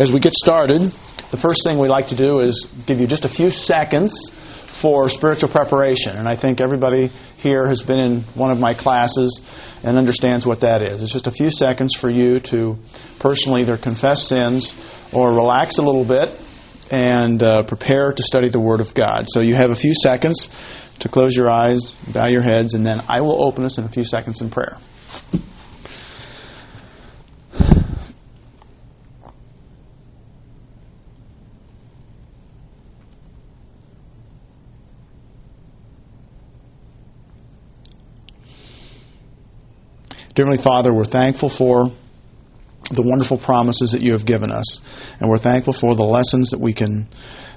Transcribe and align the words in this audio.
As 0.00 0.10
we 0.10 0.18
get 0.18 0.32
started, 0.32 0.80
the 1.30 1.36
first 1.36 1.62
thing 1.62 1.78
we 1.78 1.86
like 1.86 2.08
to 2.08 2.16
do 2.16 2.40
is 2.40 2.66
give 2.86 3.00
you 3.00 3.06
just 3.06 3.26
a 3.26 3.28
few 3.28 3.50
seconds 3.50 4.30
for 4.80 5.10
spiritual 5.10 5.50
preparation. 5.50 6.16
And 6.16 6.26
I 6.26 6.36
think 6.36 6.62
everybody 6.62 7.12
here 7.36 7.68
has 7.68 7.82
been 7.82 7.98
in 7.98 8.20
one 8.34 8.50
of 8.50 8.58
my 8.58 8.72
classes 8.72 9.42
and 9.84 9.98
understands 9.98 10.46
what 10.46 10.60
that 10.60 10.80
is. 10.80 11.02
It's 11.02 11.12
just 11.12 11.26
a 11.26 11.30
few 11.30 11.50
seconds 11.50 11.94
for 11.94 12.08
you 12.08 12.40
to 12.40 12.78
personally 13.18 13.60
either 13.60 13.76
confess 13.76 14.26
sins 14.26 14.72
or 15.12 15.34
relax 15.34 15.76
a 15.76 15.82
little 15.82 16.06
bit 16.06 16.32
and 16.90 17.42
uh, 17.42 17.64
prepare 17.64 18.14
to 18.14 18.22
study 18.22 18.48
the 18.48 18.58
Word 18.58 18.80
of 18.80 18.94
God. 18.94 19.26
So 19.28 19.42
you 19.42 19.54
have 19.54 19.70
a 19.70 19.76
few 19.76 19.92
seconds 19.92 20.48
to 21.00 21.10
close 21.10 21.36
your 21.36 21.50
eyes, 21.50 21.90
bow 22.10 22.28
your 22.28 22.40
heads, 22.40 22.72
and 22.72 22.86
then 22.86 23.02
I 23.06 23.20
will 23.20 23.44
open 23.44 23.66
us 23.66 23.76
in 23.76 23.84
a 23.84 23.90
few 23.90 24.04
seconds 24.04 24.40
in 24.40 24.48
prayer. 24.48 24.78
Heavenly 40.40 40.62
Father, 40.62 40.90
we're 40.90 41.04
thankful 41.04 41.50
for 41.50 41.92
the 42.90 43.02
wonderful 43.02 43.36
promises 43.36 43.92
that 43.92 44.00
you 44.00 44.12
have 44.12 44.24
given 44.24 44.50
us, 44.50 44.80
and 45.20 45.28
we're 45.28 45.36
thankful 45.36 45.74
for 45.74 45.94
the 45.94 46.02
lessons 46.02 46.48
that 46.52 46.60
we 46.60 46.72
can 46.72 47.08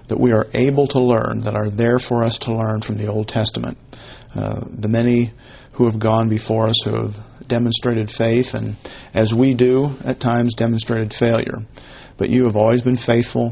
that 0.10 0.20
we 0.20 0.34
are 0.34 0.48
able 0.54 0.86
to 0.88 1.00
learn 1.00 1.46
that 1.46 1.56
are 1.56 1.70
there 1.70 1.98
for 1.98 2.26
us 2.26 2.38
to 2.40 2.54
learn 2.54 2.82
from 2.82 2.98
the 2.98 3.08
Old 3.08 3.30
Testament. 3.30 3.78
Uh, 4.36 4.66
the 4.70 4.90
many 4.90 5.32
who 5.76 5.86
have 5.86 5.98
gone 5.98 6.28
before 6.28 6.68
us 6.68 6.76
who 6.84 6.94
have 7.04 7.16
demonstrated 7.48 8.12
faith, 8.12 8.54
and 8.54 8.76
as 9.14 9.34
we 9.34 9.54
do 9.54 9.96
at 10.04 10.20
times, 10.20 10.54
demonstrated 10.54 11.14
failure. 11.14 11.60
But 12.18 12.32
you 12.32 12.44
have 12.44 12.58
always 12.58 12.82
been 12.82 12.98
faithful. 12.98 13.52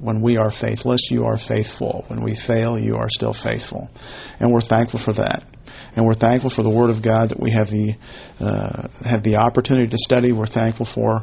When 0.00 0.20
we 0.20 0.36
are 0.36 0.50
faithless, 0.50 1.12
you 1.12 1.26
are 1.26 1.38
faithful. 1.38 2.06
When 2.08 2.22
we 2.22 2.34
fail, 2.34 2.76
you 2.76 2.96
are 2.96 3.08
still 3.08 3.34
faithful. 3.34 3.88
And 4.40 4.52
we're 4.52 4.62
thankful 4.62 4.98
for 4.98 5.12
that 5.12 5.44
and 5.96 6.04
we're 6.06 6.14
thankful 6.14 6.50
for 6.50 6.62
the 6.62 6.70
Word 6.70 6.90
of 6.90 7.02
God 7.02 7.30
that 7.30 7.40
we 7.40 7.50
have 7.52 7.70
the 7.70 7.94
uh, 8.40 8.88
have 9.04 9.22
the 9.22 9.36
opportunity 9.36 9.86
to 9.86 9.98
study. 9.98 10.32
We're 10.32 10.46
thankful 10.46 10.86
for 10.86 11.22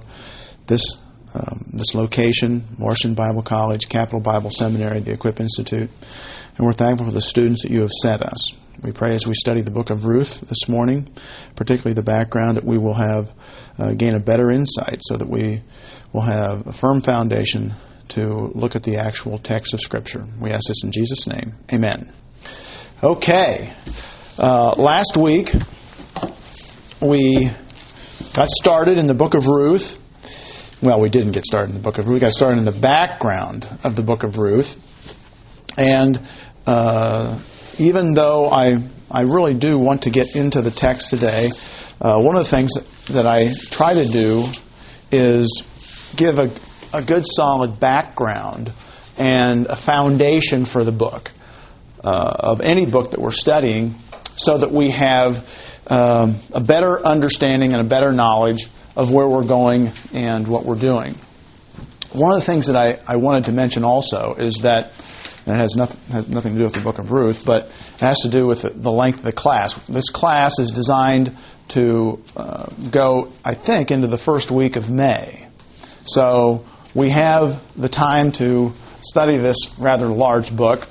this 0.68 0.98
um, 1.34 1.72
this 1.74 1.94
location, 1.96 2.66
Morrison 2.78 3.16
Bible 3.16 3.42
College, 3.42 3.88
Capital 3.88 4.20
Bible 4.20 4.50
Seminary, 4.50 5.00
the 5.00 5.14
Equip 5.14 5.40
Institute, 5.40 5.90
and 6.58 6.66
we're 6.66 6.74
thankful 6.74 7.08
for 7.08 7.14
the 7.14 7.22
students 7.22 7.64
that 7.64 7.72
you 7.72 7.82
have 7.82 7.92
sent 7.92 8.22
us. 8.22 8.54
We 8.84 8.92
pray 8.92 9.14
as 9.14 9.28
we 9.28 9.34
study 9.36 9.62
the 9.62 9.72
book 9.72 9.92
of 9.92 10.06
Ruth 10.06 10.42
this 10.42 10.68
morning, 10.68 11.08
particularly 11.56 11.94
the 11.94 12.02
background, 12.02 12.58
that 12.58 12.66
we 12.66 12.78
will 12.78 12.96
have 12.96 13.32
uh, 13.78 13.92
gain 13.92 14.16
a 14.16 14.20
better 14.20 14.52
insight, 14.52 15.00
so 15.02 15.18
that 15.18 15.30
we 15.30 15.62
will 16.14 16.22
have 16.22 16.68
a 16.68 16.74
firm 16.74 17.02
foundation 17.02 17.74
to 18.10 18.52
look 18.56 18.76
at 18.76 18.84
the 18.84 18.98
actual 18.98 19.38
text 19.38 19.74
of 19.74 19.80
Scripture. 19.80 20.24
We 20.42 20.52
ask 20.52 20.68
this 20.68 20.84
in 20.84 20.92
Jesus' 20.92 21.28
name. 21.28 21.54
Amen. 21.72 22.14
Okay. 23.04 23.74
Uh, 24.38 24.74
last 24.78 25.18
week, 25.18 25.54
we 27.02 27.52
got 28.34 28.48
started 28.48 28.98
in 28.98 29.06
the 29.06 29.14
book 29.14 29.34
of 29.34 29.46
Ruth. 29.46 30.00
Well, 30.82 31.02
we 31.02 31.10
didn't 31.10 31.34
get 31.34 31.46
started 31.46 31.72
in 31.72 31.76
the 31.76 31.82
book 31.82 31.98
of 31.98 32.08
Ruth. 32.08 32.14
We 32.14 32.20
got 32.22 32.32
started 32.32 32.58
in 32.58 32.66
the 32.66 32.72
background 32.72 33.68
of 33.84 33.98
the 33.98 34.04
book 34.04 34.24
of 34.24 34.38
Ruth. 34.38 34.78
And 35.78 36.26
uh, 36.66 37.42
even 37.78 38.14
though 38.14 38.50
I, 38.50 38.82
I 39.12 39.24
really 39.24 39.54
do 39.54 39.78
want 39.78 40.04
to 40.04 40.10
get 40.10 40.34
into 40.34 40.62
the 40.62 40.72
text 40.72 41.10
today, 41.10 41.50
uh, 42.00 42.18
one 42.22 42.38
of 42.38 42.46
the 42.46 42.50
things 42.50 42.72
that 43.08 43.28
I 43.28 43.52
try 43.70 43.94
to 43.94 44.06
do 44.06 44.46
is 45.12 45.62
give 46.16 46.40
a, 46.40 46.50
a 46.94 47.04
good 47.04 47.26
solid 47.28 47.82
background 47.82 48.72
and 49.18 49.66
a 49.66 49.76
foundation 49.76 50.64
for 50.64 50.86
the 50.86 50.94
book. 50.94 51.32
Uh, 52.02 52.34
of 52.40 52.62
any 52.62 52.88
book 52.88 53.12
that 53.12 53.20
we're 53.20 53.30
studying 53.30 53.94
so 54.36 54.58
that 54.58 54.72
we 54.72 54.92
have 54.92 55.48
um, 55.88 56.40
a 56.54 56.62
better 56.62 57.06
understanding 57.06 57.74
and 57.74 57.82
a 57.82 57.88
better 57.88 58.12
knowledge 58.12 58.68
of 58.96 59.12
where 59.12 59.28
we're 59.28 59.46
going 59.46 59.92
and 60.14 60.48
what 60.48 60.66
we're 60.66 60.80
doing. 60.80 61.16
One 62.14 62.34
of 62.34 62.40
the 62.42 62.46
things 62.46 62.68
that 62.68 62.76
I, 62.76 63.00
I 63.08 63.16
wanted 63.18 63.46
to 63.46 63.52
mention 63.52 63.84
also 63.86 64.36
is 64.38 64.56
that, 64.64 64.92
and 65.46 65.56
it 65.56 65.60
has 65.60 65.76
nothing, 65.76 66.00
has 66.12 66.28
nothing 66.28 66.54
to 66.54 66.58
do 66.60 66.64
with 66.66 66.74
the 66.74 66.82
book 66.82 67.00
of 67.00 67.12
Ruth, 67.12 67.46
but 67.46 67.64
it 67.64 68.02
has 68.02 68.20
to 68.22 68.30
do 68.30 68.46
with 68.46 68.64
the, 68.64 68.70
the 68.70 68.92
length 68.92 69.20
of 69.20 69.26
the 69.26 69.32
class. 69.32 69.76
This 69.88 70.10
class 70.10 70.60
is 70.60 70.72
designed 70.72 71.38
to 71.70 72.22
uh, 72.36 72.66
go, 72.92 73.32
I 73.46 73.56
think, 73.56 73.92
into 73.92 74.08
the 74.08 74.18
first 74.18 74.52
week 74.52 74.76
of 74.76 74.90
May. 74.90 75.48
So 76.04 76.66
we 76.94 77.10
have 77.12 77.62
the 77.78 77.90
time 77.90 78.34
to 78.34 78.74
study 79.02 79.38
this 79.38 79.58
rather 79.80 80.08
large 80.08 80.56
book 80.56 80.88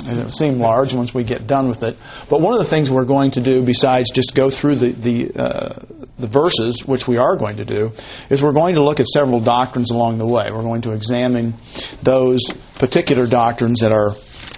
it'll 0.00 0.30
seem 0.30 0.58
large 0.58 0.94
once 0.94 1.14
we 1.14 1.24
get 1.24 1.46
done 1.46 1.68
with 1.68 1.82
it. 1.82 1.96
But 2.28 2.40
one 2.40 2.54
of 2.54 2.60
the 2.60 2.68
things 2.68 2.90
we're 2.90 3.04
going 3.04 3.30
to 3.32 3.40
do, 3.40 3.64
besides 3.64 4.10
just 4.10 4.34
go 4.34 4.50
through 4.50 4.76
the 4.76 4.92
the, 4.92 5.42
uh, 5.42 5.78
the 6.18 6.28
verses, 6.28 6.84
which 6.86 7.06
we 7.08 7.16
are 7.16 7.36
going 7.36 7.56
to 7.56 7.64
do, 7.64 7.92
is 8.30 8.42
we're 8.42 8.52
going 8.52 8.74
to 8.74 8.82
look 8.82 9.00
at 9.00 9.06
several 9.06 9.40
doctrines 9.40 9.90
along 9.90 10.18
the 10.18 10.26
way. 10.26 10.50
We're 10.50 10.62
going 10.62 10.82
to 10.82 10.92
examine 10.92 11.54
those 12.02 12.40
particular 12.78 13.26
doctrines 13.26 13.80
that 13.80 13.92
are 13.92 14.12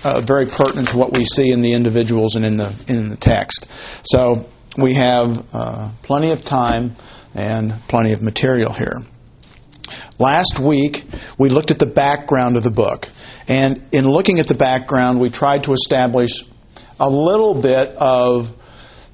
uh, 0.05 0.21
very 0.21 0.47
pertinent 0.47 0.89
to 0.91 0.97
what 0.97 1.17
we 1.17 1.25
see 1.25 1.51
in 1.51 1.61
the 1.61 1.73
individuals 1.73 2.35
and 2.35 2.45
in 2.45 2.57
the 2.57 2.75
in 2.89 3.09
the 3.09 3.17
text. 3.17 3.67
So 4.05 4.49
we 4.77 4.95
have 4.95 5.45
uh, 5.53 5.91
plenty 6.03 6.31
of 6.31 6.45
time 6.45 6.97
and 7.35 7.75
plenty 7.89 8.13
of 8.13 8.23
material 8.23 8.73
here. 8.73 8.97
Last 10.19 10.59
week, 10.59 11.05
we 11.39 11.49
looked 11.49 11.71
at 11.71 11.79
the 11.79 11.87
background 11.87 12.57
of 12.57 12.65
the 12.65 12.73
book. 12.73 13.07
And 13.47 13.85
in 13.93 14.05
looking 14.05 14.41
at 14.41 14.49
the 14.49 14.55
background, 14.55 15.21
we 15.21 15.31
tried 15.31 15.63
to 15.65 15.73
establish 15.73 16.31
a 16.99 17.09
little 17.09 17.63
bit 17.63 17.91
of 17.97 18.53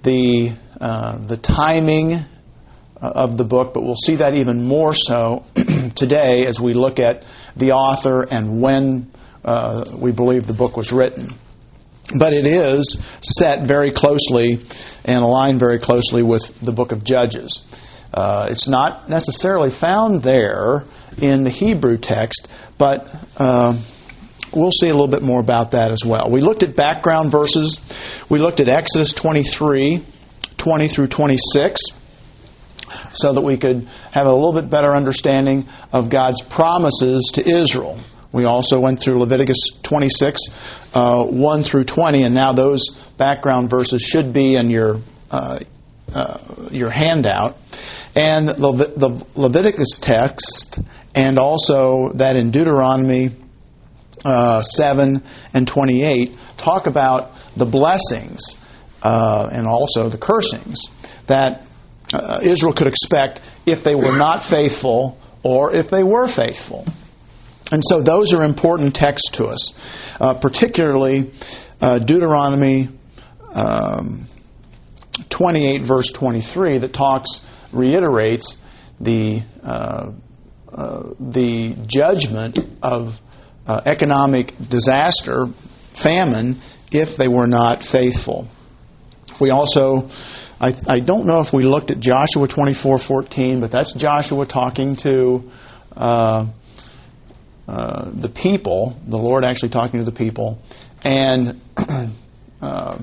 the, 0.03 0.57
uh, 0.81 1.19
the 1.27 1.37
timing 1.37 2.13
uh, 2.15 2.27
of 3.01 3.37
the 3.37 3.45
book, 3.45 3.75
but 3.75 3.83
we'll 3.83 3.97
see 3.97 4.17
that 4.17 4.35
even 4.35 4.65
more 4.65 4.95
so 4.95 5.45
today 5.95 6.47
as 6.47 6.59
we 6.59 6.73
look 6.73 6.99
at 6.99 7.27
the 7.55 7.73
author 7.73 8.23
and 8.23 8.63
when 8.63 9.11
uh, 9.45 9.85
we 9.99 10.11
believe 10.11 10.47
the 10.47 10.55
book 10.55 10.75
was 10.75 10.91
written. 10.91 11.29
But 12.19 12.33
it 12.33 12.47
is 12.47 12.99
set 13.21 13.69
very 13.69 13.91
closely 13.91 14.65
and 15.05 15.23
aligned 15.23 15.61
very 15.61 15.79
closely 15.79 16.23
with 16.23 16.59
the 16.61 16.73
book 16.73 16.93
of 16.93 17.05
Judges. 17.05 17.63
Uh, 18.15 18.47
it's 18.49 18.69
not 18.69 19.11
necessarily 19.11 19.71
found 19.71 20.23
there 20.23 20.85
in 21.19 21.43
the 21.43 21.51
Hebrew 21.51 21.99
text, 21.99 22.47
but 22.79 23.09
uh, 23.37 23.77
we'll 24.55 24.71
see 24.71 24.87
a 24.87 24.93
little 24.93 25.09
bit 25.09 25.23
more 25.23 25.41
about 25.41 25.73
that 25.73 25.91
as 25.91 26.05
well. 26.07 26.31
We 26.31 26.41
looked 26.41 26.63
at 26.63 26.77
background 26.77 27.33
verses. 27.33 27.81
We 28.29 28.39
looked 28.39 28.61
at 28.61 28.69
Exodus 28.69 29.13
23, 29.13 30.07
20 30.57 30.89
through 30.89 31.09
26, 31.09 31.81
so 33.11 33.33
that 33.33 33.41
we 33.41 33.57
could 33.57 33.89
have 34.13 34.29
a 34.29 34.33
little 34.33 34.53
bit 34.53 34.71
better 34.71 34.95
understanding 34.95 35.69
of 35.93 36.09
God's 36.09 36.41
promises 36.41 37.33
to 37.35 37.45
Israel. 37.45 37.99
We 38.31 38.45
also 38.45 38.79
went 38.79 39.01
through 39.01 39.19
Leviticus 39.19 39.59
26, 39.83 40.41
uh, 40.95 41.25
1 41.25 41.65
through 41.65 41.85
20, 41.85 42.23
and 42.23 42.35
now 42.35 42.53
those 42.53 42.91
background 43.19 43.71
verses 43.71 44.03
should 44.03 44.33
be 44.33 44.55
in 44.55 44.71
your 44.71 45.01
uh, 45.33 45.59
uh, 46.13 46.39
your 46.71 46.91
handout. 46.91 47.57
And 48.17 48.49
the, 48.49 48.93
the 48.97 49.27
Leviticus 49.35 49.99
text, 50.01 50.79
and 51.15 51.39
also 51.39 52.13
that 52.15 52.37
in 52.37 52.51
Deuteronomy 52.51 53.31
uh, 54.25 54.63
7 54.63 55.23
and 55.53 55.67
28, 55.69 56.33
talk 56.57 56.87
about 56.87 57.33
the 57.57 57.65
blessings 57.65 58.57
uh, 59.03 59.49
and 59.53 59.67
also 59.67 60.09
the 60.09 60.19
cursings 60.19 60.81
that 61.27 61.63
uh, 62.13 62.41
Israel 62.43 62.73
could 62.73 62.87
expect 62.87 63.41
if 63.67 63.83
they 63.83 63.95
were 63.95 64.17
not 64.17 64.43
faithful 64.43 65.19
or 65.43 65.75
if 65.75 65.91
they 65.91 66.03
were 66.03 66.29
faithful. 66.29 66.87
And 67.71 67.83
so 67.85 68.01
those 68.01 68.33
are 68.33 68.45
important 68.45 68.95
texts 68.95 69.31
to 69.33 69.47
us, 69.47 69.75
uh, 70.21 70.35
particularly 70.35 71.33
uh, 71.81 71.99
Deuteronomy 71.99 72.89
um, 73.53 74.27
28, 75.31 75.83
verse 75.83 76.11
23, 76.13 76.79
that 76.79 76.93
talks 76.93 77.41
reiterates 77.75 78.57
the 79.01 79.43
uh, 79.63 80.13
uh, 80.73 81.03
the 81.21 81.77
judgment 81.87 82.59
of 82.83 83.21
uh, 83.67 83.81
economic 83.87 84.57
disaster, 84.59 85.47
famine, 85.93 86.59
if 86.91 87.17
they 87.17 87.29
were 87.29 87.47
not 87.47 87.83
faithful. 87.85 88.49
We 89.41 89.51
also, 89.51 90.09
I, 90.61 90.75
I 90.87 90.99
don't 90.99 91.27
know 91.27 91.39
if 91.39 91.53
we 91.53 91.63
looked 91.63 91.91
at 91.91 92.01
Joshua 92.01 92.49
24:14, 92.49 93.61
but 93.61 93.71
that's 93.71 93.95
Joshua 93.95 94.47
talking 94.47 94.97
to 94.97 95.51
uh, 95.97 96.47
uh, 97.69 98.11
the 98.13 98.29
people, 98.29 98.97
the 99.07 99.17
Lord 99.17 99.45
actually 99.45 99.71
talking 99.71 100.01
to 100.01 100.05
the 100.05 100.17
people, 100.17 100.59
and 101.03 101.61
uh, 102.61 102.99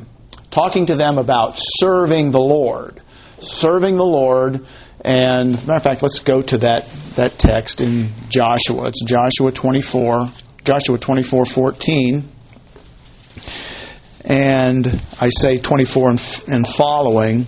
talking 0.52 0.86
to 0.88 0.96
them 0.96 1.18
about 1.18 1.54
serving 1.56 2.32
the 2.32 2.40
Lord 2.40 3.02
serving 3.42 3.98
the 3.98 4.06
Lord 4.06 4.66
And 5.04 5.54
matter 5.66 5.74
of 5.74 5.84
fact, 5.84 6.04
let's 6.04 6.20
go 6.20 6.42
to 6.42 6.58
that, 6.60 6.86
that 7.16 7.40
text 7.40 7.82
in 7.82 8.12
Joshua. 8.30 8.88
It's 8.88 9.04
Joshua 9.04 9.52
24, 9.52 10.30
Joshua 10.64 11.00
24, 11.00 11.46
14. 11.46 12.30
And 14.24 15.04
I 15.20 15.30
say 15.30 15.58
24 15.58 16.10
and, 16.10 16.44
and 16.48 16.68
following. 16.68 17.48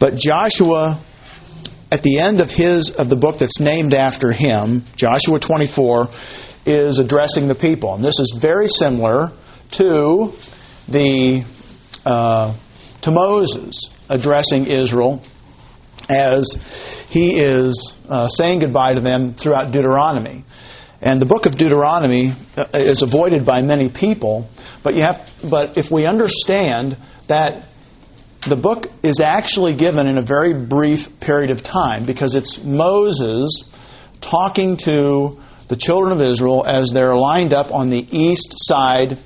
But 0.00 0.16
Joshua, 0.16 1.00
at 1.92 2.02
the 2.02 2.18
end 2.18 2.40
of 2.40 2.50
his 2.50 2.90
of 2.90 3.08
the 3.08 3.16
book 3.16 3.38
that's 3.38 3.60
named 3.60 3.94
after 3.94 4.32
him, 4.32 4.84
Joshua 4.96 5.38
24, 5.38 6.08
is 6.66 6.98
addressing 6.98 7.46
the 7.46 7.54
people. 7.54 7.94
And 7.94 8.04
this 8.04 8.18
is 8.18 8.36
very 8.40 8.66
similar 8.66 9.30
to 9.72 10.32
the 10.88 11.44
uh, 12.04 12.56
to 13.02 13.10
Moses 13.12 13.78
addressing 14.12 14.66
Israel 14.66 15.22
as 16.08 16.58
he 17.08 17.40
is 17.40 17.94
uh, 18.08 18.28
saying 18.28 18.60
goodbye 18.60 18.94
to 18.94 19.00
them 19.00 19.34
throughout 19.34 19.72
Deuteronomy. 19.72 20.44
And 21.00 21.20
the 21.20 21.26
book 21.26 21.46
of 21.46 21.56
Deuteronomy 21.56 22.32
uh, 22.56 22.66
is 22.74 23.02
avoided 23.02 23.44
by 23.44 23.60
many 23.62 23.88
people, 23.88 24.48
but 24.82 24.94
you 24.94 25.02
have 25.02 25.28
but 25.42 25.76
if 25.76 25.90
we 25.90 26.06
understand 26.06 26.96
that 27.28 27.68
the 28.48 28.56
book 28.56 28.86
is 29.02 29.20
actually 29.20 29.74
given 29.74 30.06
in 30.06 30.18
a 30.18 30.22
very 30.22 30.52
brief 30.52 31.20
period 31.20 31.50
of 31.50 31.62
time 31.62 32.06
because 32.06 32.34
it's 32.34 32.58
Moses 32.62 33.64
talking 34.20 34.76
to 34.78 35.40
the 35.68 35.76
children 35.76 36.12
of 36.12 36.20
Israel 36.26 36.64
as 36.66 36.90
they're 36.92 37.16
lined 37.16 37.54
up 37.54 37.72
on 37.72 37.90
the 37.90 38.06
east 38.10 38.54
side 38.56 39.18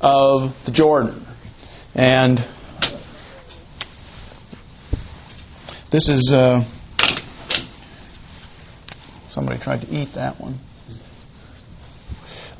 of 0.00 0.54
the 0.64 0.72
Jordan. 0.72 1.26
And 1.94 2.44
this 5.92 6.08
is. 6.08 6.32
Uh, 6.32 6.64
somebody 9.30 9.60
tried 9.60 9.82
to 9.82 9.90
eat 9.94 10.14
that 10.14 10.40
one. 10.40 10.58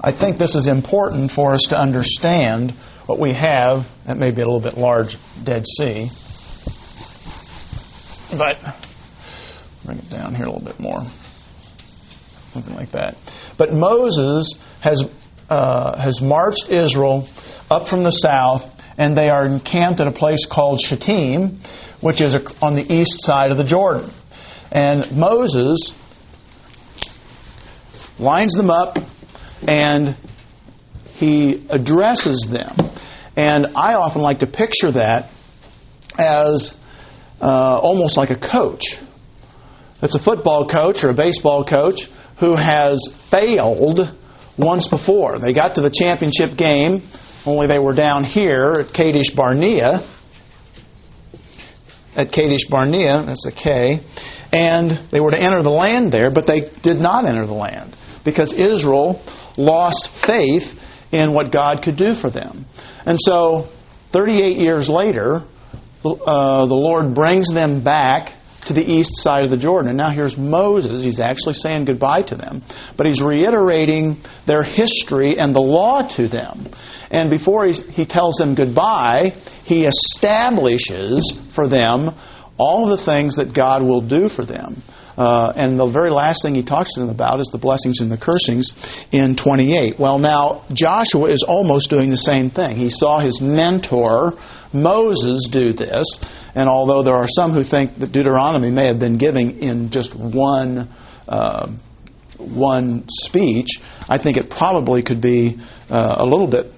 I 0.01 0.13
think 0.13 0.37
this 0.37 0.55
is 0.55 0.69
important 0.69 1.31
for 1.31 1.53
us 1.53 1.63
to 1.69 1.79
understand 1.79 2.73
what 3.07 3.19
we 3.19 3.33
have. 3.33 3.89
That 4.05 4.19
may 4.19 4.31
be 4.31 4.43
a 4.43 4.45
little 4.45 4.61
bit 4.61 4.77
large, 4.77 5.17
Dead 5.43 5.65
Sea. 5.67 6.11
But 8.37 8.59
bring 9.85 9.99
it 9.99 10.11
down 10.11 10.35
here 10.35 10.47
a 10.47 10.51
little 10.51 10.65
bit 10.65 10.79
more. 10.79 11.03
Something 12.53 12.75
like 12.75 12.91
that. 12.93 13.17
But 13.57 13.73
Moses 13.73 14.49
has, 14.81 15.03
uh, 15.49 16.03
has 16.03 16.21
marched 16.21 16.69
Israel 16.69 17.29
up 17.71 17.89
from 17.89 18.03
the 18.03 18.11
south, 18.11 18.69
and 19.03 19.17
they 19.17 19.29
are 19.31 19.45
encamped 19.45 20.01
at 20.01 20.07
a 20.07 20.13
place 20.13 20.47
called 20.47 20.81
Shittim, 20.81 21.59
which 22.01 22.21
is 22.21 22.37
on 22.63 22.77
the 22.77 22.87
east 22.89 23.25
side 23.25 23.51
of 23.51 23.57
the 23.57 23.65
Jordan. 23.65 24.09
And 24.71 25.11
Moses 25.11 25.93
lines 28.21 28.53
them 28.53 28.71
up 28.71 28.99
and 29.67 30.17
he 31.15 31.67
addresses 31.69 32.49
them. 32.49 32.77
And 33.35 33.73
I 33.75 33.95
often 33.95 34.23
like 34.23 34.39
to 34.39 34.47
picture 34.47 34.93
that 34.93 35.31
as 36.17 36.77
uh, 37.41 37.81
almost 37.83 38.17
like 38.17 38.31
a 38.31 38.37
coach. 38.37 38.99
It's 40.01 40.15
a 40.15 40.21
football 40.21 40.69
coach 40.69 41.03
or 41.03 41.11
a 41.11 41.15
baseball 41.15 41.65
coach 41.65 42.09
who 42.37 42.55
has 42.55 43.01
failed 43.31 44.17
once 44.57 44.87
before. 44.87 45.41
They 45.41 45.53
got 45.53 45.75
to 45.75 45.81
the 45.81 45.91
championship 45.91 46.57
game, 46.57 47.03
only 47.45 47.67
they 47.67 47.79
were 47.79 47.95
down 47.95 48.25
here 48.25 48.75
at 48.79 48.93
Kadesh 48.93 49.31
Barnea. 49.31 50.05
At 52.15 52.31
Kadesh 52.31 52.67
Barnea, 52.69 53.23
that's 53.23 53.47
a 53.47 53.53
K, 53.53 54.01
and 54.53 55.01
they 55.11 55.19
were 55.19 55.31
to 55.31 55.41
enter 55.41 55.63
the 55.63 55.71
land 55.71 56.13
there, 56.13 56.31
but 56.31 56.47
they 56.47 56.61
did 56.61 56.99
not 56.99 57.25
enter 57.25 57.47
the 57.47 57.55
land 57.55 57.97
because 58.23 58.53
Israel 58.53 59.23
lost 59.57 60.09
faith 60.09 60.79
in 61.11 61.33
what 61.33 61.51
God 61.51 61.83
could 61.83 61.97
do 61.97 62.15
for 62.15 62.29
them. 62.29 62.67
And 63.07 63.19
so, 63.19 63.69
38 64.13 64.59
years 64.59 64.91
later, 64.91 65.43
uh, 66.05 66.67
the 66.67 66.75
Lord 66.75 67.15
brings 67.15 67.49
them 67.49 67.81
back 67.81 68.35
to 68.63 68.73
the 68.73 68.89
east 68.89 69.17
side 69.17 69.45
of 69.45 69.51
the 69.51 69.57
Jordan. 69.57 69.89
And 69.89 69.97
now 69.97 70.11
here's 70.11 70.37
Moses. 70.37 71.03
He's 71.03 71.21
actually 71.21 71.55
saying 71.55 71.87
goodbye 71.87 72.23
to 72.23 72.37
them, 72.37 72.63
but 72.97 73.07
he's 73.07 73.21
reiterating 73.21 74.19
their 74.47 74.63
history 74.63 75.39
and 75.39 75.55
the 75.55 75.61
law 75.61 76.03
to 76.11 76.29
them. 76.29 76.69
And 77.11 77.29
before 77.29 77.67
he, 77.67 77.73
he 77.73 78.05
tells 78.07 78.37
them 78.37 78.55
goodbye, 78.55 79.35
he 79.65 79.85
establishes 79.85 81.37
for 81.51 81.67
them 81.67 82.15
all 82.57 82.87
the 82.87 82.97
things 82.97 83.37
that 83.37 83.53
God 83.53 83.83
will 83.83 84.01
do 84.01 84.29
for 84.29 84.45
them. 84.45 84.83
Uh, 85.17 85.53
and 85.55 85.79
the 85.79 85.87
very 85.87 86.11
last 86.11 86.43
thing 86.43 86.55
he 86.55 86.63
talks 86.63 86.95
to 86.95 87.01
them 87.01 87.11
about 87.11 87.41
is 87.41 87.49
the 87.49 87.59
blessings 87.59 88.01
and 88.01 88.11
the 88.11 88.17
cursings 88.17 88.73
in 89.13 89.37
28. 89.37 89.99
Well, 89.99 90.19
now, 90.19 90.65
Joshua 90.73 91.29
is 91.29 91.45
almost 91.47 91.91
doing 91.91 92.11
the 92.11 92.17
same 92.17 92.49
thing. 92.49 92.77
He 92.77 92.89
saw 92.89 93.21
his 93.21 93.41
mentor, 93.41 94.33
Moses, 94.73 95.49
do 95.49 95.73
this. 95.73 96.05
And 96.55 96.69
although 96.69 97.03
there 97.03 97.17
are 97.17 97.29
some 97.29 97.53
who 97.53 97.63
think 97.63 97.99
that 97.99 98.13
Deuteronomy 98.13 98.71
may 98.71 98.87
have 98.87 98.99
been 98.99 99.19
given 99.19 99.59
in 99.59 99.91
just 99.91 100.15
one. 100.15 100.89
Uh, 101.29 101.71
one 102.39 103.05
speech, 103.09 103.81
I 104.09 104.19
think 104.19 104.37
it 104.37 104.51
probably 104.51 105.03
could 105.03 105.21
be 105.21 105.59
uh, 105.91 106.17
a 106.19 106.25
little 106.25 106.47
bit, 106.47 106.73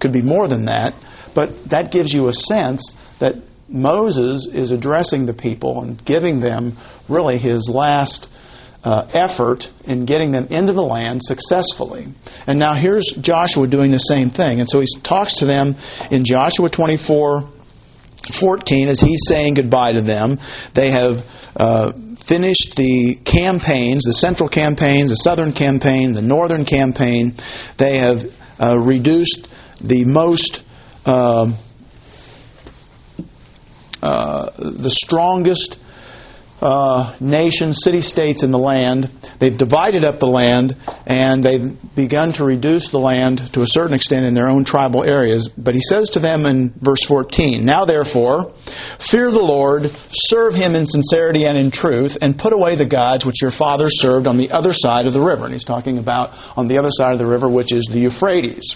could 0.00 0.12
be 0.12 0.22
more 0.22 0.48
than 0.48 0.66
that, 0.66 0.94
but 1.34 1.68
that 1.68 1.92
gives 1.92 2.12
you 2.12 2.28
a 2.28 2.32
sense 2.32 2.94
that 3.18 3.34
Moses 3.68 4.46
is 4.46 4.70
addressing 4.70 5.26
the 5.26 5.34
people 5.34 5.82
and 5.82 6.02
giving 6.04 6.40
them 6.40 6.76
really 7.08 7.38
his 7.38 7.68
last 7.68 8.28
uh, 8.84 9.06
effort 9.12 9.70
in 9.84 10.04
getting 10.04 10.32
them 10.32 10.46
into 10.50 10.72
the 10.72 10.82
land 10.82 11.20
successfully. 11.22 12.08
And 12.46 12.58
now 12.58 12.74
here's 12.74 13.04
Joshua 13.20 13.66
doing 13.66 13.90
the 13.90 13.98
same 13.98 14.30
thing. 14.30 14.60
And 14.60 14.68
so 14.68 14.80
he 14.80 14.86
talks 15.02 15.36
to 15.36 15.46
them 15.46 15.76
in 16.10 16.24
Joshua 16.24 16.68
24 16.68 17.48
14 18.40 18.88
as 18.88 19.00
he's 19.00 19.20
saying 19.26 19.54
goodbye 19.54 19.92
to 19.92 20.02
them. 20.02 20.38
They 20.74 20.90
have 20.90 21.24
uh, 21.56 21.92
finished 22.16 22.74
the 22.76 23.14
campaigns, 23.24 24.04
the 24.04 24.14
central 24.14 24.48
campaigns, 24.48 25.10
the 25.10 25.16
southern 25.16 25.52
campaign, 25.52 26.14
the 26.14 26.22
northern 26.22 26.64
campaign. 26.64 27.36
They 27.76 27.98
have 27.98 28.24
uh, 28.60 28.78
reduced 28.78 29.48
the 29.80 30.04
most. 30.04 30.62
Uh, 31.06 31.54
uh, 34.00 34.50
the 34.56 34.90
strongest 34.90 35.76
uh, 36.60 37.16
nations, 37.20 37.78
city 37.82 38.00
states 38.00 38.42
in 38.42 38.50
the 38.50 38.58
land. 38.58 39.10
They've 39.38 39.56
divided 39.56 40.04
up 40.04 40.18
the 40.18 40.26
land 40.26 40.76
and 41.06 41.42
they've 41.42 41.76
begun 41.94 42.32
to 42.34 42.44
reduce 42.44 42.88
the 42.88 42.98
land 42.98 43.52
to 43.52 43.60
a 43.60 43.66
certain 43.66 43.94
extent 43.94 44.26
in 44.26 44.34
their 44.34 44.48
own 44.48 44.64
tribal 44.64 45.04
areas. 45.04 45.48
But 45.48 45.74
he 45.74 45.80
says 45.80 46.10
to 46.10 46.20
them 46.20 46.46
in 46.46 46.74
verse 46.80 47.04
14 47.06 47.64
Now 47.64 47.84
therefore, 47.84 48.52
fear 48.98 49.30
the 49.30 49.38
Lord, 49.38 49.90
serve 50.10 50.54
him 50.54 50.74
in 50.74 50.86
sincerity 50.86 51.44
and 51.44 51.56
in 51.56 51.70
truth, 51.70 52.18
and 52.20 52.38
put 52.38 52.52
away 52.52 52.74
the 52.76 52.86
gods 52.86 53.24
which 53.24 53.40
your 53.40 53.50
fathers 53.50 54.00
served 54.00 54.26
on 54.26 54.36
the 54.36 54.50
other 54.50 54.72
side 54.72 55.06
of 55.06 55.12
the 55.12 55.20
river. 55.20 55.44
And 55.44 55.52
he's 55.52 55.64
talking 55.64 55.98
about 55.98 56.30
on 56.56 56.68
the 56.68 56.78
other 56.78 56.90
side 56.90 57.12
of 57.12 57.18
the 57.18 57.26
river, 57.26 57.48
which 57.48 57.72
is 57.72 57.84
the 57.84 58.00
Euphrates. 58.00 58.74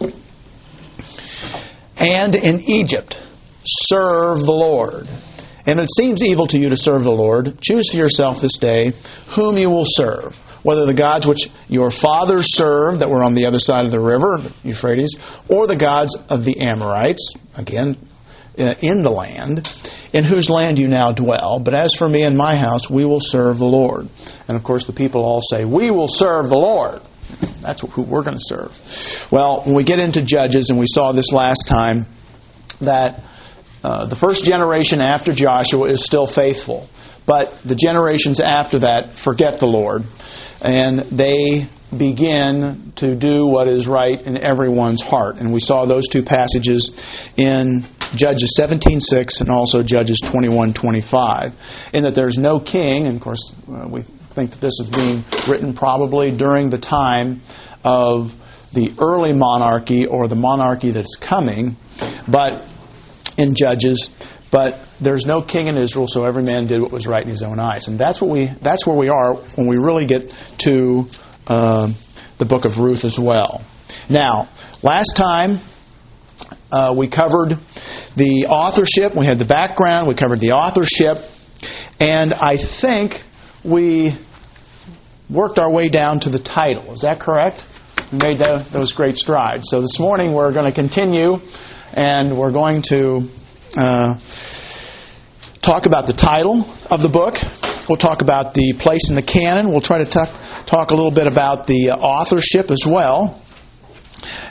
And 1.97 2.35
in 2.35 2.61
Egypt 2.61 3.19
serve 3.65 4.41
the 4.41 4.53
Lord. 4.53 5.09
And 5.67 5.79
it 5.79 5.89
seems 5.97 6.23
evil 6.23 6.47
to 6.49 6.59
you 6.59 6.69
to 6.71 6.77
serve 6.77 7.05
the 7.05 7.11
Lord, 7.11 7.61
choose 7.61 7.91
for 7.91 7.97
yourself 7.97 8.41
this 8.41 8.59
day 8.59 8.93
whom 9.35 9.57
you 9.57 9.71
will 9.71 9.87
serve, 9.87 10.37
whether 10.63 10.87
the 10.87 10.95
gods 10.95 11.27
which 11.27 11.51
your 11.69 11.91
fathers 11.91 12.57
served 12.57 13.01
that 13.01 13.11
were 13.11 13.23
on 13.23 13.35
the 13.35 13.47
other 13.47 13.59
side 13.59 13.85
of 13.85 13.91
the 13.91 14.01
river, 14.01 14.43
Euphrates, 14.65 15.17
or 15.49 15.67
the 15.67 15.77
gods 15.77 16.17
of 16.29 16.45
the 16.45 16.61
Amorites, 16.61 17.35
again, 17.57 17.97
uh, 18.59 18.75
in 18.83 19.03
the 19.03 19.11
land, 19.11 19.67
in 20.13 20.25
whose 20.25 20.51
land 20.51 20.79
you 20.79 20.87
now 20.87 21.11
dwell. 21.13 21.59
But 21.59 21.75
as 21.75 21.95
for 21.95 22.09
me 22.09 22.23
and 22.23 22.37
my 22.37 22.57
house, 22.57 22.91
we 22.91 23.05
will 23.05 23.21
serve 23.21 23.59
the 23.59 23.65
Lord. 23.65 24.09
And 24.47 24.57
of 24.57 24.63
course, 24.63 24.85
the 24.85 24.93
people 24.93 25.25
all 25.25 25.41
say, 25.41 25.65
We 25.65 25.91
will 25.91 26.09
serve 26.09 26.49
the 26.49 26.59
Lord. 26.59 27.01
That's 27.63 27.81
who 27.81 28.03
we're 28.03 28.23
going 28.23 28.37
to 28.37 28.43
serve. 28.43 28.79
Well, 29.31 29.63
when 29.65 29.75
we 29.75 29.85
get 29.85 30.01
into 30.01 30.21
Judges, 30.21 30.69
and 30.69 30.79
we 30.79 30.87
saw 30.87 31.13
this 31.13 31.33
last 31.33 31.67
time, 31.67 32.07
that 32.81 33.23
uh, 33.83 34.07
the 34.07 34.17
first 34.17 34.45
generation 34.45 35.01
after 35.01 35.33
Joshua 35.33 35.89
is 35.89 36.05
still 36.05 36.27
faithful, 36.27 36.89
but 37.27 37.59
the 37.65 37.75
generations 37.75 38.41
after 38.41 38.81
that 38.81 39.13
forget 39.13 39.59
the 39.59 39.67
Lord, 39.67 40.05
and 40.61 41.01
they 41.01 41.69
begin 41.97 42.93
to 42.97 43.15
do 43.15 43.47
what 43.47 43.69
is 43.69 43.87
right 43.87 44.21
in 44.21 44.39
everyone's 44.39 45.03
heart. 45.03 45.37
And 45.37 45.53
we 45.53 45.61
saw 45.61 45.85
those 45.85 46.09
two 46.09 46.23
passages 46.23 46.93
in 47.37 47.87
Judges 48.15 48.55
17:6 48.57 49.41
and 49.41 49.51
also 49.51 49.83
Judges 49.83 50.21
21:25, 50.21 51.53
in 51.93 52.05
that 52.05 52.15
there's 52.15 52.39
no 52.39 52.59
king. 52.61 53.07
And 53.07 53.17
of 53.17 53.23
course, 53.23 53.53
uh, 53.69 53.89
we 53.89 54.03
think 54.35 54.51
that 54.53 54.61
this 54.61 54.79
is 54.81 54.89
being 54.89 55.25
written 55.49 55.75
probably 55.75 56.31
during 56.31 56.71
the 56.71 56.79
time 56.79 57.43
of 57.85 58.35
the 58.73 58.93
early 58.99 59.33
monarchy 59.33 60.07
or 60.07 60.29
the 60.29 60.37
monarchy 60.37 60.91
that's 60.91 61.17
coming. 61.17 61.77
But 62.27 62.65
in 63.37 63.55
Judges, 63.55 64.11
but 64.51 64.81
there's 65.01 65.27
no 65.27 65.43
king 65.43 65.69
in 65.69 65.77
Israel, 65.77 66.07
so 66.07 66.25
every 66.25 66.43
man 66.43 66.67
did 66.67 66.81
what 66.81 66.93
was 66.93 67.07
right 67.07 67.23
in 67.23 67.29
his 67.31 67.43
own 67.43 67.59
eyes. 67.59 67.89
And 67.89 67.99
that's 67.99 68.21
what 68.21 68.31
we 68.31 68.47
that's 68.61 68.87
where 68.87 68.97
we 68.97 69.09
are 69.09 69.35
when 69.57 69.67
we 69.67 69.79
really 69.79 70.07
get 70.07 70.33
to 70.59 71.09
uh, 71.47 71.93
the 72.39 72.45
book 72.45 72.65
of 72.65 72.79
Ruth 72.79 73.05
as 73.05 73.19
well. 73.19 73.65
Now, 74.09 74.49
last 74.83 75.17
time 75.17 75.59
uh, 76.71 76.95
we 76.97 77.09
covered 77.09 77.59
the 78.17 78.47
authorship, 78.49 79.15
we 79.15 79.27
had 79.27 79.39
the 79.39 79.45
background, 79.45 80.09
we 80.09 80.15
covered 80.15 80.41
the 80.41 80.53
authorship, 80.53 81.19
and 82.01 82.33
I 82.33 82.57
think 82.57 83.23
we 83.65 84.17
worked 85.31 85.59
our 85.59 85.71
way 85.71 85.89
down 85.89 86.21
to 86.21 86.31
the 86.31 86.39
title. 86.39 86.93
Is 86.93 87.01
that 87.03 87.21
correct? 87.21 87.65
We 88.11 88.19
made 88.19 88.39
the, 88.39 88.67
those 88.71 88.93
great 88.93 89.17
strides. 89.17 89.69
So 89.71 89.81
this 89.81 89.99
morning 89.99 90.33
we're 90.33 90.53
going 90.53 90.67
to 90.67 90.73
continue, 90.73 91.41
and 91.93 92.37
we're 92.37 92.51
going 92.51 92.83
to 92.83 93.29
uh, 93.77 94.19
talk 95.61 95.87
about 95.87 96.07
the 96.07 96.13
title 96.13 96.67
of 96.91 97.03
the 97.03 97.09
book. 97.09 97.37
We'll 97.89 97.99
talk 97.99 98.23
about 98.23 98.55
the 98.55 98.73
place 98.75 99.09
in 99.11 99.15
the 99.15 99.23
canon. 99.23 99.71
We'll 99.71 99.81
try 99.81 99.99
to 99.99 100.07
talk, 100.07 100.29
talk 100.67 100.91
a 100.91 100.95
little 100.95 101.11
bit 101.11 101.27
about 101.27 101.67
the 101.67 101.91
uh, 101.91 101.97
authorship 101.97 102.71
as 102.71 102.87
well. 102.87 103.43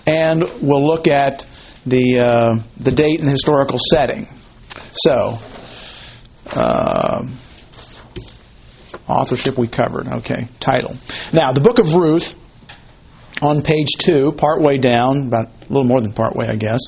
And 0.05 0.43
we'll 0.61 0.85
look 0.85 1.07
at 1.07 1.47
the, 1.85 2.19
uh, 2.19 2.59
the 2.77 2.91
date 2.91 3.19
and 3.21 3.29
historical 3.29 3.79
setting. 3.89 4.27
So, 4.91 5.37
uh, 6.47 7.27
authorship 9.07 9.57
we 9.57 9.67
covered. 9.67 10.07
Okay, 10.07 10.47
title. 10.59 10.95
Now, 11.33 11.53
the 11.53 11.61
book 11.61 11.79
of 11.79 11.95
Ruth 11.95 12.35
on 13.41 13.63
page 13.63 13.97
two, 13.97 14.31
partway 14.33 14.77
down, 14.77 15.27
about 15.27 15.47
a 15.47 15.67
little 15.67 15.83
more 15.83 15.99
than 15.99 16.13
partway, 16.13 16.47
I 16.47 16.55
guess, 16.55 16.79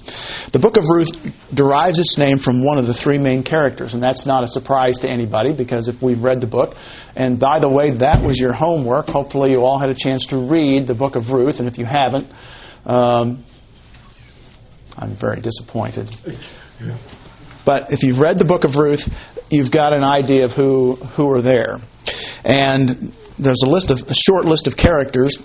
the 0.52 0.60
book 0.60 0.78
of 0.78 0.84
Ruth 0.88 1.10
derives 1.54 1.98
its 1.98 2.18
name 2.18 2.38
from 2.38 2.64
one 2.64 2.78
of 2.78 2.86
the 2.86 2.94
three 2.94 3.18
main 3.18 3.44
characters, 3.44 3.94
and 3.94 4.04
that's 4.04 4.26
not 4.26 4.44
a 4.44 4.48
surprise 4.48 5.00
to 5.00 5.10
anybody 5.10 5.54
because 5.54 5.88
if 5.88 6.02
we've 6.02 6.22
read 6.24 6.42
the 6.42 6.48
book, 6.48 6.76
and 7.16 7.40
by 7.40 7.60
the 7.60 7.70
way, 7.70 7.92
that 7.92 8.24
was 8.24 8.40
your 8.40 8.54
homework. 8.54 9.10
Hopefully, 9.10 9.52
you 9.52 9.64
all 9.64 9.80
had 9.80 9.90
a 9.90 9.96
chance 9.96 10.28
to 10.28 10.38
read 10.38 10.86
the 10.86 10.94
book 10.94 11.16
of 11.16 11.32
Ruth, 11.32 11.60
and 11.60 11.68
if 11.68 11.78
you 11.78 11.86
haven't, 11.86 12.28
um, 12.86 13.44
I'm 14.96 15.16
very 15.16 15.42
disappointed. 15.42 16.16
But 17.66 17.92
if 17.92 18.04
you've 18.04 18.20
read 18.20 18.38
the 18.38 18.46
book 18.46 18.64
of 18.64 18.76
Ruth, 18.76 19.12
you've 19.50 19.72
got 19.72 19.94
an 19.94 20.04
idea 20.04 20.46
of 20.46 20.52
who 20.52 20.96
who 20.96 21.32
are 21.32 21.42
there, 21.42 21.78
and 22.44 23.14
there's 23.40 23.62
a 23.64 23.70
list 23.70 23.90
of 23.90 24.02
a 24.10 24.14
short 24.14 24.46
list 24.46 24.68
of 24.68 24.78
characters 24.78 25.42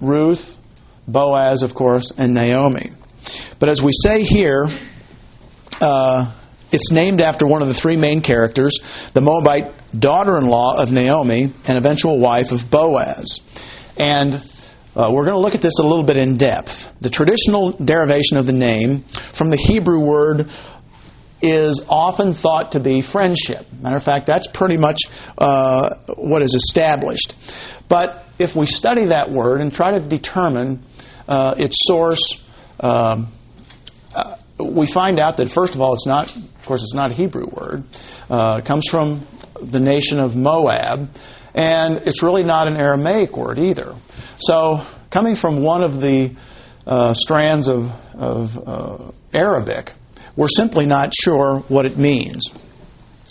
Ruth, 0.00 0.56
Boaz, 1.06 1.62
of 1.62 1.74
course, 1.74 2.12
and 2.16 2.34
Naomi. 2.34 2.90
But 3.58 3.68
as 3.68 3.82
we 3.82 3.92
say 3.92 4.22
here, 4.22 4.66
uh, 5.80 6.32
it's 6.72 6.90
named 6.90 7.20
after 7.20 7.46
one 7.46 7.62
of 7.62 7.68
the 7.68 7.74
three 7.74 7.96
main 7.96 8.22
characters, 8.22 8.78
the 9.12 9.20
Moabite 9.20 9.72
daughter 9.98 10.38
in 10.38 10.46
law 10.46 10.76
of 10.76 10.90
Naomi 10.90 11.52
and 11.66 11.78
eventual 11.78 12.18
wife 12.18 12.50
of 12.50 12.70
Boaz. 12.70 13.40
And 13.96 14.34
uh, 14.34 15.10
we're 15.12 15.24
going 15.24 15.36
to 15.36 15.40
look 15.40 15.54
at 15.54 15.62
this 15.62 15.78
a 15.78 15.82
little 15.82 16.04
bit 16.04 16.16
in 16.16 16.36
depth. 16.36 16.90
The 17.00 17.10
traditional 17.10 17.72
derivation 17.72 18.36
of 18.36 18.46
the 18.46 18.52
name 18.52 19.04
from 19.32 19.50
the 19.50 19.56
Hebrew 19.56 20.00
word 20.00 20.50
is 21.42 21.84
often 21.88 22.34
thought 22.34 22.72
to 22.72 22.80
be 22.80 23.00
friendship. 23.00 23.66
Matter 23.80 23.96
of 23.96 24.04
fact, 24.04 24.26
that's 24.26 24.46
pretty 24.46 24.76
much 24.76 25.00
uh, 25.36 25.96
what 26.14 26.42
is 26.42 26.54
established. 26.54 27.34
But 27.88 28.24
if 28.38 28.54
we 28.54 28.66
study 28.66 29.06
that 29.06 29.30
word 29.30 29.60
and 29.60 29.72
try 29.72 29.98
to 29.98 30.00
determine 30.00 30.84
uh, 31.26 31.54
its 31.58 31.76
source, 31.80 32.40
um, 32.80 33.32
uh, 34.14 34.36
we 34.58 34.86
find 34.86 35.18
out 35.18 35.38
that 35.38 35.50
first 35.50 35.74
of 35.74 35.80
all, 35.80 35.94
it's 35.94 36.06
not, 36.06 36.34
of 36.34 36.64
course, 36.64 36.82
it's 36.82 36.94
not 36.94 37.10
a 37.10 37.14
Hebrew 37.14 37.46
word. 37.46 37.84
Uh, 38.30 38.60
it 38.60 38.64
comes 38.64 38.88
from 38.88 39.26
the 39.60 39.80
nation 39.80 40.20
of 40.20 40.36
Moab, 40.36 41.10
and 41.54 41.96
it's 42.06 42.22
really 42.22 42.44
not 42.44 42.68
an 42.68 42.76
Aramaic 42.76 43.36
word 43.36 43.58
either. 43.58 43.94
So, 44.38 44.86
coming 45.10 45.34
from 45.34 45.62
one 45.62 45.82
of 45.82 46.00
the 46.00 46.36
uh, 46.86 47.14
strands 47.14 47.68
of, 47.68 47.90
of 48.14 48.58
uh, 48.58 49.12
Arabic, 49.32 49.92
we're 50.36 50.48
simply 50.48 50.86
not 50.86 51.14
sure 51.14 51.60
what 51.68 51.86
it 51.86 51.96
means. 51.96 52.48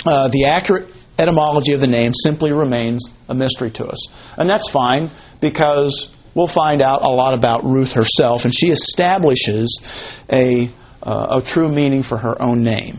Uh, 0.06 0.28
the 0.30 0.46
accurate 0.46 0.94
etymology 1.18 1.74
of 1.74 1.80
the 1.80 1.88
name 1.88 2.14
simply 2.14 2.52
remains 2.52 3.12
a 3.30 3.36
mystery 3.36 3.72
to 3.72 3.86
us. 3.86 4.08
And 4.38 4.50
that's 4.50 4.70
fine 4.70 5.12
because 5.40 6.10
we'll 6.34 6.48
find 6.48 6.82
out 6.82 7.02
a 7.04 7.12
lot 7.12 7.34
about 7.38 7.64
Ruth 7.64 7.94
herself, 7.94 8.46
and 8.46 8.54
she 8.54 8.68
establishes 8.68 9.82
a, 10.32 10.70
uh, 11.04 11.40
a 11.40 11.42
true 11.42 11.70
meaning 11.70 12.04
for 12.04 12.18
her 12.18 12.42
own 12.42 12.64
name. 12.64 12.98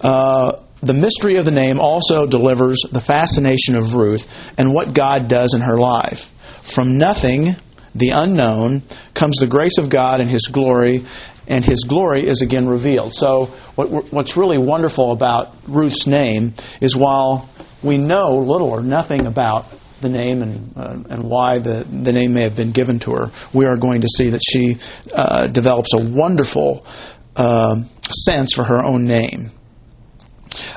Uh, 0.00 0.60
the 0.82 0.94
mystery 0.94 1.36
of 1.36 1.44
the 1.44 1.50
name 1.50 1.80
also 1.80 2.26
delivers 2.26 2.78
the 2.92 3.00
fascination 3.00 3.74
of 3.74 3.94
Ruth 3.94 4.28
and 4.56 4.72
what 4.72 4.94
God 4.94 5.28
does 5.28 5.54
in 5.54 5.60
her 5.60 5.78
life. 5.78 6.30
From 6.62 6.98
nothing, 6.98 7.56
the 7.94 8.10
unknown, 8.10 8.82
comes 9.14 9.38
the 9.38 9.46
grace 9.46 9.78
of 9.78 9.90
God 9.90 10.20
and 10.20 10.30
His 10.30 10.46
glory, 10.46 11.04
and 11.48 11.64
his 11.64 11.84
glory 11.88 12.26
is 12.26 12.42
again 12.42 12.68
revealed. 12.68 13.14
So, 13.14 13.46
what, 13.74 14.12
what's 14.12 14.36
really 14.36 14.58
wonderful 14.58 15.12
about 15.12 15.54
Ruth's 15.66 16.06
name 16.06 16.54
is 16.80 16.94
while 16.94 17.48
we 17.82 17.96
know 17.96 18.36
little 18.36 18.70
or 18.70 18.82
nothing 18.82 19.26
about 19.26 19.64
the 20.00 20.08
name 20.08 20.42
and, 20.42 20.76
uh, 20.76 20.96
and 21.10 21.24
why 21.24 21.58
the, 21.58 21.84
the 21.90 22.12
name 22.12 22.34
may 22.34 22.42
have 22.42 22.54
been 22.54 22.70
given 22.70 23.00
to 23.00 23.12
her, 23.12 23.32
we 23.52 23.66
are 23.66 23.76
going 23.76 24.02
to 24.02 24.08
see 24.16 24.30
that 24.30 24.40
she 24.48 24.76
uh, 25.12 25.48
develops 25.48 25.92
a 25.98 26.10
wonderful 26.10 26.86
uh, 27.34 27.76
sense 28.10 28.52
for 28.52 28.64
her 28.64 28.82
own 28.82 29.06
name. 29.06 29.50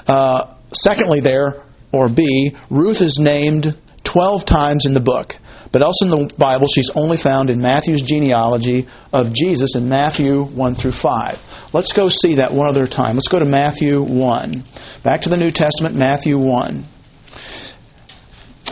Uh, 0.07 0.55
secondly, 0.73 1.19
there, 1.19 1.63
or 1.91 2.09
B, 2.09 2.55
Ruth 2.69 3.01
is 3.01 3.19
named 3.19 3.77
12 4.03 4.45
times 4.45 4.85
in 4.85 4.93
the 4.93 4.99
book. 4.99 5.35
But 5.71 5.81
else 5.81 6.01
in 6.01 6.09
the 6.09 6.33
Bible, 6.37 6.67
she's 6.67 6.89
only 6.95 7.17
found 7.17 7.49
in 7.49 7.61
Matthew's 7.61 8.01
genealogy 8.01 8.87
of 9.13 9.33
Jesus 9.33 9.75
in 9.75 9.89
Matthew 9.89 10.43
1 10.43 10.75
through 10.75 10.93
5. 10.93 11.39
Let's 11.73 11.93
go 11.93 12.09
see 12.09 12.35
that 12.35 12.53
one 12.53 12.67
other 12.67 12.87
time. 12.87 13.15
Let's 13.15 13.27
go 13.27 13.39
to 13.39 13.45
Matthew 13.45 14.01
1. 14.01 14.63
Back 15.03 15.21
to 15.21 15.29
the 15.29 15.37
New 15.37 15.51
Testament, 15.51 15.95
Matthew 15.95 16.37
1. 16.37 16.85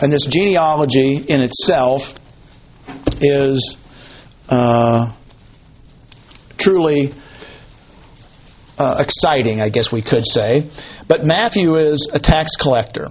And 0.02 0.12
this 0.12 0.24
genealogy 0.26 1.16
in 1.16 1.42
itself 1.42 2.14
is 3.20 3.76
uh, 4.48 5.12
truly 6.56 7.12
uh, 8.78 8.96
exciting, 9.06 9.60
I 9.60 9.68
guess 9.68 9.92
we 9.92 10.00
could 10.00 10.26
say. 10.26 10.70
But 11.06 11.24
Matthew 11.24 11.76
is 11.76 12.08
a 12.12 12.18
tax 12.18 12.56
collector. 12.56 13.08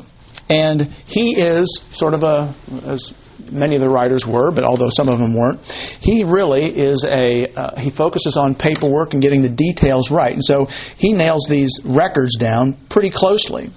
And 0.49 0.91
he 1.05 1.39
is 1.39 1.81
sort 1.91 2.15
of 2.15 2.23
a, 2.23 2.53
as 2.85 3.13
many 3.51 3.75
of 3.75 3.81
the 3.81 3.89
writers 3.89 4.25
were, 4.25 4.51
but 4.51 4.63
although 4.63 4.89
some 4.89 5.09
of 5.09 5.19
them 5.19 5.35
weren't, 5.35 5.59
he 5.99 6.23
really 6.23 6.65
is 6.65 7.03
a 7.03 7.51
uh, 7.53 7.79
he 7.79 7.89
focuses 7.89 8.37
on 8.37 8.55
paperwork 8.55 9.13
and 9.13 9.21
getting 9.21 9.41
the 9.41 9.49
details 9.49 10.11
right, 10.11 10.33
and 10.33 10.43
so 10.43 10.65
he 10.97 11.13
nails 11.13 11.47
these 11.49 11.79
records 11.83 12.37
down 12.37 12.77
pretty 12.89 13.09
closely. 13.09 13.69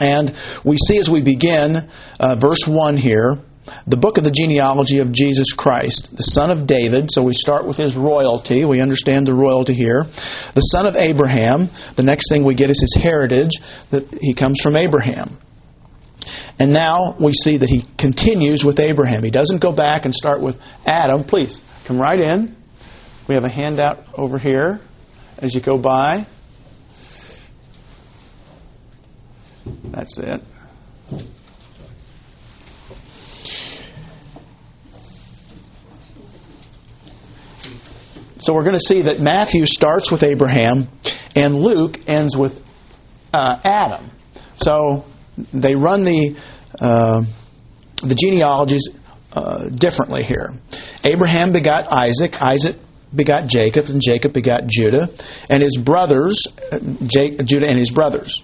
And 0.00 0.36
we 0.64 0.76
see 0.76 0.98
as 0.98 1.10
we 1.10 1.22
begin 1.22 1.88
uh, 2.20 2.36
verse 2.36 2.66
one 2.66 2.96
here. 2.96 3.38
The 3.86 3.98
book 3.98 4.16
of 4.16 4.24
the 4.24 4.30
genealogy 4.30 4.98
of 5.00 5.12
Jesus 5.12 5.52
Christ, 5.52 6.16
the 6.16 6.22
son 6.22 6.50
of 6.50 6.66
David. 6.66 7.10
So 7.12 7.22
we 7.22 7.34
start 7.34 7.66
with 7.66 7.76
his 7.76 7.96
royalty. 7.96 8.64
We 8.64 8.80
understand 8.80 9.26
the 9.26 9.34
royalty 9.34 9.74
here. 9.74 10.04
The 10.54 10.62
son 10.62 10.86
of 10.86 10.96
Abraham. 10.96 11.68
The 11.94 12.02
next 12.02 12.30
thing 12.30 12.44
we 12.44 12.54
get 12.54 12.70
is 12.70 12.80
his 12.80 13.02
heritage, 13.02 13.60
that 13.90 14.08
he 14.22 14.32
comes 14.32 14.62
from 14.62 14.74
Abraham. 14.74 15.38
And 16.58 16.72
now 16.72 17.16
we 17.18 17.32
see 17.32 17.56
that 17.58 17.68
he 17.68 17.84
continues 17.96 18.64
with 18.64 18.80
Abraham. 18.80 19.22
He 19.22 19.30
doesn't 19.30 19.58
go 19.58 19.72
back 19.72 20.04
and 20.04 20.14
start 20.14 20.40
with 20.40 20.56
Adam. 20.86 21.24
Please 21.24 21.60
come 21.84 22.00
right 22.00 22.20
in. 22.20 22.56
We 23.28 23.34
have 23.34 23.44
a 23.44 23.48
handout 23.48 24.04
over 24.14 24.38
here 24.38 24.80
as 25.38 25.54
you 25.54 25.60
go 25.60 25.78
by. 25.78 26.26
That's 29.90 30.18
it. 30.18 30.42
So 38.40 38.54
we're 38.54 38.62
going 38.62 38.76
to 38.76 38.80
see 38.80 39.02
that 39.02 39.20
Matthew 39.20 39.66
starts 39.66 40.10
with 40.10 40.22
Abraham 40.22 40.88
and 41.34 41.56
Luke 41.56 41.98
ends 42.06 42.34
with 42.36 42.64
uh, 43.34 43.60
Adam. 43.62 44.10
So 44.56 45.04
they 45.52 45.74
run 45.74 46.04
the 46.04 46.36
uh, 46.78 47.22
the 48.02 48.14
genealogies 48.14 48.88
uh, 49.32 49.68
differently 49.68 50.22
here. 50.22 50.52
Abraham 51.04 51.52
begot 51.52 51.90
Isaac. 51.90 52.40
Isaac 52.40 52.76
begot 53.14 53.46
Jacob, 53.48 53.86
and 53.86 54.00
Jacob 54.00 54.32
begot 54.32 54.66
Judah, 54.66 55.08
and 55.48 55.62
his 55.62 55.76
brothers, 55.76 56.46
uh, 56.72 56.78
Judah 57.06 57.66
and 57.68 57.78
his 57.78 57.90
brothers. 57.90 58.42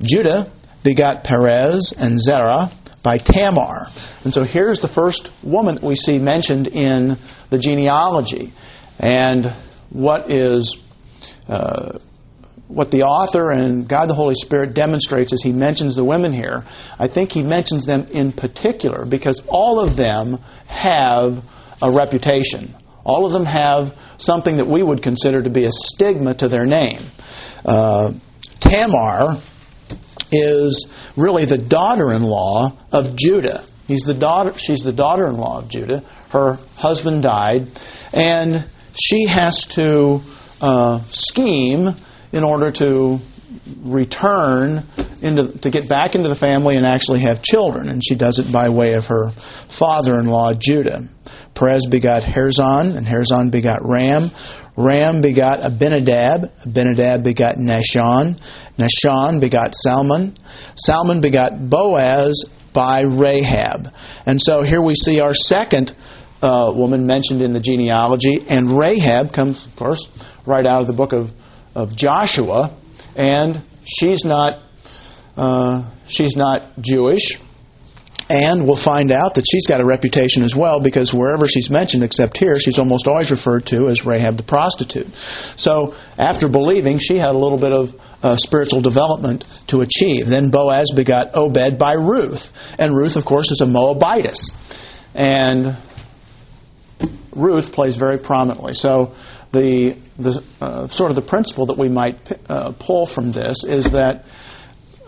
Judah 0.00 0.52
begot 0.84 1.24
Perez 1.24 1.92
and 1.96 2.20
Zerah 2.20 2.72
by 3.02 3.18
Tamar. 3.18 3.86
And 4.24 4.32
so 4.32 4.44
here's 4.44 4.80
the 4.80 4.88
first 4.88 5.30
woman 5.42 5.76
that 5.76 5.84
we 5.84 5.96
see 5.96 6.18
mentioned 6.18 6.68
in 6.68 7.16
the 7.50 7.58
genealogy. 7.58 8.52
And 8.98 9.54
what 9.90 10.30
is 10.30 10.76
uh, 11.48 11.98
what 12.68 12.90
the 12.90 13.02
author 13.02 13.50
and 13.50 13.88
God 13.88 14.08
the 14.08 14.14
Holy 14.14 14.34
Spirit 14.34 14.74
demonstrates 14.74 15.32
as 15.32 15.42
he 15.42 15.52
mentions 15.52 15.96
the 15.96 16.04
women 16.04 16.32
here, 16.32 16.64
I 16.98 17.08
think 17.08 17.32
he 17.32 17.42
mentions 17.42 17.86
them 17.86 18.06
in 18.10 18.32
particular 18.32 19.04
because 19.06 19.42
all 19.48 19.80
of 19.80 19.96
them 19.96 20.38
have 20.66 21.42
a 21.82 21.90
reputation. 21.90 22.74
All 23.04 23.24
of 23.24 23.32
them 23.32 23.46
have 23.46 23.96
something 24.18 24.58
that 24.58 24.66
we 24.66 24.82
would 24.82 25.02
consider 25.02 25.40
to 25.40 25.48
be 25.48 25.64
a 25.64 25.72
stigma 25.72 26.34
to 26.34 26.48
their 26.48 26.66
name. 26.66 27.00
Uh, 27.64 28.12
Tamar 28.60 29.40
is 30.30 30.90
really 31.16 31.46
the 31.46 31.56
daughter-in-law 31.56 32.76
of 32.92 33.16
Judah. 33.16 33.64
He's 33.86 34.02
the 34.02 34.12
daughter. 34.12 34.52
She's 34.58 34.80
the 34.80 34.92
daughter-in-law 34.92 35.60
of 35.60 35.68
Judah. 35.68 36.00
Her 36.30 36.58
husband 36.76 37.22
died, 37.22 37.68
and 38.12 38.68
she 38.92 39.26
has 39.26 39.64
to 39.68 40.20
uh, 40.60 41.00
scheme 41.04 41.94
in 42.32 42.44
order 42.44 42.70
to 42.70 43.18
return 43.82 44.84
into 45.22 45.58
to 45.58 45.70
get 45.70 45.88
back 45.88 46.14
into 46.14 46.28
the 46.28 46.34
family 46.34 46.76
and 46.76 46.86
actually 46.86 47.20
have 47.20 47.42
children. 47.42 47.88
And 47.88 48.02
she 48.04 48.14
does 48.14 48.38
it 48.38 48.52
by 48.52 48.68
way 48.68 48.94
of 48.94 49.06
her 49.06 49.32
father-in-law 49.68 50.54
Judah. 50.54 51.08
Perez 51.54 51.86
begot 51.86 52.22
Hezron 52.22 52.96
and 52.96 53.06
Hezron 53.06 53.50
begot 53.50 53.84
Ram. 53.84 54.30
Ram 54.76 55.20
begot 55.22 55.60
Abinadab. 55.60 56.52
Abinadab 56.64 57.24
begot 57.24 57.56
Nahshon 57.56 58.38
Nahshon 58.78 59.40
begot 59.40 59.74
Salmon. 59.74 60.34
Salmon 60.76 61.20
begot 61.20 61.68
Boaz 61.68 62.48
by 62.72 63.02
Rahab. 63.02 63.88
And 64.24 64.40
so 64.40 64.62
here 64.62 64.80
we 64.80 64.94
see 64.94 65.20
our 65.20 65.34
second 65.34 65.94
uh, 66.40 66.70
woman 66.72 67.06
mentioned 67.06 67.42
in 67.42 67.52
the 67.52 67.60
genealogy 67.60 68.44
and 68.48 68.78
Rahab 68.78 69.32
comes 69.32 69.66
of 69.66 69.74
course 69.74 70.06
right 70.46 70.64
out 70.64 70.80
of 70.80 70.86
the 70.86 70.92
book 70.92 71.12
of 71.12 71.32
of 71.78 71.94
Joshua, 71.94 72.76
and 73.14 73.62
she's 73.84 74.24
not 74.24 74.60
uh, 75.36 75.88
she's 76.08 76.36
not 76.36 76.62
Jewish. 76.80 77.38
And 78.30 78.66
we'll 78.66 78.76
find 78.76 79.10
out 79.10 79.36
that 79.36 79.44
she's 79.50 79.66
got 79.66 79.80
a 79.80 79.86
reputation 79.86 80.42
as 80.42 80.54
well 80.54 80.80
because 80.80 81.14
wherever 81.14 81.46
she's 81.48 81.70
mentioned, 81.70 82.02
except 82.02 82.36
here, 82.36 82.60
she's 82.60 82.78
almost 82.78 83.06
always 83.06 83.30
referred 83.30 83.64
to 83.66 83.88
as 83.88 84.04
Rahab 84.04 84.36
the 84.36 84.42
prostitute. 84.42 85.06
So 85.56 85.94
after 86.18 86.46
believing, 86.46 86.98
she 86.98 87.16
had 87.16 87.30
a 87.30 87.38
little 87.38 87.56
bit 87.56 87.72
of 87.72 87.94
uh, 88.22 88.36
spiritual 88.36 88.82
development 88.82 89.46
to 89.68 89.80
achieve. 89.80 90.26
Then 90.26 90.50
Boaz 90.50 90.92
begot 90.94 91.30
Obed 91.34 91.78
by 91.78 91.94
Ruth. 91.94 92.52
And 92.78 92.94
Ruth, 92.94 93.16
of 93.16 93.24
course, 93.24 93.50
is 93.50 93.62
a 93.62 93.66
Moabitess. 93.66 94.52
And 95.14 95.78
Ruth 97.34 97.72
plays 97.72 97.96
very 97.96 98.18
prominently. 98.18 98.74
So 98.74 99.14
the, 99.52 99.96
the 100.18 100.44
uh, 100.60 100.88
sort 100.88 101.10
of 101.10 101.16
the 101.16 101.22
principle 101.22 101.66
that 101.66 101.78
we 101.78 101.88
might 101.88 102.16
uh, 102.50 102.72
pull 102.78 103.06
from 103.06 103.32
this 103.32 103.64
is 103.64 103.84
that 103.92 104.24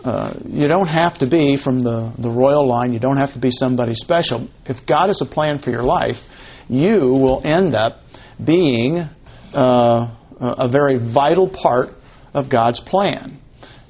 uh, 0.03 0.33
you 0.47 0.67
don't 0.67 0.87
have 0.87 1.19
to 1.19 1.27
be 1.27 1.55
from 1.55 1.79
the, 1.81 2.11
the 2.17 2.29
royal 2.29 2.67
line, 2.67 2.91
you 2.91 2.99
don't 2.99 3.17
have 3.17 3.33
to 3.33 3.39
be 3.39 3.51
somebody 3.51 3.93
special. 3.93 4.47
If 4.65 4.85
God 4.85 5.07
has 5.07 5.21
a 5.21 5.25
plan 5.25 5.59
for 5.59 5.69
your 5.69 5.83
life, 5.83 6.25
you 6.67 7.13
will 7.13 7.41
end 7.45 7.75
up 7.75 7.99
being 8.43 9.07
uh, 9.53 10.15
a 10.39 10.67
very 10.67 10.97
vital 10.97 11.47
part 11.47 11.93
of 12.33 12.49
God's 12.49 12.79
plan. 12.79 13.39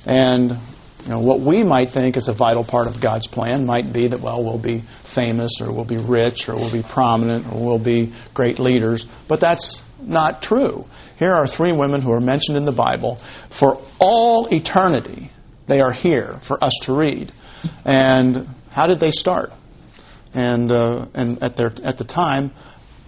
And 0.05 0.58
you 1.03 1.10
know, 1.10 1.20
what 1.20 1.39
we 1.39 1.63
might 1.63 1.89
think 1.89 2.17
is 2.17 2.27
a 2.27 2.34
vital 2.34 2.63
part 2.63 2.88
of 2.88 3.00
God's 3.01 3.27
plan 3.27 3.65
might 3.65 3.91
be 3.91 4.08
that, 4.08 4.20
well, 4.20 4.43
we'll 4.43 4.60
be 4.60 4.84
famous 5.03 5.62
or 5.62 5.72
we'll 5.72 5.86
be 5.86 5.98
rich 5.98 6.48
or 6.50 6.55
we'll 6.55 6.72
be 6.72 6.84
prominent 6.84 7.51
or 7.51 7.65
we'll 7.65 7.84
be 7.84 8.13
great 8.34 8.60
leaders. 8.60 9.05
But 9.27 9.39
that's 9.39 9.81
not 10.01 10.41
true. 10.41 10.86
Here 11.17 11.34
are 11.34 11.48
three 11.48 11.74
women 11.74 12.01
who 12.01 12.12
are 12.13 12.20
mentioned 12.20 12.58
in 12.58 12.65
the 12.65 12.72
Bible. 12.72 13.20
For 13.50 13.81
all 14.00 14.48
eternity, 14.48 15.31
they 15.67 15.81
are 15.81 15.91
here 15.91 16.39
for 16.41 16.63
us 16.63 16.74
to 16.84 16.93
read. 16.93 17.31
And 17.86 18.48
how 18.70 18.88
did 18.88 19.00
they 19.00 19.12
start? 19.12 19.51
And, 20.34 20.72
uh, 20.72 21.05
and 21.13 21.41
at, 21.43 21.58
their, 21.58 21.74
at 21.84 21.98
the 21.98 22.03
time, 22.03 22.51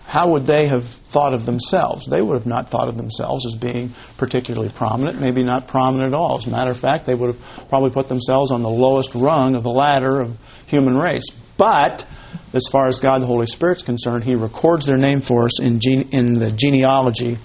how 0.05 0.31
would 0.31 0.45
they 0.45 0.67
have 0.67 0.85
thought 0.85 1.33
of 1.33 1.45
themselves? 1.45 2.05
They 2.07 2.21
would 2.21 2.37
have 2.37 2.45
not 2.45 2.69
thought 2.69 2.89
of 2.89 2.97
themselves 2.97 3.45
as 3.45 3.55
being 3.55 3.95
particularly 4.17 4.69
prominent, 4.69 5.19
maybe 5.19 5.43
not 5.43 5.67
prominent 5.67 6.09
at 6.09 6.13
all. 6.13 6.37
As 6.37 6.45
a 6.45 6.49
matter 6.49 6.71
of 6.71 6.79
fact, 6.79 7.05
they 7.05 7.15
would 7.15 7.35
have 7.35 7.69
probably 7.69 7.89
put 7.89 8.09
themselves 8.09 8.51
on 8.51 8.61
the 8.61 8.69
lowest 8.69 9.15
rung 9.15 9.55
of 9.55 9.63
the 9.63 9.71
ladder 9.71 10.21
of 10.21 10.37
human 10.67 10.97
race. 10.97 11.25
But 11.63 12.05
as 12.53 12.67
far 12.69 12.89
as 12.89 12.99
God 12.99 13.21
the 13.21 13.25
Holy 13.25 13.45
Spirit's 13.45 13.83
concerned, 13.83 14.25
He 14.25 14.35
records 14.35 14.85
their 14.85 14.97
name 14.97 15.21
for 15.21 15.45
us 15.45 15.61
in, 15.61 15.79
gene- 15.79 16.09
in 16.09 16.33
the 16.33 16.51
genealogy 16.51 17.37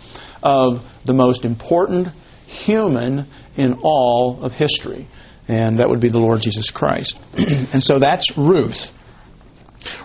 of 0.42 0.84
the 1.04 1.14
most 1.14 1.44
important 1.44 2.08
human 2.48 3.28
in 3.56 3.74
all 3.84 4.40
of 4.42 4.54
history. 4.54 5.06
And 5.46 5.78
that 5.78 5.88
would 5.88 6.00
be 6.00 6.08
the 6.08 6.18
Lord 6.18 6.40
Jesus 6.40 6.68
Christ. 6.70 7.16
and 7.36 7.80
so 7.80 8.00
that's 8.00 8.36
Ruth. 8.36 8.90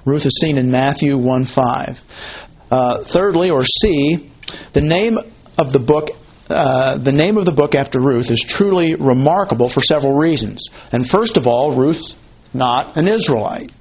Ruth 0.05 0.27
is 0.27 0.37
seen 0.39 0.59
in 0.59 0.69
Matthew 0.69 1.17
1 1.17 1.45
5. 1.45 2.01
Uh, 2.69 3.03
thirdly, 3.03 3.49
or 3.49 3.65
C, 3.65 4.29
the 4.73 4.81
name 4.81 5.17
of 5.57 5.73
the 5.73 5.79
book 5.79 6.11
uh, 6.49 6.99
the 6.99 7.11
name 7.11 7.37
of 7.37 7.45
the 7.45 7.51
book 7.51 7.73
after 7.73 7.99
Ruth 7.99 8.29
is 8.29 8.41
truly 8.41 8.93
remarkable 8.93 9.69
for 9.69 9.81
several 9.81 10.13
reasons. 10.13 10.69
And 10.91 11.09
first 11.09 11.35
of 11.35 11.47
all, 11.47 11.75
Ruth's 11.75 12.15
not 12.53 12.95
an 12.95 13.07
Israelite. 13.07 13.71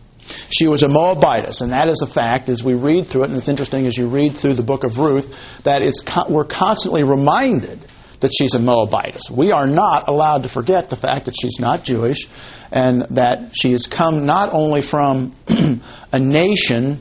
She 0.50 0.68
was 0.68 0.82
a 0.82 0.88
Moabitess, 0.88 1.60
and 1.60 1.72
that 1.72 1.88
is 1.88 2.02
a 2.02 2.06
fact 2.06 2.48
as 2.48 2.62
we 2.62 2.74
read 2.74 3.06
through 3.06 3.24
it. 3.24 3.30
And 3.30 3.38
it's 3.38 3.48
interesting 3.48 3.86
as 3.86 3.96
you 3.96 4.08
read 4.08 4.36
through 4.36 4.54
the 4.54 4.62
book 4.62 4.84
of 4.84 4.98
Ruth 4.98 5.34
that 5.64 5.82
it's 5.82 6.02
we're 6.28 6.44
constantly 6.44 7.02
reminded 7.02 7.84
that 8.20 8.32
she's 8.36 8.54
a 8.54 8.58
Moabitess. 8.58 9.30
We 9.30 9.50
are 9.50 9.66
not 9.66 10.08
allowed 10.08 10.44
to 10.44 10.48
forget 10.48 10.88
the 10.88 10.96
fact 10.96 11.26
that 11.26 11.34
she's 11.40 11.58
not 11.58 11.84
Jewish 11.84 12.28
and 12.70 13.06
that 13.10 13.50
she 13.60 13.72
has 13.72 13.86
come 13.86 14.24
not 14.24 14.52
only 14.52 14.80
from 14.80 15.34
a 16.12 16.18
nation 16.18 17.00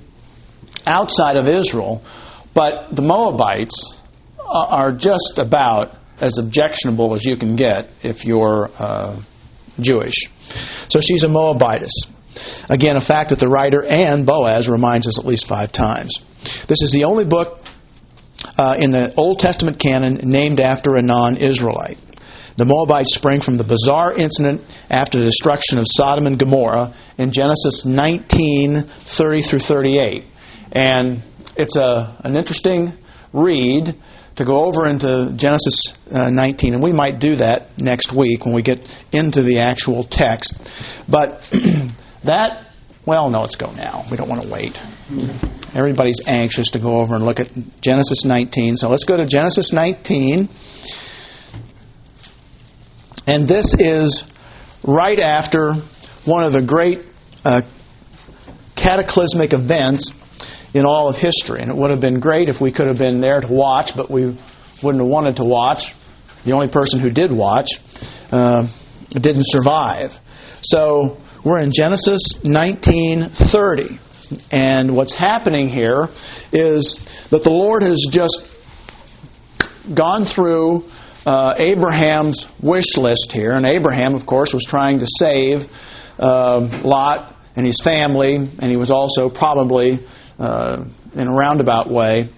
outside 0.85 1.37
of 1.37 1.47
Israel, 1.47 2.03
but 2.53 2.93
the 2.95 3.03
Moabites 3.03 3.97
are 4.43 4.91
just 4.91 5.37
about 5.37 5.95
as 6.19 6.37
objectionable 6.37 7.13
as 7.13 7.23
you 7.23 7.37
can 7.37 7.55
get 7.55 7.87
if 8.03 8.25
you're 8.25 8.69
uh, 8.77 9.21
Jewish. 9.79 10.29
So 10.89 10.99
she's 10.99 11.23
a 11.23 11.29
Moabitess. 11.29 11.93
Again, 12.69 12.95
a 12.95 13.01
fact 13.01 13.29
that 13.29 13.39
the 13.39 13.47
writer 13.47 13.83
and 13.83 14.25
Boaz 14.25 14.69
reminds 14.69 15.07
us 15.07 15.19
at 15.19 15.25
least 15.25 15.47
five 15.47 15.71
times. 15.71 16.21
This 16.67 16.81
is 16.81 16.91
the 16.91 17.03
only 17.03 17.25
book 17.25 17.59
uh, 18.57 18.75
in 18.77 18.91
the 18.91 19.13
Old 19.15 19.39
Testament 19.39 19.79
canon 19.79 20.19
named 20.23 20.59
after 20.59 20.95
a 20.95 21.01
non 21.01 21.37
Israelite. 21.37 21.97
The 22.57 22.65
Moabites 22.65 23.15
spring 23.15 23.41
from 23.41 23.57
the 23.57 23.63
bizarre 23.63 24.13
incident 24.13 24.61
after 24.89 25.19
the 25.19 25.25
destruction 25.25 25.79
of 25.79 25.85
Sodom 25.87 26.27
and 26.27 26.37
Gomorrah 26.37 26.93
in 27.17 27.31
Genesis 27.31 27.85
19 27.85 28.83
30 28.83 29.41
through 29.41 29.59
38. 29.59 30.23
And 30.71 31.23
it's 31.55 31.75
a, 31.75 32.17
an 32.23 32.37
interesting 32.37 32.93
read 33.33 33.95
to 34.35 34.45
go 34.45 34.65
over 34.65 34.87
into 34.87 35.33
Genesis 35.35 35.93
uh, 36.11 36.29
19, 36.29 36.73
and 36.73 36.83
we 36.83 36.93
might 36.93 37.19
do 37.19 37.35
that 37.35 37.77
next 37.77 38.13
week 38.13 38.45
when 38.45 38.53
we 38.53 38.61
get 38.61 38.79
into 39.11 39.43
the 39.43 39.59
actual 39.59 40.03
text. 40.03 40.61
But 41.07 41.49
That, 42.23 42.67
well, 43.05 43.29
no, 43.29 43.41
let's 43.41 43.55
go 43.55 43.71
now. 43.71 44.05
We 44.11 44.17
don't 44.17 44.29
want 44.29 44.43
to 44.43 44.49
wait. 44.49 44.79
Everybody's 45.73 46.19
anxious 46.27 46.71
to 46.71 46.79
go 46.79 46.99
over 47.01 47.15
and 47.15 47.23
look 47.23 47.39
at 47.39 47.49
Genesis 47.81 48.25
19. 48.25 48.77
So 48.77 48.89
let's 48.89 49.05
go 49.05 49.17
to 49.17 49.25
Genesis 49.25 49.71
19. 49.71 50.49
And 53.27 53.47
this 53.47 53.73
is 53.73 54.25
right 54.83 55.19
after 55.19 55.73
one 56.25 56.43
of 56.43 56.53
the 56.53 56.61
great 56.61 57.05
uh, 57.43 57.61
cataclysmic 58.75 59.53
events 59.53 60.13
in 60.73 60.85
all 60.85 61.09
of 61.09 61.17
history. 61.17 61.61
And 61.61 61.71
it 61.71 61.77
would 61.77 61.91
have 61.91 62.01
been 62.01 62.19
great 62.19 62.49
if 62.49 62.61
we 62.61 62.71
could 62.71 62.87
have 62.87 62.99
been 62.99 63.19
there 63.19 63.39
to 63.39 63.47
watch, 63.47 63.95
but 63.95 64.09
we 64.09 64.37
wouldn't 64.83 65.03
have 65.03 65.11
wanted 65.11 65.37
to 65.37 65.43
watch. 65.43 65.93
The 66.43 66.53
only 66.53 66.67
person 66.67 66.99
who 66.99 67.09
did 67.09 67.31
watch 67.31 67.69
uh, 68.31 68.67
didn't 69.09 69.45
survive. 69.47 70.17
So 70.61 71.17
we're 71.43 71.59
in 71.59 71.71
Genesis 71.71 72.21
19:30. 72.43 73.99
And 74.51 74.95
what's 74.95 75.13
happening 75.13 75.67
here 75.67 76.09
is 76.53 76.99
that 77.31 77.43
the 77.43 77.49
Lord 77.49 77.81
has 77.81 78.07
just 78.09 78.45
gone 79.93 80.25
through 80.25 80.85
uh, 81.25 81.55
Abraham's 81.57 82.47
wish 82.61 82.95
list 82.95 83.31
here. 83.33 83.51
And 83.51 83.65
Abraham, 83.65 84.13
of 84.15 84.25
course, 84.25 84.53
was 84.53 84.63
trying 84.63 84.99
to 84.99 85.07
save 85.19 85.67
uh, 86.19 86.81
Lot 86.83 87.35
and 87.55 87.65
his 87.65 87.81
family, 87.83 88.35
and 88.35 88.63
he 88.63 88.77
was 88.77 88.91
also 88.91 89.27
probably, 89.27 89.99
uh, 90.39 90.85
in 91.15 91.27
a 91.27 91.33
roundabout 91.33 91.89
way, 91.89 92.29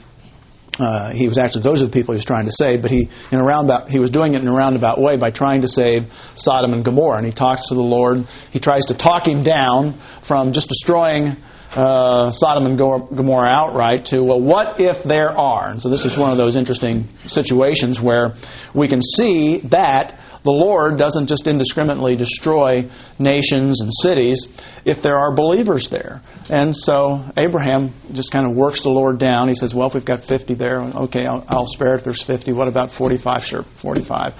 uh, 0.79 1.11
he 1.11 1.27
was 1.27 1.37
actually 1.37 1.61
those 1.61 1.81
are 1.81 1.85
the 1.85 1.91
people 1.91 2.13
he 2.13 2.17
was 2.17 2.25
trying 2.25 2.45
to 2.45 2.51
save, 2.51 2.81
but 2.81 2.89
he 2.89 3.09
in 3.31 3.39
a 3.39 3.43
roundabout 3.43 3.89
he 3.89 3.99
was 3.99 4.09
doing 4.09 4.33
it 4.33 4.41
in 4.41 4.47
a 4.47 4.53
roundabout 4.53 4.99
way 4.99 5.17
by 5.17 5.29
trying 5.29 5.61
to 5.61 5.67
save 5.67 6.11
Sodom 6.35 6.73
and 6.73 6.83
Gomorrah. 6.83 7.17
And 7.17 7.25
he 7.25 7.31
talks 7.31 7.67
to 7.69 7.75
the 7.75 7.81
Lord. 7.81 8.25
He 8.51 8.59
tries 8.59 8.85
to 8.87 8.95
talk 8.95 9.27
him 9.27 9.43
down 9.43 9.99
from 10.23 10.51
just 10.51 10.69
destroying 10.69 11.37
uh, 11.75 12.31
Sodom 12.31 12.65
and 12.65 12.77
Gomorrah 12.77 13.49
outright 13.49 14.05
to, 14.07 14.23
well, 14.23 14.39
what 14.39 14.79
if 14.79 15.03
there 15.03 15.31
are? 15.31 15.69
And 15.69 15.81
so 15.81 15.89
this 15.89 16.05
is 16.05 16.17
one 16.17 16.31
of 16.31 16.37
those 16.37 16.55
interesting 16.55 17.07
situations 17.25 17.99
where 17.99 18.35
we 18.73 18.87
can 18.87 19.01
see 19.01 19.57
that 19.69 20.19
the 20.43 20.51
Lord 20.51 20.97
doesn't 20.97 21.27
just 21.27 21.47
indiscriminately 21.47 22.15
destroy 22.15 22.89
nations 23.17 23.81
and 23.81 23.91
cities 24.01 24.47
if 24.83 25.01
there 25.01 25.17
are 25.17 25.33
believers 25.33 25.89
there. 25.89 26.21
And 26.49 26.75
so 26.75 27.23
Abraham 27.37 27.93
just 28.11 28.31
kind 28.31 28.45
of 28.45 28.55
works 28.55 28.83
the 28.83 28.89
Lord 28.89 29.19
down. 29.19 29.47
He 29.47 29.55
says, 29.55 29.73
Well, 29.73 29.87
if 29.87 29.93
we've 29.93 30.03
got 30.03 30.23
50 30.23 30.55
there, 30.55 30.79
okay, 30.81 31.25
I'll, 31.25 31.45
I'll 31.47 31.67
spare 31.67 31.95
if 31.95 32.03
there's 32.03 32.21
50. 32.21 32.51
What 32.51 32.67
about 32.67 32.91
45? 32.91 33.43
Sure, 33.45 33.63
45. 33.63 34.33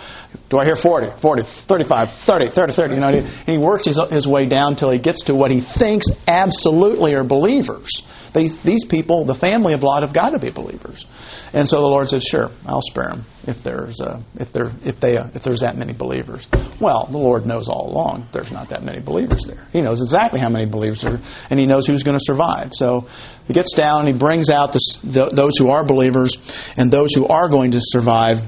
Do 0.50 0.60
I 0.60 0.66
hear 0.66 0.76
40, 0.76 1.20
40, 1.22 1.44
35, 1.44 2.12
30, 2.12 2.48
30, 2.50 2.74
30? 2.74 2.94
You 2.94 3.00
know, 3.00 3.08
and 3.08 3.28
he 3.46 3.58
works 3.58 3.86
his, 3.86 4.00
his 4.10 4.28
way 4.28 4.46
down 4.46 4.74
until 4.74 4.92
he 4.92 5.00
gets 5.00 5.26
to 5.26 5.36
what 5.36 5.52
he 5.52 5.62
thinks 5.62 6.08
absolutely 6.28 7.16
are 7.16 7.24
believers. 7.24 7.89
They, 8.34 8.50
these 8.50 8.86
people, 8.86 9.26
the 9.26 9.36
family 9.36 9.74
of 9.74 9.84
Lot, 9.84 10.04
have 10.04 10.13
got 10.13 10.32
to 10.32 10.39
be 10.39 10.50
believers. 10.50 11.06
And 11.54 11.70
so 11.70 11.78
the 11.78 11.88
Lord 11.88 12.10
says, 12.10 12.24
"Sure, 12.24 12.50
I'll 12.66 12.82
spare 12.82 13.10
them 13.10 13.26
if 13.48 13.63
there's 13.63 14.02
uh, 14.02 14.22
if 14.39 14.52
there 14.52 14.72
if 14.84 15.00
they 15.00 15.18
uh, 15.18 15.28
if 15.36 15.44
there's 15.44 15.62
that 15.62 15.78
many 15.78 15.92
believers." 15.93 16.45
Well, 16.79 17.08
the 17.10 17.17
Lord 17.17 17.45
knows 17.45 17.69
all 17.69 17.89
along 17.89 18.27
there's 18.34 18.51
not 18.51 18.69
that 18.69 18.84
many 18.84 18.99
believers 18.99 19.43
there. 19.45 19.67
He 19.71 19.82
knows 19.82 20.01
exactly 20.01 20.39
how 20.39 20.49
many 20.49 20.65
believers 20.65 21.01
there, 21.01 21.19
and 21.49 21.60
He 21.60 21.65
knows 21.65 21.88
who's 21.88 22.03
going 22.03 22.17
to 22.17 22.23
survive. 22.23 22.73
So 22.73 23.08
He 23.47 23.53
gets 23.53 23.73
down 23.73 23.99
and 23.99 24.08
He 24.10 24.13
brings 24.13 24.49
out 24.49 24.73
the, 24.73 25.29
those 25.32 25.58
who 25.58 25.69
are 25.69 25.86
believers 25.86 26.38
and 26.75 26.91
those 26.91 27.13
who 27.13 27.25
are 27.27 27.47
going 27.47 27.71
to 27.71 27.79
survive. 27.82 28.39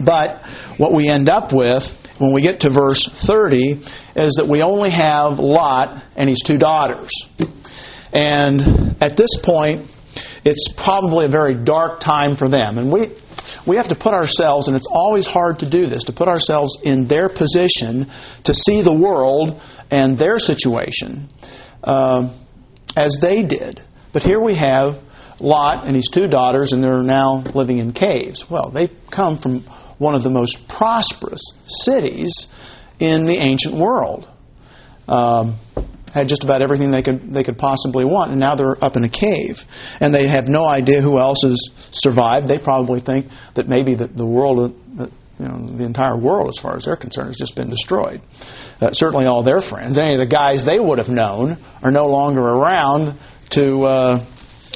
But 0.00 0.42
what 0.76 0.92
we 0.92 1.08
end 1.08 1.28
up 1.28 1.52
with 1.52 2.00
when 2.18 2.32
we 2.32 2.42
get 2.42 2.60
to 2.60 2.70
verse 2.70 3.06
30 3.06 3.82
is 4.16 4.34
that 4.34 4.46
we 4.48 4.62
only 4.62 4.90
have 4.90 5.38
Lot 5.38 6.02
and 6.16 6.28
his 6.28 6.40
two 6.44 6.58
daughters. 6.58 7.10
And 8.12 8.96
at 9.00 9.16
this 9.16 9.30
point, 9.42 9.90
it's 10.44 10.72
probably 10.72 11.24
a 11.24 11.28
very 11.28 11.54
dark 11.54 12.00
time 12.00 12.36
for 12.36 12.48
them. 12.48 12.78
And 12.78 12.92
we, 12.92 13.10
we 13.66 13.76
have 13.76 13.88
to 13.88 13.94
put 13.94 14.12
ourselves, 14.12 14.68
and 14.68 14.76
it's 14.76 14.86
always 14.90 15.26
hard 15.26 15.60
to 15.60 15.68
do 15.68 15.86
this, 15.86 16.04
to 16.04 16.12
put 16.12 16.28
ourselves 16.28 16.78
in 16.82 17.06
their 17.06 17.28
position 17.28 18.10
to 18.44 18.54
see 18.54 18.82
the 18.82 18.92
world 18.92 19.60
and 19.90 20.18
their 20.18 20.38
situation 20.38 21.28
uh, 21.82 22.30
as 22.96 23.18
they 23.20 23.42
did. 23.42 23.82
But 24.12 24.22
here 24.22 24.40
we 24.40 24.54
have 24.54 25.00
Lot 25.40 25.86
and 25.86 25.96
his 25.96 26.08
two 26.08 26.26
daughters, 26.26 26.72
and 26.72 26.82
they're 26.82 27.02
now 27.02 27.42
living 27.54 27.78
in 27.78 27.92
caves. 27.92 28.48
Well, 28.48 28.70
they've 28.70 28.94
come 29.10 29.38
from 29.38 29.62
one 29.98 30.14
of 30.14 30.22
the 30.22 30.30
most 30.30 30.68
prosperous 30.68 31.42
cities 31.66 32.48
in 33.00 33.24
the 33.24 33.36
ancient 33.36 33.74
world. 33.74 34.28
Um, 35.08 35.56
had 36.14 36.28
just 36.28 36.44
about 36.44 36.62
everything 36.62 36.92
they 36.92 37.02
could 37.02 37.34
they 37.34 37.42
could 37.42 37.58
possibly 37.58 38.04
want, 38.04 38.30
and 38.30 38.38
now 38.38 38.54
they're 38.54 38.82
up 38.82 38.96
in 38.96 39.02
a 39.02 39.08
cave, 39.08 39.64
and 39.98 40.14
they 40.14 40.28
have 40.28 40.48
no 40.48 40.64
idea 40.64 41.00
who 41.00 41.18
else 41.18 41.42
has 41.42 41.58
survived. 41.90 42.46
They 42.46 42.58
probably 42.58 43.00
think 43.00 43.26
that 43.54 43.68
maybe 43.68 43.96
the, 43.96 44.06
the 44.06 44.24
world, 44.24 44.80
uh, 44.98 45.06
you 45.40 45.44
know, 45.44 45.76
the 45.76 45.84
entire 45.84 46.16
world, 46.16 46.48
as 46.48 46.62
far 46.62 46.76
as 46.76 46.84
they're 46.84 46.96
concerned, 46.96 47.28
has 47.28 47.36
just 47.36 47.56
been 47.56 47.68
destroyed. 47.68 48.22
Uh, 48.80 48.92
certainly, 48.92 49.26
all 49.26 49.42
their 49.42 49.60
friends, 49.60 49.98
any 49.98 50.14
of 50.14 50.20
the 50.20 50.26
guys 50.26 50.64
they 50.64 50.78
would 50.78 50.98
have 50.98 51.08
known, 51.08 51.58
are 51.82 51.90
no 51.90 52.06
longer 52.06 52.42
around 52.42 53.18
to 53.50 53.84
uh, 53.84 54.24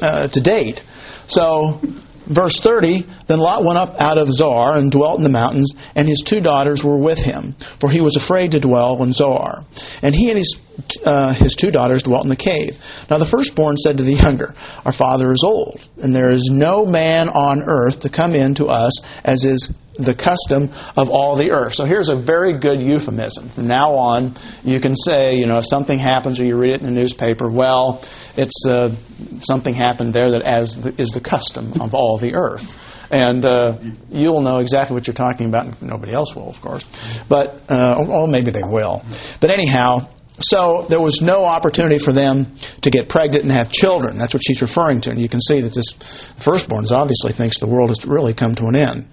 uh 0.02 0.26
to 0.26 0.40
date. 0.40 0.82
So 1.28 1.80
Verse 2.28 2.60
30 2.60 3.06
Then 3.26 3.38
Lot 3.38 3.64
went 3.64 3.78
up 3.78 4.00
out 4.00 4.18
of 4.18 4.28
Zoar 4.28 4.76
and 4.76 4.92
dwelt 4.92 5.18
in 5.18 5.24
the 5.24 5.30
mountains, 5.30 5.74
and 5.94 6.06
his 6.06 6.22
two 6.24 6.40
daughters 6.40 6.84
were 6.84 6.98
with 6.98 7.18
him, 7.18 7.56
for 7.80 7.90
he 7.90 8.00
was 8.00 8.16
afraid 8.16 8.52
to 8.52 8.60
dwell 8.60 9.02
in 9.02 9.12
Zoar. 9.12 9.64
And 10.02 10.14
he 10.14 10.28
and 10.28 10.38
his, 10.38 10.60
uh, 11.04 11.32
his 11.32 11.54
two 11.54 11.70
daughters 11.70 12.02
dwelt 12.02 12.24
in 12.24 12.30
the 12.30 12.36
cave. 12.36 12.78
Now 13.10 13.18
the 13.18 13.26
firstborn 13.26 13.76
said 13.78 13.98
to 13.98 14.04
the 14.04 14.14
younger, 14.22 14.54
Our 14.84 14.92
father 14.92 15.32
is 15.32 15.42
old, 15.42 15.80
and 15.96 16.14
there 16.14 16.30
is 16.30 16.48
no 16.52 16.84
man 16.84 17.28
on 17.28 17.62
earth 17.62 18.00
to 18.00 18.10
come 18.10 18.34
in 18.34 18.54
to 18.56 18.66
us 18.66 19.02
as 19.24 19.44
is 19.44 19.72
the 19.98 20.14
custom 20.14 20.70
of 20.96 21.10
all 21.10 21.36
the 21.36 21.50
earth. 21.50 21.74
So 21.74 21.84
here's 21.84 22.08
a 22.08 22.16
very 22.16 22.58
good 22.58 22.80
euphemism. 22.80 23.48
From 23.48 23.66
now 23.66 23.94
on, 23.94 24.36
you 24.62 24.80
can 24.80 24.94
say, 24.96 25.36
you 25.36 25.46
know, 25.46 25.58
if 25.58 25.66
something 25.66 25.98
happens 25.98 26.38
or 26.38 26.44
you 26.44 26.56
read 26.56 26.74
it 26.74 26.80
in 26.80 26.86
the 26.86 26.92
newspaper, 26.92 27.50
well, 27.50 28.04
it's 28.36 28.66
uh, 28.68 28.94
something 29.40 29.74
happened 29.74 30.14
there 30.14 30.30
that 30.30 30.42
as 30.42 30.80
the, 30.80 30.94
is 31.00 31.08
the 31.10 31.20
custom 31.20 31.80
of 31.80 31.94
all 31.94 32.18
the 32.18 32.34
earth. 32.34 32.76
And 33.10 33.44
uh, 33.44 33.78
you'll 34.10 34.42
know 34.42 34.58
exactly 34.58 34.94
what 34.94 35.06
you're 35.06 35.14
talking 35.14 35.46
about. 35.48 35.80
Nobody 35.80 36.12
else 36.12 36.34
will, 36.34 36.48
of 36.48 36.60
course. 36.60 36.84
But, 37.28 37.62
uh, 37.68 38.04
or 38.06 38.28
maybe 38.28 38.50
they 38.50 38.62
will. 38.62 39.02
But 39.40 39.50
anyhow, 39.50 40.10
so 40.40 40.86
there 40.88 41.00
was 41.00 41.20
no 41.20 41.44
opportunity 41.44 41.98
for 41.98 42.12
them 42.12 42.54
to 42.82 42.90
get 42.90 43.08
pregnant 43.08 43.44
and 43.44 43.52
have 43.52 43.70
children. 43.70 44.18
That's 44.18 44.32
what 44.32 44.42
she's 44.44 44.62
referring 44.62 45.00
to. 45.02 45.10
And 45.10 45.20
you 45.20 45.28
can 45.28 45.40
see 45.40 45.60
that 45.60 45.74
this 45.74 46.32
firstborn 46.38 46.86
obviously 46.90 47.32
thinks 47.32 47.58
the 47.58 47.66
world 47.66 47.90
has 47.90 48.04
really 48.04 48.34
come 48.34 48.54
to 48.54 48.66
an 48.66 48.76
end. 48.76 49.08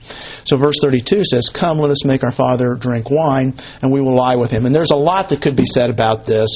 So 0.45 0.57
verse 0.57 0.75
32 0.81 1.23
says, 1.25 1.49
Come, 1.49 1.79
let 1.79 1.89
us 1.89 2.05
make 2.05 2.23
our 2.23 2.31
father 2.31 2.75
drink 2.75 3.09
wine, 3.09 3.55
and 3.81 3.91
we 3.91 4.01
will 4.01 4.15
lie 4.15 4.35
with 4.35 4.51
him. 4.51 4.65
And 4.65 4.75
there's 4.75 4.91
a 4.91 4.95
lot 4.95 5.29
that 5.29 5.41
could 5.41 5.55
be 5.55 5.65
said 5.65 5.89
about 5.89 6.25
this. 6.25 6.49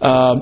Uh, 0.00 0.40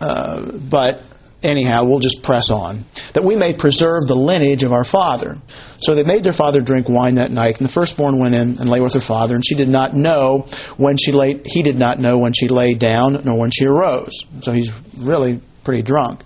uh, 0.00 0.52
but 0.58 1.02
anyhow, 1.42 1.84
we'll 1.84 2.00
just 2.00 2.22
press 2.22 2.50
on. 2.50 2.84
That 3.14 3.24
we 3.24 3.36
may 3.36 3.54
preserve 3.54 4.06
the 4.06 4.14
lineage 4.14 4.62
of 4.62 4.72
our 4.72 4.84
father. 4.84 5.36
So 5.78 5.94
they 5.94 6.04
made 6.04 6.24
their 6.24 6.32
father 6.32 6.60
drink 6.60 6.88
wine 6.88 7.16
that 7.16 7.30
night, 7.30 7.58
and 7.58 7.68
the 7.68 7.72
firstborn 7.72 8.18
went 8.18 8.34
in 8.34 8.58
and 8.58 8.68
lay 8.68 8.80
with 8.80 8.94
her 8.94 9.00
father, 9.00 9.34
and 9.34 9.44
she 9.46 9.54
did 9.54 9.68
not 9.68 9.94
know 9.94 10.46
when 10.76 10.96
she 10.96 11.12
lay. 11.12 11.40
He 11.44 11.62
did 11.62 11.76
not 11.76 11.98
know 11.98 12.18
when 12.18 12.32
she 12.32 12.48
lay 12.48 12.74
down, 12.74 13.22
nor 13.24 13.38
when 13.38 13.50
she 13.50 13.66
arose. 13.66 14.24
So 14.42 14.52
he's 14.52 14.70
really 14.98 15.40
pretty 15.64 15.82
drunk. 15.82 16.22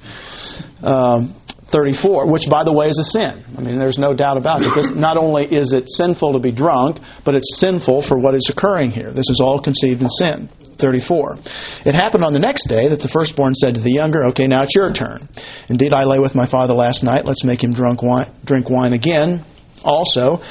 Um, 0.82 1.34
34, 1.70 2.30
which 2.30 2.48
by 2.48 2.64
the 2.64 2.72
way 2.72 2.88
is 2.88 2.98
a 2.98 3.04
sin. 3.04 3.44
I 3.56 3.60
mean, 3.60 3.78
there's 3.78 3.98
no 3.98 4.14
doubt 4.14 4.36
about 4.36 4.62
it. 4.62 4.72
This, 4.74 4.94
not 4.94 5.16
only 5.16 5.44
is 5.44 5.72
it 5.72 5.90
sinful 5.90 6.34
to 6.34 6.38
be 6.38 6.52
drunk, 6.52 6.98
but 7.24 7.34
it's 7.34 7.58
sinful 7.58 8.02
for 8.02 8.16
what 8.16 8.34
is 8.34 8.48
occurring 8.48 8.92
here. 8.92 9.10
This 9.10 9.28
is 9.28 9.40
all 9.42 9.60
conceived 9.60 10.00
in 10.00 10.08
sin. 10.08 10.48
34. 10.78 11.38
It 11.84 11.94
happened 11.94 12.24
on 12.24 12.32
the 12.32 12.38
next 12.38 12.68
day 12.68 12.88
that 12.88 13.00
the 13.00 13.08
firstborn 13.08 13.54
said 13.54 13.74
to 13.74 13.80
the 13.80 13.92
younger, 13.92 14.24
Okay, 14.26 14.46
now 14.46 14.62
it's 14.62 14.74
your 14.74 14.92
turn. 14.92 15.28
Indeed, 15.68 15.92
I 15.92 16.04
lay 16.04 16.18
with 16.18 16.34
my 16.34 16.46
father 16.46 16.74
last 16.74 17.02
night. 17.02 17.24
Let's 17.24 17.44
make 17.44 17.62
him 17.62 17.72
drunk 17.72 18.02
wine, 18.02 18.30
drink 18.44 18.70
wine 18.70 18.92
again. 18.92 19.44
Also, 19.84 20.42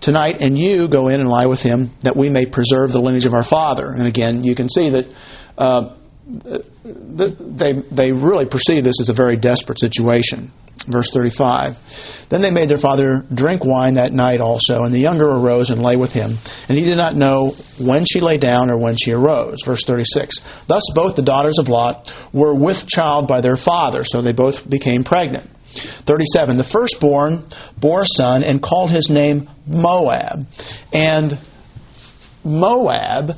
tonight, 0.00 0.38
and 0.40 0.58
you 0.58 0.88
go 0.88 1.08
in 1.08 1.20
and 1.20 1.28
lie 1.28 1.46
with 1.46 1.62
him, 1.62 1.90
that 2.00 2.16
we 2.16 2.28
may 2.28 2.46
preserve 2.46 2.92
the 2.92 3.00
lineage 3.00 3.24
of 3.24 3.34
our 3.34 3.44
father. 3.44 3.88
And 3.88 4.06
again, 4.06 4.44
you 4.44 4.54
can 4.54 4.68
see 4.68 4.90
that. 4.90 5.06
Uh, 5.56 5.96
they, 6.84 7.72
they 7.90 8.12
really 8.12 8.46
perceive 8.46 8.84
this 8.84 9.00
as 9.00 9.08
a 9.08 9.12
very 9.12 9.36
desperate 9.36 9.78
situation. 9.78 10.52
Verse 10.88 11.10
35. 11.12 11.78
Then 12.28 12.42
they 12.42 12.50
made 12.50 12.68
their 12.68 12.78
father 12.78 13.24
drink 13.32 13.64
wine 13.64 13.94
that 13.94 14.12
night 14.12 14.40
also, 14.40 14.82
and 14.82 14.92
the 14.92 14.98
younger 14.98 15.28
arose 15.28 15.70
and 15.70 15.80
lay 15.80 15.96
with 15.96 16.12
him. 16.12 16.36
And 16.68 16.78
he 16.78 16.84
did 16.84 16.96
not 16.96 17.14
know 17.14 17.54
when 17.78 18.04
she 18.04 18.20
lay 18.20 18.38
down 18.38 18.70
or 18.70 18.76
when 18.76 18.96
she 18.96 19.12
arose. 19.12 19.62
Verse 19.64 19.84
36. 19.84 20.36
Thus 20.66 20.82
both 20.94 21.14
the 21.14 21.22
daughters 21.22 21.58
of 21.58 21.68
Lot 21.68 22.12
were 22.32 22.54
with 22.54 22.86
child 22.86 23.28
by 23.28 23.40
their 23.40 23.56
father, 23.56 24.04
so 24.04 24.22
they 24.22 24.32
both 24.32 24.68
became 24.68 25.04
pregnant. 25.04 25.48
37. 26.06 26.56
The 26.56 26.64
firstborn 26.64 27.46
bore 27.78 28.02
a 28.02 28.06
son 28.06 28.42
and 28.42 28.62
called 28.62 28.90
his 28.90 29.08
name 29.08 29.48
Moab. 29.66 30.46
And 30.92 31.38
Moab 32.44 33.30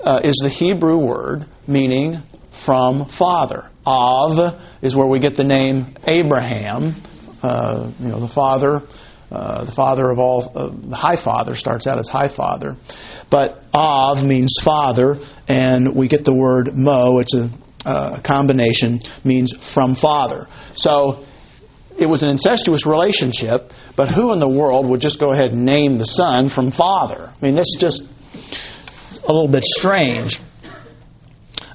uh, 0.00 0.20
is 0.24 0.36
the 0.42 0.48
Hebrew 0.48 0.98
word 0.98 1.46
meaning 1.66 2.22
from 2.52 3.06
father. 3.06 3.68
Av 3.86 4.60
is 4.80 4.94
where 4.94 5.06
we 5.06 5.18
get 5.18 5.36
the 5.36 5.44
name 5.44 5.94
Abraham. 6.06 6.94
Uh, 7.42 7.90
you 7.98 8.08
know, 8.08 8.20
the 8.20 8.28
father, 8.28 8.82
uh, 9.30 9.64
the 9.64 9.72
father 9.72 10.10
of 10.10 10.18
all, 10.18 10.52
uh, 10.54 10.68
the 10.68 10.94
high 10.94 11.16
father 11.16 11.54
starts 11.54 11.86
out 11.86 11.98
as 11.98 12.08
high 12.08 12.28
father. 12.28 12.76
But 13.30 13.64
Av 13.74 14.24
means 14.24 14.54
father, 14.62 15.18
and 15.48 15.94
we 15.96 16.06
get 16.06 16.24
the 16.24 16.34
word 16.34 16.76
Mo, 16.76 17.18
it's 17.18 17.34
a, 17.34 17.50
a 17.84 18.20
combination, 18.22 19.00
means 19.24 19.56
from 19.72 19.94
father. 19.96 20.46
So 20.74 21.24
it 21.98 22.06
was 22.06 22.22
an 22.22 22.28
incestuous 22.28 22.86
relationship, 22.86 23.72
but 23.96 24.10
who 24.10 24.32
in 24.32 24.38
the 24.38 24.48
world 24.48 24.86
would 24.88 25.00
just 25.00 25.18
go 25.18 25.32
ahead 25.32 25.52
and 25.52 25.64
name 25.64 25.96
the 25.96 26.04
son 26.04 26.48
from 26.48 26.70
father? 26.70 27.32
I 27.34 27.44
mean, 27.44 27.54
that's 27.54 27.76
just 27.78 28.02
a 29.24 29.32
little 29.32 29.48
bit 29.48 29.64
strange. 29.64 30.40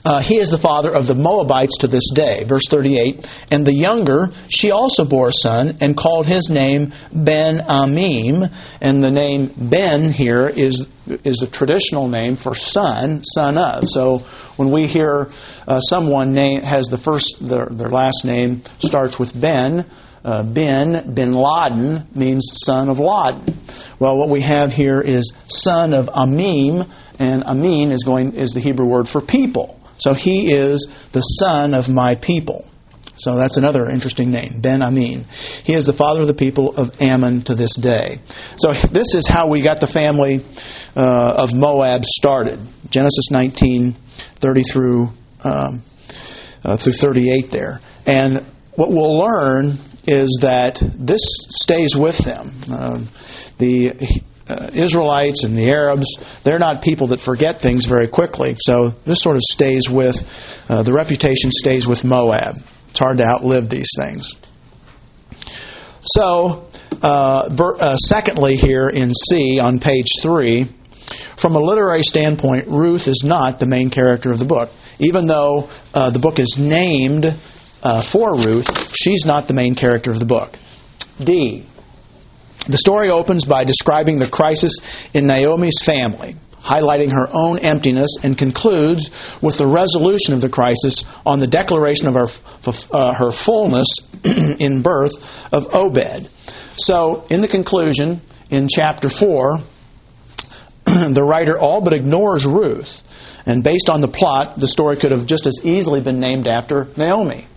Uh, 0.07 0.21
he 0.21 0.37
is 0.37 0.49
the 0.49 0.57
father 0.57 0.89
of 0.89 1.05
the 1.05 1.13
Moabites 1.13 1.79
to 1.79 1.87
this 1.87 2.09
day. 2.13 2.45
Verse 2.45 2.65
38. 2.69 3.27
And 3.51 3.67
the 3.67 3.73
younger, 3.73 4.29
she 4.47 4.71
also 4.71 5.03
bore 5.03 5.27
a 5.27 5.33
son 5.33 5.79
and 5.81 5.97
called 5.97 6.25
his 6.25 6.49
name 6.49 6.93
Ben 7.11 7.59
Amim. 7.59 8.49
And 8.79 9.03
the 9.03 9.11
name 9.11 9.53
Ben 9.57 10.13
here 10.13 10.47
is, 10.47 10.85
is 11.25 11.41
a 11.41 11.47
traditional 11.47 12.07
name 12.07 12.37
for 12.37 12.55
son, 12.55 13.21
son 13.21 13.57
of. 13.57 13.89
So 13.89 14.19
when 14.55 14.71
we 14.71 14.87
hear 14.87 15.29
uh, 15.67 15.81
someone 15.81 16.31
name, 16.31 16.61
has 16.61 16.87
the 16.87 16.97
first, 16.97 17.39
their, 17.41 17.65
their 17.65 17.89
last 17.89 18.23
name 18.23 18.61
starts 18.79 19.19
with 19.19 19.37
Ben, 19.37 19.91
uh, 20.23 20.41
bin, 20.43 21.13
bin 21.15 21.33
Laden, 21.33 22.07
means 22.15 22.49
son 22.63 22.87
of 22.87 22.99
Laden. 22.99 23.57
Well, 23.99 24.15
what 24.15 24.29
we 24.29 24.39
have 24.39 24.71
here 24.71 25.01
is 25.01 25.33
son 25.47 25.93
of 25.93 26.05
Amim, 26.05 26.89
and 27.19 27.43
Amin 27.43 27.91
is 27.91 28.03
going 28.03 28.35
is 28.35 28.51
the 28.53 28.61
Hebrew 28.61 28.85
word 28.85 29.09
for 29.09 29.19
people. 29.19 29.76
So 29.97 30.13
he 30.13 30.51
is 30.51 30.87
the 31.11 31.21
son 31.21 31.73
of 31.73 31.89
my 31.89 32.15
people. 32.15 32.65
So 33.19 33.35
that's 33.35 33.57
another 33.57 33.89
interesting 33.89 34.29
name, 34.29 34.61
Ben 34.61 34.83
Amin. 34.83 35.25
He 35.63 35.73
is 35.73 35.87
the 35.87 35.93
father 35.93 36.21
of 36.21 36.27
the 36.27 36.35
people 36.35 36.75
of 36.75 37.01
Ammon 37.01 37.41
to 37.45 37.55
this 37.55 37.75
day. 37.75 38.19
So 38.57 38.73
this 38.73 39.15
is 39.15 39.27
how 39.27 39.47
we 39.47 39.61
got 39.61 39.79
the 39.79 39.87
family 39.87 40.45
uh, 40.95 41.33
of 41.37 41.55
Moab 41.55 42.05
started. 42.05 42.59
Genesis 42.89 43.31
19, 43.31 43.95
30 44.39 44.63
through 44.63 45.09
um, 45.43 45.83
uh, 46.63 46.77
through 46.77 46.93
38 46.93 47.49
there. 47.49 47.79
And 48.05 48.45
what 48.75 48.89
we'll 48.89 49.17
learn 49.17 49.77
is 50.05 50.39
that 50.41 50.81
this 50.95 51.21
stays 51.49 51.95
with 51.95 52.17
them. 52.19 52.55
Um, 52.71 53.07
the 53.57 53.93
uh, 54.49 54.69
Israelites 54.73 55.43
and 55.43 55.57
the 55.57 55.69
Arabs, 55.69 56.17
they're 56.43 56.59
not 56.59 56.81
people 56.81 57.07
that 57.07 57.19
forget 57.19 57.61
things 57.61 57.85
very 57.85 58.07
quickly. 58.07 58.55
So 58.59 58.93
this 59.05 59.19
sort 59.21 59.35
of 59.35 59.41
stays 59.43 59.89
with, 59.89 60.23
uh, 60.69 60.83
the 60.83 60.93
reputation 60.93 61.51
stays 61.51 61.87
with 61.87 62.03
Moab. 62.03 62.55
It's 62.89 62.99
hard 62.99 63.17
to 63.17 63.25
outlive 63.25 63.69
these 63.69 63.89
things. 63.97 64.35
So, 66.01 66.69
uh, 67.01 67.49
uh, 67.79 67.95
secondly, 67.97 68.55
here 68.55 68.87
in 68.87 69.13
C 69.13 69.59
on 69.59 69.79
page 69.79 70.07
3, 70.21 70.67
from 71.37 71.55
a 71.55 71.59
literary 71.59 72.03
standpoint, 72.03 72.67
Ruth 72.67 73.07
is 73.07 73.23
not 73.25 73.59
the 73.59 73.65
main 73.65 73.89
character 73.89 74.31
of 74.31 74.39
the 74.39 74.45
book. 74.45 74.69
Even 74.99 75.27
though 75.27 75.69
uh, 75.93 76.09
the 76.09 76.19
book 76.19 76.39
is 76.39 76.55
named 76.57 77.25
uh, 77.83 78.01
for 78.01 78.35
Ruth, 78.35 78.95
she's 78.95 79.25
not 79.25 79.47
the 79.47 79.53
main 79.53 79.75
character 79.75 80.11
of 80.11 80.19
the 80.19 80.25
book. 80.25 80.57
D. 81.19 81.65
The 82.67 82.77
story 82.77 83.09
opens 83.09 83.45
by 83.45 83.63
describing 83.63 84.19
the 84.19 84.29
crisis 84.29 84.73
in 85.13 85.27
Naomi's 85.27 85.81
family, 85.83 86.35
highlighting 86.61 87.11
her 87.11 87.29
own 87.31 87.59
emptiness, 87.59 88.17
and 88.23 88.37
concludes 88.37 89.09
with 89.41 89.57
the 89.57 89.67
resolution 89.67 90.33
of 90.33 90.41
the 90.41 90.49
crisis 90.49 91.05
on 91.25 91.39
the 91.39 91.47
declaration 91.47 92.07
of 92.07 92.13
her, 92.15 92.27
uh, 92.91 93.13
her 93.13 93.31
fullness 93.31 93.87
in 94.59 94.81
birth 94.81 95.13
of 95.51 95.73
Obed. 95.73 96.29
So, 96.75 97.25
in 97.29 97.41
the 97.41 97.47
conclusion, 97.47 98.21
in 98.49 98.67
chapter 98.67 99.09
4, 99.09 99.59
the 100.85 101.23
writer 101.23 101.57
all 101.57 101.81
but 101.81 101.93
ignores 101.93 102.45
Ruth. 102.45 103.03
And 103.45 103.63
based 103.63 103.89
on 103.89 104.01
the 104.01 104.09
plot, 104.09 104.59
the 104.59 104.67
story 104.67 104.97
could 104.97 105.11
have 105.11 105.25
just 105.25 105.47
as 105.47 105.61
easily 105.63 106.01
been 106.01 106.19
named 106.19 106.47
after 106.47 106.89
Naomi. 106.97 107.47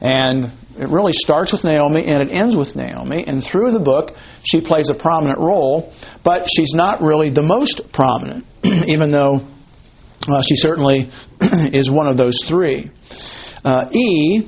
And 0.00 0.52
it 0.80 0.88
really 0.88 1.12
starts 1.12 1.52
with 1.52 1.62
Naomi 1.62 2.06
and 2.06 2.22
it 2.22 2.32
ends 2.32 2.56
with 2.56 2.74
Naomi. 2.74 3.22
And 3.26 3.44
through 3.44 3.72
the 3.72 3.78
book, 3.78 4.16
she 4.42 4.62
plays 4.62 4.88
a 4.88 4.94
prominent 4.94 5.38
role, 5.38 5.92
but 6.24 6.48
she's 6.50 6.72
not 6.72 7.02
really 7.02 7.28
the 7.28 7.42
most 7.42 7.92
prominent, 7.92 8.46
even 8.64 9.10
though 9.10 9.46
uh, 10.26 10.42
she 10.42 10.56
certainly 10.56 11.10
is 11.40 11.90
one 11.90 12.06
of 12.06 12.16
those 12.16 12.42
three. 12.44 12.90
Uh, 13.62 13.90
e, 13.92 14.40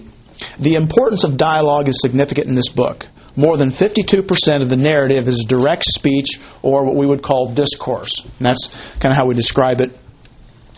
the 0.58 0.74
importance 0.74 1.22
of 1.22 1.36
dialogue 1.36 1.88
is 1.88 2.00
significant 2.00 2.46
in 2.46 2.54
this 2.54 2.70
book. 2.70 3.06
More 3.36 3.58
than 3.58 3.70
52% 3.70 4.62
of 4.62 4.70
the 4.70 4.76
narrative 4.76 5.28
is 5.28 5.44
direct 5.46 5.84
speech 5.84 6.38
or 6.62 6.84
what 6.84 6.96
we 6.96 7.06
would 7.06 7.22
call 7.22 7.52
discourse. 7.52 8.20
And 8.24 8.46
that's 8.46 8.68
kind 9.00 9.12
of 9.12 9.16
how 9.16 9.26
we 9.26 9.34
describe 9.34 9.82
it 9.82 9.98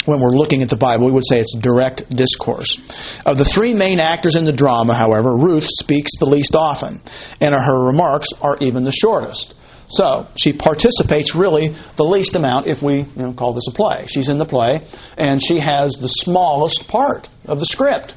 when 0.07 0.21
we're 0.21 0.37
looking 0.37 0.63
at 0.63 0.69
the 0.69 0.77
Bible, 0.77 1.07
we 1.07 1.13
would 1.13 1.27
say 1.27 1.41
it's 1.41 1.57
direct 1.57 2.09
discourse. 2.15 2.79
Of 3.25 3.39
the 3.39 3.45
three 3.45 3.73
main 3.73 4.01
actors 4.01 4.37
in 4.37 4.45
the 4.45 4.53
drama, 4.53 4.95
however, 4.95 5.37
Ruth 5.37 5.67
speaks 5.79 6.11
the 6.19 6.27
least 6.27 6.55
often, 6.55 7.03
and 7.41 7.55
her 7.55 7.87
remarks 7.87 8.29
are 8.41 8.57
even 8.59 8.85
the 8.85 8.93
shortest. 8.93 9.55
So 9.89 10.27
she 10.37 10.53
participates 10.53 11.35
really 11.35 11.75
the 11.97 12.05
least 12.05 12.37
amount 12.37 12.67
if 12.67 12.83
we 12.83 13.01
you 13.01 13.09
know, 13.17 13.33
call 13.33 13.53
this 13.53 13.67
a 13.69 13.73
play. 13.73 14.07
She's 14.09 14.29
in 14.29 14.39
the 14.39 14.47
play, 14.47 14.87
and 15.17 15.43
she 15.43 15.59
has 15.61 15.95
the 15.95 16.09
smallest 16.09 16.89
part 16.89 17.29
of 17.47 17.61
the 17.61 17.67
script. 17.67 18.15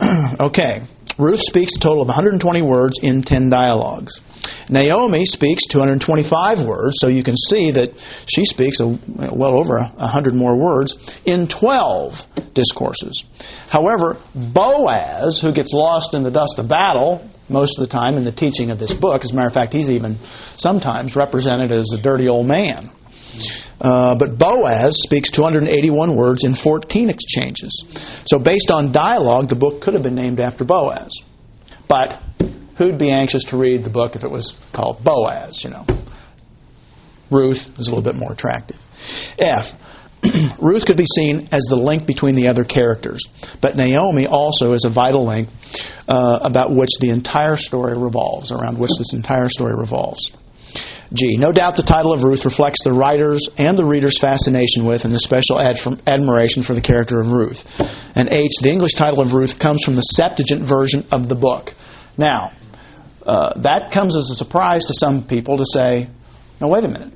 okay, 0.40 0.82
Ruth 1.18 1.40
speaks 1.40 1.76
a 1.76 1.80
total 1.80 2.02
of 2.02 2.08
120 2.08 2.62
words 2.62 2.98
in 3.02 3.22
10 3.22 3.50
dialogues. 3.50 4.20
Naomi 4.68 5.24
speaks 5.24 5.66
225 5.66 6.62
words, 6.62 6.96
so 6.98 7.08
you 7.08 7.22
can 7.22 7.36
see 7.36 7.70
that 7.70 7.92
she 8.26 8.44
speaks 8.44 8.80
a, 8.80 8.86
well 9.32 9.58
over 9.58 9.78
100 9.78 10.34
more 10.34 10.56
words 10.56 10.96
in 11.24 11.48
12 11.48 12.54
discourses. 12.54 13.24
However, 13.68 14.16
Boaz, 14.34 15.40
who 15.40 15.52
gets 15.52 15.72
lost 15.72 16.14
in 16.14 16.22
the 16.22 16.30
dust 16.30 16.58
of 16.58 16.68
battle 16.68 17.28
most 17.48 17.78
of 17.78 17.82
the 17.82 17.90
time 17.92 18.16
in 18.16 18.24
the 18.24 18.32
teaching 18.32 18.70
of 18.70 18.78
this 18.78 18.92
book, 18.92 19.24
as 19.24 19.30
a 19.30 19.34
matter 19.34 19.48
of 19.48 19.54
fact, 19.54 19.72
he's 19.72 19.90
even 19.90 20.16
sometimes 20.56 21.16
represented 21.16 21.70
as 21.70 21.92
a 21.92 22.00
dirty 22.00 22.28
old 22.28 22.46
man. 22.46 22.90
Uh, 23.82 24.14
but 24.14 24.38
Boaz 24.38 24.94
speaks 25.02 25.30
281 25.32 26.14
words 26.14 26.44
in 26.44 26.54
14 26.54 27.10
exchanges. 27.10 27.84
So, 28.26 28.38
based 28.38 28.70
on 28.70 28.92
dialogue, 28.92 29.48
the 29.48 29.56
book 29.56 29.82
could 29.82 29.94
have 29.94 30.04
been 30.04 30.14
named 30.14 30.38
after 30.38 30.64
Boaz. 30.64 31.10
But 31.88 32.22
who'd 32.78 32.96
be 32.96 33.10
anxious 33.10 33.42
to 33.46 33.56
read 33.56 33.82
the 33.82 33.90
book 33.90 34.14
if 34.14 34.22
it 34.22 34.30
was 34.30 34.56
called 34.72 35.02
Boaz, 35.02 35.64
you 35.64 35.70
know? 35.70 35.84
Ruth 37.28 37.78
is 37.78 37.88
a 37.88 37.90
little 37.90 38.04
bit 38.04 38.14
more 38.14 38.32
attractive. 38.32 38.78
F. 39.38 39.72
Ruth 40.60 40.86
could 40.86 40.96
be 40.96 41.06
seen 41.16 41.48
as 41.50 41.62
the 41.64 41.74
link 41.74 42.06
between 42.06 42.36
the 42.36 42.46
other 42.46 42.62
characters, 42.62 43.20
but 43.60 43.76
Naomi 43.76 44.28
also 44.28 44.72
is 44.72 44.84
a 44.84 44.90
vital 44.90 45.26
link 45.26 45.48
uh, 46.06 46.38
about 46.42 46.70
which 46.70 46.90
the 47.00 47.10
entire 47.10 47.56
story 47.56 47.98
revolves, 47.98 48.52
around 48.52 48.78
which 48.78 48.92
this 48.98 49.12
entire 49.12 49.48
story 49.48 49.74
revolves. 49.74 50.30
G. 51.12 51.36
No 51.36 51.52
doubt 51.52 51.76
the 51.76 51.82
title 51.82 52.12
of 52.12 52.24
Ruth 52.24 52.44
reflects 52.44 52.82
the 52.84 52.92
writer's 52.92 53.48
and 53.58 53.76
the 53.76 53.84
reader's 53.84 54.18
fascination 54.18 54.86
with 54.86 55.04
and 55.04 55.12
the 55.12 55.20
special 55.20 55.60
admiration 55.60 56.62
for 56.62 56.74
the 56.74 56.80
character 56.80 57.20
of 57.20 57.32
Ruth. 57.32 57.64
And 58.14 58.28
H. 58.28 58.52
The 58.60 58.70
English 58.70 58.94
title 58.94 59.20
of 59.20 59.32
Ruth 59.32 59.58
comes 59.58 59.84
from 59.84 59.94
the 59.94 60.02
Septuagint 60.02 60.62
version 60.62 61.06
of 61.10 61.28
the 61.28 61.34
book. 61.34 61.74
Now, 62.16 62.52
uh, 63.26 63.58
that 63.60 63.92
comes 63.92 64.16
as 64.16 64.30
a 64.30 64.34
surprise 64.34 64.84
to 64.86 64.94
some 64.94 65.24
people 65.24 65.58
to 65.58 65.64
say, 65.72 66.08
"No, 66.60 66.68
wait 66.68 66.84
a 66.84 66.88
minute. 66.88 67.12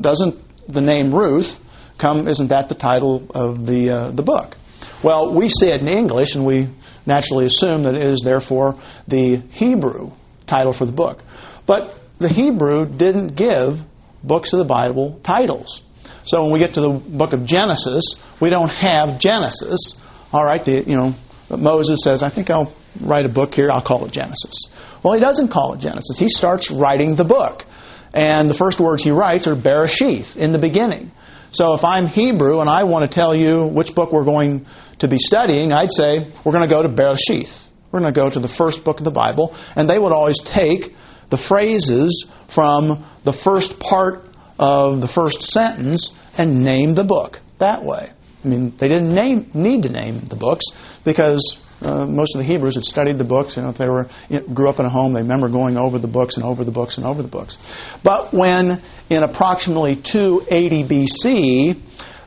Doesn't 0.00 0.36
the 0.68 0.80
name 0.80 1.14
Ruth 1.14 1.58
come? 1.96 2.28
Isn't 2.28 2.48
that 2.48 2.68
the 2.68 2.74
title 2.74 3.26
of 3.30 3.66
the 3.66 3.90
uh, 3.90 4.10
the 4.10 4.22
book?" 4.22 4.56
Well, 5.02 5.32
we 5.32 5.48
see 5.48 5.68
it 5.68 5.80
in 5.80 5.88
English, 5.88 6.34
and 6.34 6.44
we 6.44 6.68
naturally 7.06 7.46
assume 7.46 7.84
that 7.84 7.94
it 7.94 8.04
is 8.04 8.20
therefore 8.24 8.76
the 9.06 9.36
Hebrew 9.50 10.12
title 10.46 10.72
for 10.72 10.86
the 10.86 10.92
book. 10.92 11.22
But 11.66 11.97
the 12.18 12.28
Hebrew 12.28 12.84
didn't 12.86 13.36
give 13.36 13.80
books 14.22 14.52
of 14.52 14.58
the 14.58 14.64
Bible 14.64 15.20
titles. 15.22 15.82
So 16.24 16.42
when 16.42 16.52
we 16.52 16.58
get 16.58 16.74
to 16.74 16.80
the 16.80 16.90
book 16.90 17.32
of 17.32 17.46
Genesis, 17.46 18.04
we 18.40 18.50
don't 18.50 18.68
have 18.68 19.18
Genesis. 19.18 20.00
All 20.32 20.44
right, 20.44 20.62
the, 20.62 20.84
you 20.84 20.96
know, 20.96 21.14
Moses 21.50 22.00
says, 22.02 22.22
I 22.22 22.28
think 22.28 22.50
I'll 22.50 22.74
write 23.00 23.24
a 23.24 23.30
book 23.30 23.54
here, 23.54 23.70
I'll 23.70 23.82
call 23.82 24.04
it 24.04 24.12
Genesis. 24.12 24.68
Well, 25.02 25.14
he 25.14 25.20
doesn't 25.20 25.48
call 25.48 25.74
it 25.74 25.80
Genesis. 25.80 26.18
He 26.18 26.28
starts 26.28 26.70
writing 26.70 27.16
the 27.16 27.24
book. 27.24 27.64
And 28.12 28.50
the 28.50 28.54
first 28.54 28.80
words 28.80 29.02
he 29.02 29.10
writes 29.10 29.46
are 29.46 29.54
Bereshith, 29.54 30.36
in 30.36 30.52
the 30.52 30.58
beginning. 30.58 31.12
So 31.50 31.74
if 31.74 31.84
I'm 31.84 32.06
Hebrew 32.06 32.60
and 32.60 32.68
I 32.68 32.84
want 32.84 33.08
to 33.08 33.14
tell 33.14 33.34
you 33.34 33.64
which 33.64 33.94
book 33.94 34.12
we're 34.12 34.24
going 34.24 34.66
to 34.98 35.08
be 35.08 35.18
studying, 35.18 35.72
I'd 35.72 35.92
say 35.92 36.30
we're 36.44 36.52
going 36.52 36.68
to 36.68 36.74
go 36.74 36.82
to 36.82 36.88
Bereshith. 36.88 37.58
We're 37.90 38.00
going 38.00 38.12
to 38.12 38.20
go 38.20 38.28
to 38.28 38.40
the 38.40 38.48
first 38.48 38.84
book 38.84 38.98
of 38.98 39.04
the 39.04 39.10
Bible. 39.10 39.56
And 39.74 39.88
they 39.88 39.98
would 39.98 40.12
always 40.12 40.38
take 40.40 40.94
the 41.30 41.38
phrases 41.38 42.26
from 42.48 43.04
the 43.24 43.32
first 43.32 43.78
part 43.78 44.24
of 44.58 45.00
the 45.00 45.08
first 45.08 45.42
sentence 45.42 46.12
and 46.36 46.64
name 46.64 46.94
the 46.94 47.04
book 47.04 47.40
that 47.58 47.84
way. 47.84 48.10
I 48.44 48.48
mean, 48.48 48.76
they 48.78 48.88
didn't 48.88 49.14
name, 49.14 49.50
need 49.52 49.82
to 49.82 49.88
name 49.88 50.24
the 50.24 50.36
books 50.36 50.64
because 51.04 51.58
uh, 51.80 52.06
most 52.06 52.34
of 52.34 52.38
the 52.38 52.44
Hebrews 52.44 52.74
had 52.74 52.84
studied 52.84 53.18
the 53.18 53.24
books. 53.24 53.56
You 53.56 53.62
know, 53.62 53.70
if 53.70 53.78
they 53.78 53.88
were 53.88 54.08
you 54.28 54.40
know, 54.40 54.46
grew 54.46 54.68
up 54.68 54.78
in 54.78 54.86
a 54.86 54.88
home, 54.88 55.12
they 55.12 55.22
remember 55.22 55.48
going 55.48 55.76
over 55.76 55.98
the 55.98 56.08
books 56.08 56.36
and 56.36 56.44
over 56.44 56.64
the 56.64 56.70
books 56.70 56.96
and 56.96 57.06
over 57.06 57.22
the 57.22 57.28
books. 57.28 57.58
But 58.02 58.32
when 58.32 58.80
in 59.10 59.22
approximately 59.22 59.96
280 59.96 60.84
BC, 60.84 61.80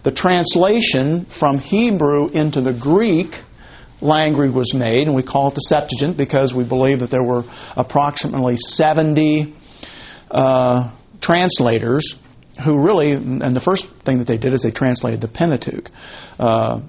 the 0.04 0.12
translation 0.12 1.26
from 1.26 1.60
Hebrew 1.60 2.28
into 2.30 2.62
the 2.62 2.74
Greek 2.74 3.42
language 4.02 4.52
was 4.52 4.74
made, 4.74 5.08
and 5.08 5.16
we 5.16 5.24
call 5.24 5.50
it 5.50 5.56
the 5.56 5.62
Septuagint 5.62 6.18
because 6.18 6.54
we 6.54 6.64
believe 6.64 7.00
that 7.00 7.10
there 7.10 7.24
were 7.24 7.44
approximately 7.76 8.58
70 8.58 9.54
uh, 10.30 10.92
translators 11.22 12.18
who 12.64 12.84
really, 12.84 13.14
and 13.14 13.56
the 13.56 13.62
first 13.62 13.90
thing 14.04 14.20
that 14.20 14.28
they 14.28 14.38
did 14.38 14.54
is 14.54 14.62
they 14.62 14.72
translated 14.72 15.22
the 15.22 15.28
Pentateuch. 15.28 15.90
Uh, 16.40 16.82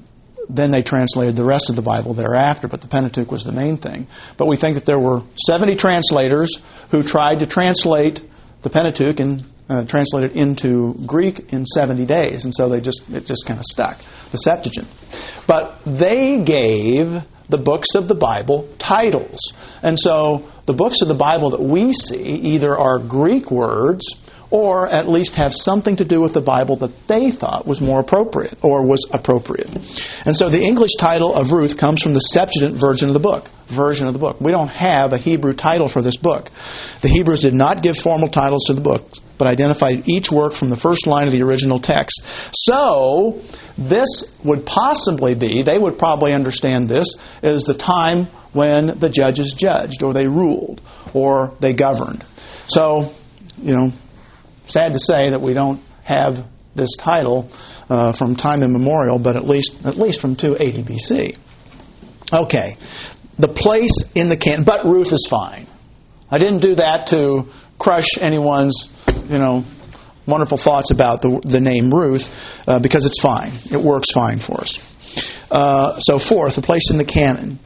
then 0.48 0.70
they 0.70 0.82
translated 0.82 1.36
the 1.36 1.44
rest 1.44 1.70
of 1.70 1.76
the 1.76 1.82
Bible 1.82 2.14
thereafter, 2.14 2.68
but 2.68 2.80
the 2.80 2.88
Pentateuch 2.88 3.30
was 3.30 3.44
the 3.44 3.52
main 3.52 3.78
thing. 3.78 4.06
But 4.36 4.48
we 4.48 4.56
think 4.56 4.74
that 4.74 4.84
there 4.84 4.98
were 4.98 5.22
70 5.46 5.76
translators 5.76 6.60
who 6.90 7.02
tried 7.02 7.38
to 7.38 7.46
translate 7.46 8.20
the 8.62 8.70
Pentateuch 8.70 9.20
and 9.20 9.46
uh, 9.68 9.84
translate 9.86 10.24
it 10.24 10.32
into 10.32 10.94
Greek 11.06 11.52
in 11.52 11.64
70 11.64 12.04
days, 12.06 12.44
and 12.44 12.52
so 12.52 12.68
they 12.68 12.80
just 12.80 13.02
it 13.10 13.24
just 13.24 13.46
kind 13.46 13.58
of 13.58 13.64
stuck 13.64 13.98
the 14.32 14.38
Septuagint. 14.38 14.88
But 15.46 15.78
they 15.86 16.42
gave 16.42 17.22
the 17.48 17.58
books 17.58 17.94
of 17.94 18.08
the 18.08 18.14
Bible 18.14 18.68
titles. 18.78 19.38
And 19.82 19.98
so 19.98 20.50
the 20.66 20.72
books 20.72 21.02
of 21.02 21.08
the 21.08 21.14
Bible 21.14 21.50
that 21.50 21.62
we 21.62 21.92
see 21.92 22.16
either 22.16 22.76
are 22.76 22.98
Greek 22.98 23.50
words 23.50 24.04
or 24.52 24.86
at 24.86 25.08
least 25.08 25.34
have 25.34 25.54
something 25.54 25.96
to 25.96 26.04
do 26.04 26.20
with 26.20 26.34
the 26.34 26.40
Bible 26.42 26.76
that 26.76 27.08
they 27.08 27.30
thought 27.30 27.66
was 27.66 27.80
more 27.80 28.00
appropriate 28.00 28.54
or 28.62 28.86
was 28.86 29.08
appropriate. 29.10 29.74
And 30.26 30.36
so 30.36 30.50
the 30.50 30.62
English 30.62 30.90
title 30.98 31.34
of 31.34 31.52
Ruth 31.52 31.78
comes 31.78 32.02
from 32.02 32.12
the 32.12 32.20
Septuagint 32.20 32.78
version 32.78 33.08
of 33.08 33.14
the 33.14 33.20
book. 33.20 33.48
Version 33.68 34.06
of 34.08 34.12
the 34.12 34.18
book. 34.18 34.42
We 34.42 34.52
don't 34.52 34.68
have 34.68 35.14
a 35.14 35.16
Hebrew 35.18 35.54
title 35.54 35.88
for 35.88 36.02
this 36.02 36.18
book. 36.18 36.50
The 37.00 37.08
Hebrews 37.08 37.40
did 37.40 37.54
not 37.54 37.82
give 37.82 37.96
formal 37.96 38.28
titles 38.28 38.64
to 38.66 38.74
the 38.74 38.82
book, 38.82 39.08
but 39.38 39.48
identified 39.48 40.06
each 40.06 40.30
work 40.30 40.52
from 40.52 40.68
the 40.68 40.76
first 40.76 41.06
line 41.06 41.28
of 41.28 41.32
the 41.32 41.42
original 41.42 41.80
text. 41.80 42.22
So, 42.52 43.40
this 43.78 44.36
would 44.44 44.66
possibly 44.66 45.34
be, 45.34 45.62
they 45.62 45.78
would 45.78 45.98
probably 45.98 46.34
understand 46.34 46.90
this, 46.90 47.16
as 47.42 47.62
the 47.62 47.72
time 47.72 48.26
when 48.52 48.98
the 48.98 49.08
judges 49.08 49.54
judged, 49.54 50.02
or 50.02 50.12
they 50.12 50.26
ruled, 50.26 50.82
or 51.14 51.56
they 51.60 51.72
governed. 51.72 52.22
So, 52.66 53.14
you 53.56 53.72
know, 53.72 53.92
sad 54.72 54.92
to 54.92 54.98
say 54.98 55.30
that 55.30 55.40
we 55.40 55.54
don't 55.54 55.80
have 56.04 56.46
this 56.74 56.96
title 56.98 57.50
uh, 57.88 58.12
from 58.12 58.36
time 58.36 58.62
immemorial, 58.62 59.18
but 59.18 59.36
at 59.36 59.46
least 59.46 59.76
at 59.84 59.96
least 59.96 60.20
from 60.20 60.36
280 60.36 60.82
BC. 60.82 61.38
Okay, 62.32 62.76
the 63.38 63.48
place 63.48 64.10
in 64.14 64.28
the 64.28 64.36
canon, 64.36 64.64
but 64.64 64.84
Ruth 64.84 65.12
is 65.12 65.26
fine. 65.28 65.66
I 66.30 66.38
didn't 66.38 66.60
do 66.60 66.76
that 66.76 67.08
to 67.08 67.48
crush 67.78 68.06
anyone's, 68.18 68.88
you 69.28 69.38
know, 69.38 69.64
wonderful 70.26 70.56
thoughts 70.56 70.90
about 70.90 71.20
the, 71.20 71.40
the 71.44 71.60
name 71.60 71.92
Ruth, 71.92 72.30
uh, 72.66 72.78
because 72.78 73.04
it's 73.04 73.20
fine. 73.20 73.52
It 73.70 73.80
works 73.80 74.12
fine 74.12 74.38
for 74.38 74.60
us. 74.60 74.94
Uh, 75.50 75.98
so, 75.98 76.18
fourth, 76.18 76.56
the 76.56 76.62
place 76.62 76.90
in 76.90 76.96
the 76.96 77.04
canon. 77.04 77.58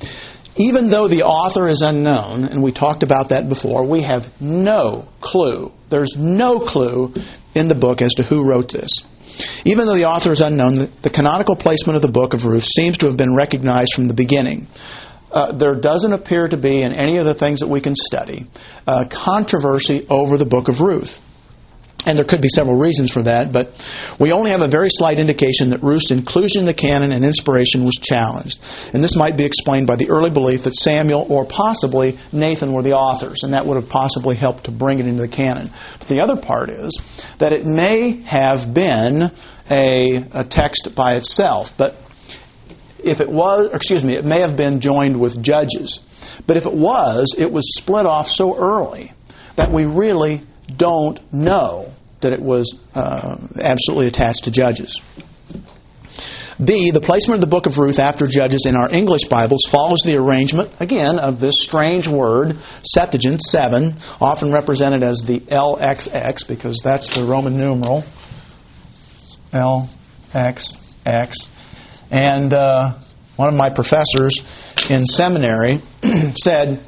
Even 0.57 0.89
though 0.89 1.07
the 1.07 1.23
author 1.23 1.69
is 1.69 1.83
unknown, 1.83 2.45
and 2.45 2.63
we 2.63 2.73
talked 2.73 3.03
about 3.03 3.29
that 3.29 3.49
before, 3.49 3.85
we 3.85 4.03
have 4.03 4.29
no 4.41 5.07
clue. 5.21 5.71
There's 5.91 6.17
no 6.17 6.61
clue 6.61 7.13
in 7.55 7.69
the 7.69 7.75
book 7.75 8.01
as 8.01 8.15
to 8.15 8.23
who 8.23 8.43
wrote 8.49 8.73
this. 8.73 8.91
Even 9.67 9.87
though 9.87 9.95
the 9.95 10.07
author 10.07 10.33
is 10.33 10.41
unknown, 10.41 10.91
the 11.03 11.11
canonical 11.11 11.57
placement 11.57 11.97
of 11.97 12.03
the 12.03 12.11
book 12.11 12.33
of 12.33 12.45
Ruth 12.45 12.65
seems 12.65 12.97
to 12.99 13.07
have 13.07 13.19
been 13.19 13.35
recognized 13.35 13.93
from 13.95 14.05
the 14.05 14.15
beginning. 14.15 14.67
Uh, 15.31 15.53
there 15.53 15.75
doesn't 15.75 16.15
appear 16.15 16.49
to 16.49 16.57
be, 16.57 16.81
in 16.81 16.95
any 16.95 17.19
of 17.19 17.27
the 17.27 17.35
things 17.35 17.61
that 17.61 17.69
we 17.69 17.83
can 17.83 17.95
study, 17.95 18.47
uh, 18.87 19.05
controversy 19.11 20.07
over 20.09 20.39
the 20.39 20.47
book 20.47 20.69
of 20.69 20.81
Ruth. 20.81 21.21
And 22.05 22.17
there 22.17 22.25
could 22.25 22.41
be 22.41 22.49
several 22.49 22.77
reasons 22.77 23.11
for 23.11 23.23
that, 23.25 23.53
but 23.53 23.73
we 24.21 24.31
only 24.31 24.51
have 24.51 24.61
a 24.61 24.69
very 24.69 24.89
slight 24.91 25.19
indication 25.19 25.71
that 25.71 25.83
Ruth's 25.83 26.13
inclusion 26.13 26.61
in 26.61 26.67
the 26.67 26.75
canon 26.75 27.11
and 27.11 27.25
inspiration 27.25 27.85
was 27.85 27.97
challenged. 27.97 28.61
And 28.93 29.03
this 29.03 29.17
might 29.17 29.37
be 29.37 29.45
explained 29.45 29.89
by 29.89 29.97
the 29.97 30.09
early 30.09 30.31
belief 30.31 30.63
that 30.65 30.77
Samuel 30.77 31.27
or 31.29 31.45
possibly 31.45 32.19
Nathan 32.33 32.73
were 32.73 32.83
the 32.83 32.93
authors, 32.93 33.43
and 33.43 33.55
that 33.55 33.67
would 33.67 33.77
have 33.77 33.89
possibly 33.89 34.37
helped 34.37 34.65
to 34.65 34.71
bring 34.71 35.01
it 35.01 35.07
into 35.07 35.23
the 35.23 35.29
canon. 35.29 35.73
But 35.99 36.07
the 36.07 36.21
other 36.21 36.37
part 36.37 36.71
is 36.71 37.01
that 37.39 37.53
it 37.53 37.67
may 37.67 38.23
have 38.23 38.73
been 38.73 39.33
a, 39.69 40.29
a 40.33 40.45
text 40.45 40.95
by 40.95 41.17
itself, 41.17 41.77
but 41.77 41.97
if 43.03 43.21
it 43.21 43.29
was, 43.29 43.71
excuse 43.73 44.05
me, 44.05 44.15
it 44.15 44.25
may 44.25 44.41
have 44.41 44.57
been 44.57 44.81
joined 44.81 45.19
with 45.19 45.43
Judges. 45.43 46.01
But 46.47 46.57
if 46.57 46.67
it 46.67 46.75
was, 46.75 47.35
it 47.37 47.51
was 47.51 47.77
split 47.77 48.07
off 48.07 48.29
so 48.29 48.57
early 48.57 49.13
that 49.57 49.73
we 49.73 49.85
really 49.85 50.43
don't 50.75 51.21
know 51.33 51.93
that 52.21 52.33
it 52.33 52.41
was 52.41 52.79
uh, 52.95 53.37
absolutely 53.61 54.09
attached 54.09 54.45
to 54.45 54.51
Judges. 54.51 55.01
B, 56.63 56.91
the 56.91 57.01
placement 57.03 57.37
of 57.37 57.41
the 57.43 57.55
book 57.55 57.67
of 57.67 57.77
Ruth 57.77 57.99
after 57.99 58.27
Judges 58.27 58.65
in 58.67 58.77
our 58.77 58.91
English 58.91 59.25
Bibles 59.25 59.61
follows 59.69 59.99
the 60.05 60.17
arrangement, 60.17 60.73
again, 60.81 61.19
of 61.19 61.39
this 61.39 61.57
strange 61.61 62.09
word, 62.09 62.57
Septuagint, 62.83 63.43
7, 63.43 63.97
often 64.21 64.51
represented 64.53 65.03
as 65.03 65.19
the 65.19 65.41
LXX, 65.41 66.49
because 66.49 66.81
that's 66.83 67.15
the 67.15 67.25
Roman 67.25 67.59
numeral. 67.59 68.05
LXX. 69.53 71.49
And 72.11 72.55
uh, 72.55 72.95
one 73.37 73.49
of 73.49 73.55
my 73.55 73.69
professors 73.69 74.43
in 74.89 75.05
seminary 75.05 75.83
said, 76.37 76.83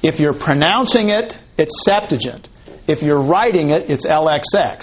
if 0.00 0.20
you're 0.20 0.32
pronouncing 0.32 1.08
it, 1.08 1.36
it's 1.58 1.84
Septuagint. 1.84 2.48
If 2.88 3.02
you're 3.02 3.20
writing 3.22 3.70
it, 3.70 3.90
it's 3.90 4.06
LXX. 4.06 4.82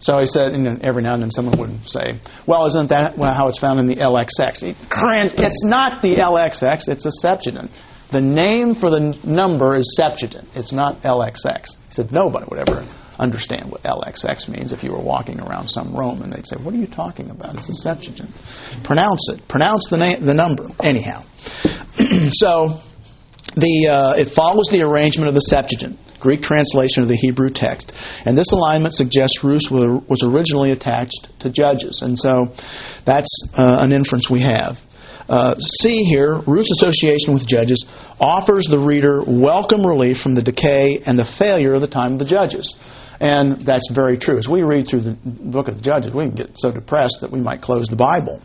So 0.00 0.18
he 0.18 0.26
said, 0.26 0.52
and 0.52 0.82
every 0.82 1.02
now 1.02 1.14
and 1.14 1.22
then 1.22 1.30
someone 1.30 1.58
would 1.58 1.88
say, 1.88 2.20
well, 2.46 2.66
isn't 2.66 2.88
that 2.88 3.16
how 3.16 3.48
it's 3.48 3.58
found 3.58 3.80
in 3.80 3.86
the 3.86 3.96
LXX? 3.96 4.62
It's 4.64 5.64
not 5.64 6.02
the 6.02 6.16
LXX, 6.16 6.88
it's 6.88 7.06
a 7.06 7.12
Septuagint. 7.12 7.70
The 8.10 8.20
name 8.20 8.74
for 8.74 8.90
the 8.90 9.18
number 9.24 9.76
is 9.76 9.96
Septuagint. 9.96 10.46
It's 10.54 10.72
not 10.72 11.02
LXX. 11.02 11.68
He 11.88 11.94
said, 11.94 12.12
nobody 12.12 12.46
would 12.50 12.68
ever 12.68 12.86
understand 13.18 13.70
what 13.70 13.82
LXX 13.82 14.48
means 14.48 14.72
if 14.72 14.84
you 14.84 14.92
were 14.92 15.00
walking 15.00 15.40
around 15.40 15.68
some 15.68 15.94
Roman. 15.94 16.30
They'd 16.30 16.46
say, 16.46 16.56
what 16.56 16.74
are 16.74 16.78
you 16.78 16.86
talking 16.86 17.30
about? 17.30 17.54
It's 17.56 17.68
a 17.68 17.74
Septuagint. 17.74 18.30
Pronounce 18.82 19.30
it. 19.30 19.46
Pronounce 19.48 19.88
the, 19.88 19.96
na- 19.96 20.18
the 20.20 20.34
number. 20.34 20.66
Anyhow. 20.82 21.22
so, 22.30 22.80
the, 23.56 23.88
uh, 23.90 24.20
it 24.20 24.26
follows 24.26 24.68
the 24.70 24.82
arrangement 24.82 25.28
of 25.28 25.34
the 25.34 25.40
Septuagint. 25.40 25.98
Greek 26.24 26.40
translation 26.40 27.02
of 27.02 27.10
the 27.10 27.16
Hebrew 27.16 27.50
text. 27.50 27.92
And 28.24 28.34
this 28.34 28.50
alignment 28.50 28.94
suggests 28.94 29.44
Ruth 29.44 29.70
was 29.70 30.22
originally 30.22 30.70
attached 30.70 31.28
to 31.40 31.50
Judges. 31.50 32.00
And 32.00 32.18
so 32.18 32.50
that's 33.04 33.28
uh, 33.52 33.76
an 33.80 33.92
inference 33.92 34.30
we 34.30 34.40
have. 34.40 34.80
Uh, 35.28 35.54
see 35.58 36.02
here, 36.02 36.36
Ruth's 36.46 36.72
association 36.80 37.34
with 37.34 37.46
Judges 37.46 37.84
offers 38.18 38.64
the 38.64 38.78
reader 38.78 39.22
welcome 39.22 39.86
relief 39.86 40.18
from 40.18 40.34
the 40.34 40.40
decay 40.40 41.02
and 41.04 41.18
the 41.18 41.26
failure 41.26 41.74
of 41.74 41.82
the 41.82 41.88
time 41.88 42.14
of 42.14 42.18
the 42.20 42.24
Judges. 42.24 42.74
And 43.20 43.60
that's 43.60 43.90
very 43.92 44.16
true. 44.16 44.38
As 44.38 44.48
we 44.48 44.62
read 44.62 44.86
through 44.86 45.02
the 45.02 45.16
book 45.22 45.68
of 45.68 45.82
Judges, 45.82 46.14
we 46.14 46.24
can 46.24 46.34
get 46.34 46.58
so 46.58 46.70
depressed 46.70 47.18
that 47.20 47.30
we 47.30 47.40
might 47.40 47.60
close 47.60 47.86
the 47.88 47.96
Bible. 47.96 48.40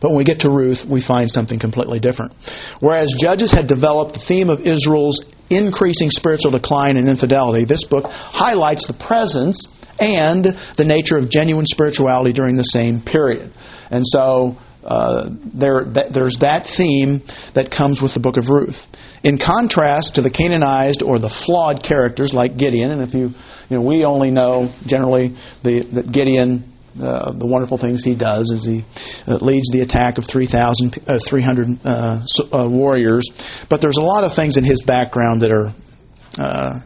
But 0.00 0.10
when 0.10 0.18
we 0.18 0.24
get 0.24 0.40
to 0.40 0.50
Ruth, 0.50 0.84
we 0.84 1.00
find 1.00 1.30
something 1.30 1.58
completely 1.58 2.00
different. 2.00 2.34
Whereas 2.80 3.14
Judges 3.18 3.50
had 3.50 3.66
developed 3.66 4.12
the 4.12 4.20
theme 4.20 4.50
of 4.50 4.60
Israel's 4.60 5.24
increasing 5.50 6.10
spiritual 6.10 6.50
decline 6.50 6.96
and 6.96 7.08
infidelity, 7.08 7.64
this 7.64 7.84
book 7.84 8.04
highlights 8.06 8.86
the 8.86 8.94
presence 8.94 9.68
and 9.98 10.44
the 10.76 10.84
nature 10.84 11.16
of 11.16 11.30
genuine 11.30 11.66
spirituality 11.66 12.32
during 12.32 12.56
the 12.56 12.62
same 12.62 13.00
period. 13.00 13.52
And 13.90 14.02
so 14.06 14.56
uh, 14.84 15.30
there, 15.54 15.84
th- 15.84 16.12
there's 16.12 16.38
that 16.38 16.66
theme 16.66 17.22
that 17.54 17.70
comes 17.70 18.00
with 18.00 18.14
the 18.14 18.20
book 18.20 18.36
of 18.36 18.48
Ruth. 18.48 18.86
In 19.22 19.38
contrast 19.38 20.14
to 20.14 20.22
the 20.22 20.30
Canaanized 20.30 21.02
or 21.02 21.18
the 21.18 21.28
flawed 21.28 21.82
characters 21.82 22.32
like 22.32 22.56
Gideon, 22.56 22.92
and 22.92 23.02
if 23.02 23.14
you, 23.14 23.34
you 23.68 23.76
know, 23.76 23.80
we 23.80 24.04
only 24.04 24.30
know 24.30 24.70
generally 24.86 25.34
the, 25.62 25.80
that 25.80 26.12
Gideon 26.12 26.72
uh, 27.00 27.32
the 27.32 27.46
wonderful 27.46 27.78
things 27.78 28.04
he 28.04 28.14
does 28.14 28.50
is 28.50 28.64
he 28.64 28.84
uh, 29.26 29.36
leads 29.36 29.68
the 29.70 29.80
attack 29.80 30.18
of 30.18 30.24
3,000, 30.24 30.98
uh, 31.06 31.18
300 31.18 31.78
uh, 31.84 32.20
uh, 32.52 32.68
warriors. 32.68 33.24
But 33.68 33.80
there's 33.80 33.96
a 33.96 34.02
lot 34.02 34.24
of 34.24 34.34
things 34.34 34.56
in 34.56 34.64
his 34.64 34.82
background 34.82 35.42
that 35.42 35.52
are, 35.52 35.72
uh, 36.38 36.80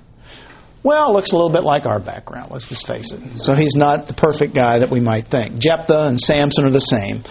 well, 0.83 1.12
looks 1.12 1.33
a 1.33 1.37
little 1.37 1.51
bit 1.51 1.64
like 1.64 1.87
our 1.87 2.01
background, 2.01 2.51
let's 2.51 2.68
just 2.68 2.87
face 2.87 3.12
it. 3.12 3.40
So 3.40 3.55
he's 3.55 3.75
not 3.75 4.09
the 4.09 4.14
perfect 4.14 4.55
guy 4.55 4.79
that 4.79 4.90
we 4.90 5.01
might 5.01 5.27
think. 5.27 5.59
Jephthah 5.59 6.07
and 6.07 6.18
Samson 6.18 6.64
are 6.64 6.70
the 6.70 6.81
same. 6.81 7.23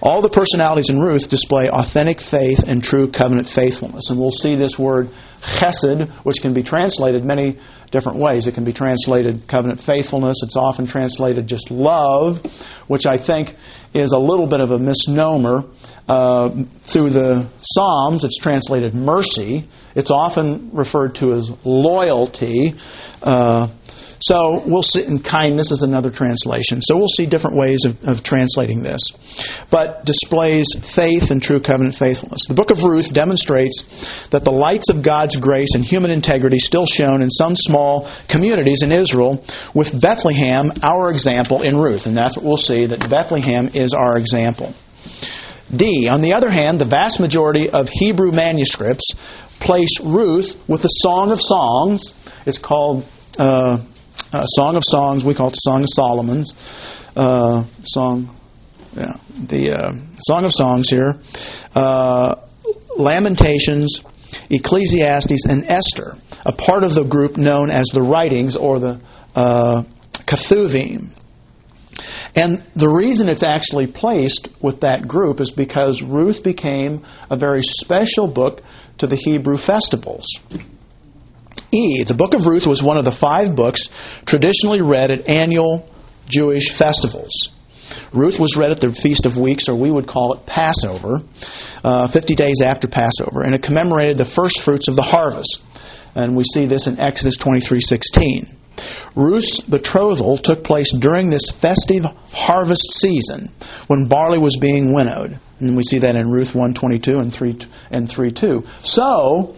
All 0.00 0.20
the 0.20 0.28
personalities 0.28 0.90
in 0.90 1.00
Ruth 1.00 1.28
display 1.28 1.70
authentic 1.70 2.20
faith 2.20 2.64
and 2.66 2.84
true 2.84 3.10
covenant 3.10 3.48
faithfulness. 3.48 4.10
And 4.10 4.20
we'll 4.20 4.30
see 4.30 4.54
this 4.54 4.78
word 4.78 5.08
chesed, 5.44 6.08
which 6.24 6.36
can 6.40 6.54
be 6.54 6.62
translated 6.62 7.24
many 7.24 7.58
different 7.90 8.18
ways. 8.18 8.46
It 8.46 8.54
can 8.54 8.64
be 8.64 8.72
translated 8.72 9.46
covenant 9.46 9.80
faithfulness. 9.80 10.36
It's 10.42 10.56
often 10.56 10.86
translated 10.86 11.46
just 11.46 11.70
love, 11.70 12.44
which 12.88 13.06
I 13.06 13.18
think 13.18 13.54
is 13.94 14.12
a 14.12 14.18
little 14.18 14.46
bit 14.46 14.60
of 14.60 14.70
a 14.70 14.78
misnomer. 14.78 15.64
Uh, 16.08 16.64
through 16.82 17.10
the 17.10 17.48
Psalms, 17.60 18.24
it's 18.24 18.38
translated 18.38 18.94
mercy. 18.94 19.68
It's 19.94 20.10
often 20.10 20.70
referred 20.72 21.14
to 21.16 21.32
as 21.32 21.50
loyalty. 21.64 22.74
Uh, 23.22 23.68
so 24.20 24.62
we'll 24.66 24.82
see, 24.82 25.04
and 25.04 25.24
kindness 25.24 25.70
is 25.70 25.82
another 25.82 26.10
translation. 26.10 26.80
So 26.82 26.96
we'll 26.96 27.08
see 27.08 27.26
different 27.26 27.56
ways 27.56 27.84
of, 27.84 28.02
of 28.04 28.22
translating 28.22 28.82
this. 28.82 29.00
But 29.70 30.04
displays 30.04 30.68
faith 30.94 31.30
and 31.30 31.42
true 31.42 31.60
covenant 31.60 31.96
faithfulness. 31.96 32.46
The 32.48 32.54
book 32.54 32.70
of 32.70 32.82
Ruth 32.82 33.12
demonstrates 33.12 33.84
that 34.30 34.44
the 34.44 34.52
lights 34.52 34.90
of 34.90 35.02
God's 35.02 35.36
grace 35.36 35.74
and 35.74 35.84
human 35.84 36.10
integrity 36.10 36.58
still 36.58 36.86
shone 36.86 37.22
in 37.22 37.30
some 37.30 37.54
small 37.56 38.08
communities 38.28 38.82
in 38.82 38.92
Israel, 38.92 39.44
with 39.74 40.00
Bethlehem 40.00 40.72
our 40.82 41.10
example 41.10 41.62
in 41.62 41.76
Ruth. 41.76 42.06
And 42.06 42.16
that's 42.16 42.36
what 42.36 42.44
we'll 42.44 42.56
see, 42.56 42.86
that 42.86 43.08
Bethlehem 43.10 43.70
is 43.74 43.92
our 43.92 44.16
example. 44.16 44.74
D. 45.74 46.08
On 46.08 46.20
the 46.20 46.34
other 46.34 46.50
hand, 46.50 46.78
the 46.78 46.84
vast 46.84 47.20
majority 47.20 47.70
of 47.70 47.88
Hebrew 47.88 48.30
manuscripts 48.30 49.10
place 49.60 50.00
Ruth 50.00 50.62
with 50.68 50.82
the 50.82 50.88
Song 50.88 51.32
of 51.32 51.40
Songs. 51.40 52.14
It's 52.46 52.58
called 52.58 53.04
uh, 53.38 53.82
uh, 54.32 54.44
Song 54.46 54.76
of 54.76 54.82
Songs. 54.84 55.24
We 55.24 55.34
call 55.34 55.48
it 55.48 55.52
the 55.52 55.56
Song 55.56 55.82
of 55.82 55.88
Solomon's 55.92 56.54
uh, 57.16 57.64
song. 57.84 58.36
Yeah, 58.94 59.16
the 59.48 59.72
uh, 59.72 59.92
Song 60.26 60.44
of 60.44 60.52
Songs 60.52 60.88
here. 60.88 61.18
Uh, 61.74 62.36
Lamentations, 62.96 64.02
Ecclesiastes, 64.50 65.46
and 65.46 65.64
Esther, 65.64 66.16
a 66.46 66.52
part 66.52 66.84
of 66.84 66.94
the 66.94 67.04
group 67.04 67.36
known 67.36 67.70
as 67.70 67.86
the 67.92 68.02
writings 68.02 68.56
or 68.56 68.78
the 68.78 69.00
uh. 69.34 69.82
And 72.36 72.64
the 72.74 72.88
reason 72.88 73.28
it's 73.28 73.42
actually 73.42 73.86
placed 73.86 74.48
with 74.60 74.80
that 74.80 75.06
group 75.06 75.40
is 75.40 75.52
because 75.52 76.02
Ruth 76.02 76.42
became 76.42 77.04
a 77.30 77.36
very 77.36 77.62
special 77.62 78.26
book 78.26 78.62
to 78.98 79.06
the 79.06 79.16
Hebrew 79.16 79.56
festivals. 79.56 80.26
E, 81.72 82.04
the 82.04 82.14
book 82.14 82.34
of 82.34 82.46
Ruth 82.46 82.66
was 82.66 82.82
one 82.82 82.98
of 82.98 83.04
the 83.04 83.12
five 83.12 83.56
books 83.56 83.88
traditionally 84.26 84.82
read 84.82 85.10
at 85.10 85.28
annual 85.28 85.88
Jewish 86.28 86.70
festivals. 86.70 87.32
Ruth 88.12 88.38
was 88.38 88.56
read 88.56 88.70
at 88.70 88.80
the 88.80 88.92
Feast 88.92 89.26
of 89.26 89.36
Weeks, 89.36 89.68
or 89.68 89.74
we 89.74 89.90
would 89.90 90.06
call 90.06 90.34
it 90.34 90.46
Passover, 90.46 91.22
uh, 91.82 92.08
50 92.08 92.34
days 92.34 92.60
after 92.64 92.88
Passover, 92.88 93.42
and 93.42 93.54
it 93.54 93.62
commemorated 93.62 94.16
the 94.16 94.24
first 94.24 94.60
fruits 94.60 94.88
of 94.88 94.96
the 94.96 95.02
harvest. 95.02 95.62
And 96.14 96.36
we 96.36 96.44
see 96.44 96.66
this 96.66 96.86
in 96.86 96.98
Exodus 96.98 97.36
23:16. 97.36 98.56
Ruth's 99.14 99.60
betrothal 99.60 100.38
took 100.38 100.64
place 100.64 100.92
during 100.92 101.30
this 101.30 101.50
festive 101.50 102.04
harvest 102.32 102.98
season 103.00 103.50
when 103.86 104.08
barley 104.08 104.38
was 104.38 104.56
being 104.56 104.92
winnowed. 104.92 105.38
And 105.60 105.76
we 105.76 105.84
see 105.84 105.98
that 105.98 106.16
in 106.16 106.30
Ruth 106.30 106.54
1:22 106.54 107.18
and 107.18 107.32
3 107.32 107.56
and 107.90 108.08
3:2. 108.08 108.64
So, 108.82 109.54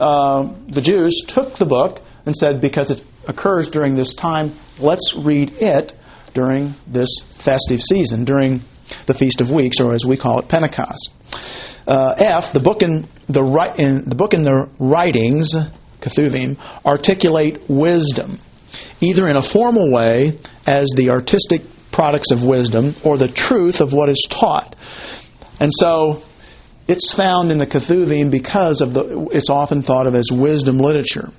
uh, 0.00 0.52
the 0.68 0.80
Jews 0.80 1.22
took 1.26 1.58
the 1.58 1.66
book 1.66 2.00
and 2.26 2.34
said 2.34 2.60
because 2.60 2.90
it 2.90 3.02
occurs 3.28 3.70
during 3.70 3.96
this 3.96 4.14
time, 4.14 4.52
let's 4.78 5.14
read 5.14 5.52
it 5.60 5.92
during 6.34 6.74
this 6.86 7.08
festive 7.34 7.80
season, 7.80 8.24
during 8.24 8.62
the 9.06 9.14
Feast 9.14 9.40
of 9.40 9.50
Weeks, 9.50 9.80
or 9.80 9.92
as 9.92 10.04
we 10.04 10.16
call 10.16 10.40
it, 10.40 10.48
Pentecost. 10.48 11.12
Uh, 11.86 12.14
F, 12.16 12.52
the 12.52 12.60
book 12.60 12.82
in 12.82 13.08
the, 13.28 13.44
in 13.78 14.08
the 14.08 14.14
book 14.14 14.34
in 14.34 14.42
the 14.42 14.68
writings, 14.78 15.54
Ketuvim, 16.00 16.56
articulate 16.84 17.60
wisdom, 17.68 18.38
either 19.00 19.28
in 19.28 19.36
a 19.36 19.42
formal 19.42 19.92
way 19.92 20.38
as 20.66 20.88
the 20.96 21.10
artistic 21.10 21.62
products 21.92 22.30
of 22.30 22.44
wisdom, 22.44 22.94
or 23.04 23.18
the 23.18 23.28
truth 23.28 23.80
of 23.80 23.92
what 23.92 24.08
is 24.08 24.26
taught. 24.30 24.76
And 25.58 25.70
so 25.72 26.22
it's 26.90 27.14
found 27.14 27.52
in 27.52 27.58
the 27.58 27.66
Ketuvim 27.66 28.32
because 28.32 28.80
of 28.80 28.94
the 28.94 29.28
it's 29.32 29.48
often 29.48 29.82
thought 29.82 30.08
of 30.08 30.14
as 30.16 30.28
wisdom 30.32 30.78
literature. 30.78 31.30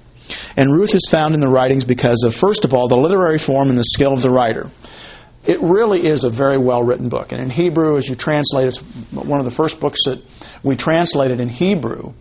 And 0.56 0.74
Ruth 0.74 0.96
is 0.96 1.06
found 1.10 1.34
in 1.34 1.42
the 1.42 1.50
writings 1.50 1.84
because 1.84 2.24
of, 2.26 2.34
first 2.34 2.64
of 2.64 2.74
all, 2.74 2.88
the 2.88 2.98
literary 2.98 3.38
form 3.38 3.70
and 3.70 3.78
the 3.78 3.84
skill 3.84 4.14
of 4.14 4.22
the 4.22 4.30
writer. 4.30 4.72
It 5.44 5.58
really 5.62 6.08
is 6.08 6.24
a 6.24 6.30
very 6.30 6.58
well 6.58 6.84
written 6.84 7.10
book. 7.10 7.34
And 7.34 7.42
in 7.42 7.50
Hebrew, 7.50 7.98
as 7.98 8.08
you 8.08 8.16
translate, 8.16 8.68
it's 8.68 8.78
one 9.12 9.40
of 9.40 9.46
the 9.46 9.52
first 9.52 9.82
books 9.82 10.00
that 10.06 10.24
we 10.64 10.78
translated 10.78 11.42
in 11.42 11.50
Hebrew 11.50 12.14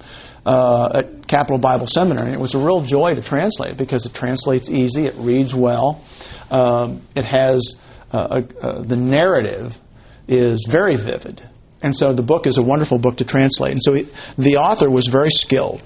uh, 0.44 0.90
at 0.94 1.28
Capital 1.28 1.58
Bible 1.58 1.86
Seminary. 1.86 2.26
And 2.26 2.34
it 2.34 2.40
was 2.40 2.54
a 2.54 2.58
real 2.58 2.80
joy 2.80 3.14
to 3.14 3.22
translate 3.22 3.76
because 3.76 4.06
it 4.06 4.14
translates 4.14 4.68
easy, 4.68 5.06
it 5.06 5.14
reads 5.16 5.54
well, 5.54 6.02
um, 6.50 7.02
it 7.14 7.26
has 7.26 7.76
uh, 8.10 8.40
uh, 8.60 8.82
the 8.82 8.96
narrative 8.96 9.78
is 10.26 10.66
very 10.68 10.96
vivid. 10.96 11.48
And 11.82 11.96
so 11.96 12.12
the 12.12 12.22
book 12.22 12.46
is 12.46 12.58
a 12.58 12.62
wonderful 12.62 12.98
book 12.98 13.16
to 13.18 13.24
translate. 13.24 13.72
And 13.72 13.82
so 13.82 13.94
he, 13.94 14.08
the 14.36 14.56
author 14.56 14.90
was 14.90 15.06
very 15.06 15.30
skilled. 15.30 15.82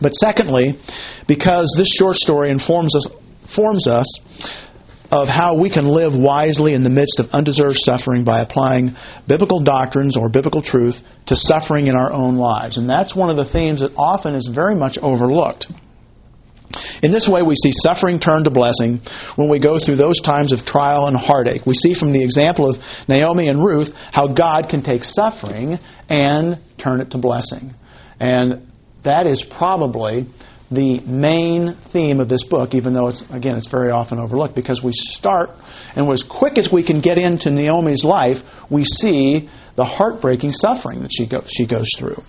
But 0.00 0.10
secondly, 0.10 0.78
because 1.26 1.74
this 1.76 1.88
short 1.88 2.16
story 2.16 2.50
informs 2.50 2.94
us, 2.94 3.06
forms 3.42 3.86
us 3.86 4.06
of 5.10 5.28
how 5.28 5.56
we 5.56 5.68
can 5.68 5.86
live 5.86 6.14
wisely 6.14 6.72
in 6.72 6.84
the 6.84 6.90
midst 6.90 7.18
of 7.18 7.28
undeserved 7.30 7.76
suffering 7.76 8.22
by 8.22 8.40
applying 8.40 8.94
biblical 9.26 9.60
doctrines 9.60 10.16
or 10.16 10.28
biblical 10.28 10.62
truth 10.62 11.02
to 11.26 11.34
suffering 11.34 11.88
in 11.88 11.96
our 11.96 12.12
own 12.12 12.36
lives. 12.36 12.76
And 12.76 12.88
that's 12.88 13.14
one 13.14 13.28
of 13.28 13.36
the 13.36 13.44
themes 13.44 13.80
that 13.80 13.92
often 13.96 14.36
is 14.36 14.46
very 14.46 14.76
much 14.76 14.98
overlooked. 14.98 15.68
In 17.02 17.10
this 17.10 17.28
way, 17.28 17.42
we 17.42 17.54
see 17.56 17.72
suffering 17.82 18.20
turn 18.20 18.44
to 18.44 18.50
blessing 18.50 19.00
when 19.36 19.48
we 19.48 19.58
go 19.58 19.78
through 19.78 19.96
those 19.96 20.20
times 20.20 20.52
of 20.52 20.64
trial 20.64 21.06
and 21.06 21.16
heartache. 21.16 21.66
We 21.66 21.74
see 21.74 21.94
from 21.94 22.12
the 22.12 22.22
example 22.22 22.70
of 22.70 22.78
Naomi 23.08 23.48
and 23.48 23.64
Ruth 23.64 23.94
how 24.12 24.28
God 24.28 24.68
can 24.68 24.82
take 24.82 25.02
suffering 25.02 25.78
and 26.08 26.58
turn 26.78 27.00
it 27.00 27.10
to 27.10 27.18
blessing. 27.18 27.74
And 28.20 28.70
that 29.02 29.26
is 29.26 29.42
probably 29.42 30.26
the 30.70 31.00
main 31.00 31.74
theme 31.74 32.20
of 32.20 32.28
this 32.28 32.44
book, 32.44 32.74
even 32.74 32.92
though 32.92 33.08
it's 33.08 33.28
again 33.30 33.56
it's 33.56 33.66
very 33.68 33.90
often 33.90 34.20
overlooked, 34.20 34.54
because 34.54 34.82
we 34.82 34.92
start 34.92 35.50
and 35.96 36.10
as 36.12 36.22
quick 36.22 36.58
as 36.58 36.70
we 36.70 36.82
can 36.84 37.00
get 37.00 37.18
into 37.18 37.50
Naomi's 37.50 38.04
life, 38.04 38.44
we 38.70 38.84
see 38.84 39.48
the 39.74 39.84
heartbreaking 39.84 40.52
suffering 40.52 41.02
that 41.02 41.10
she 41.12 41.26
go, 41.26 41.40
she 41.46 41.66
goes 41.66 41.88
through. 41.96 42.22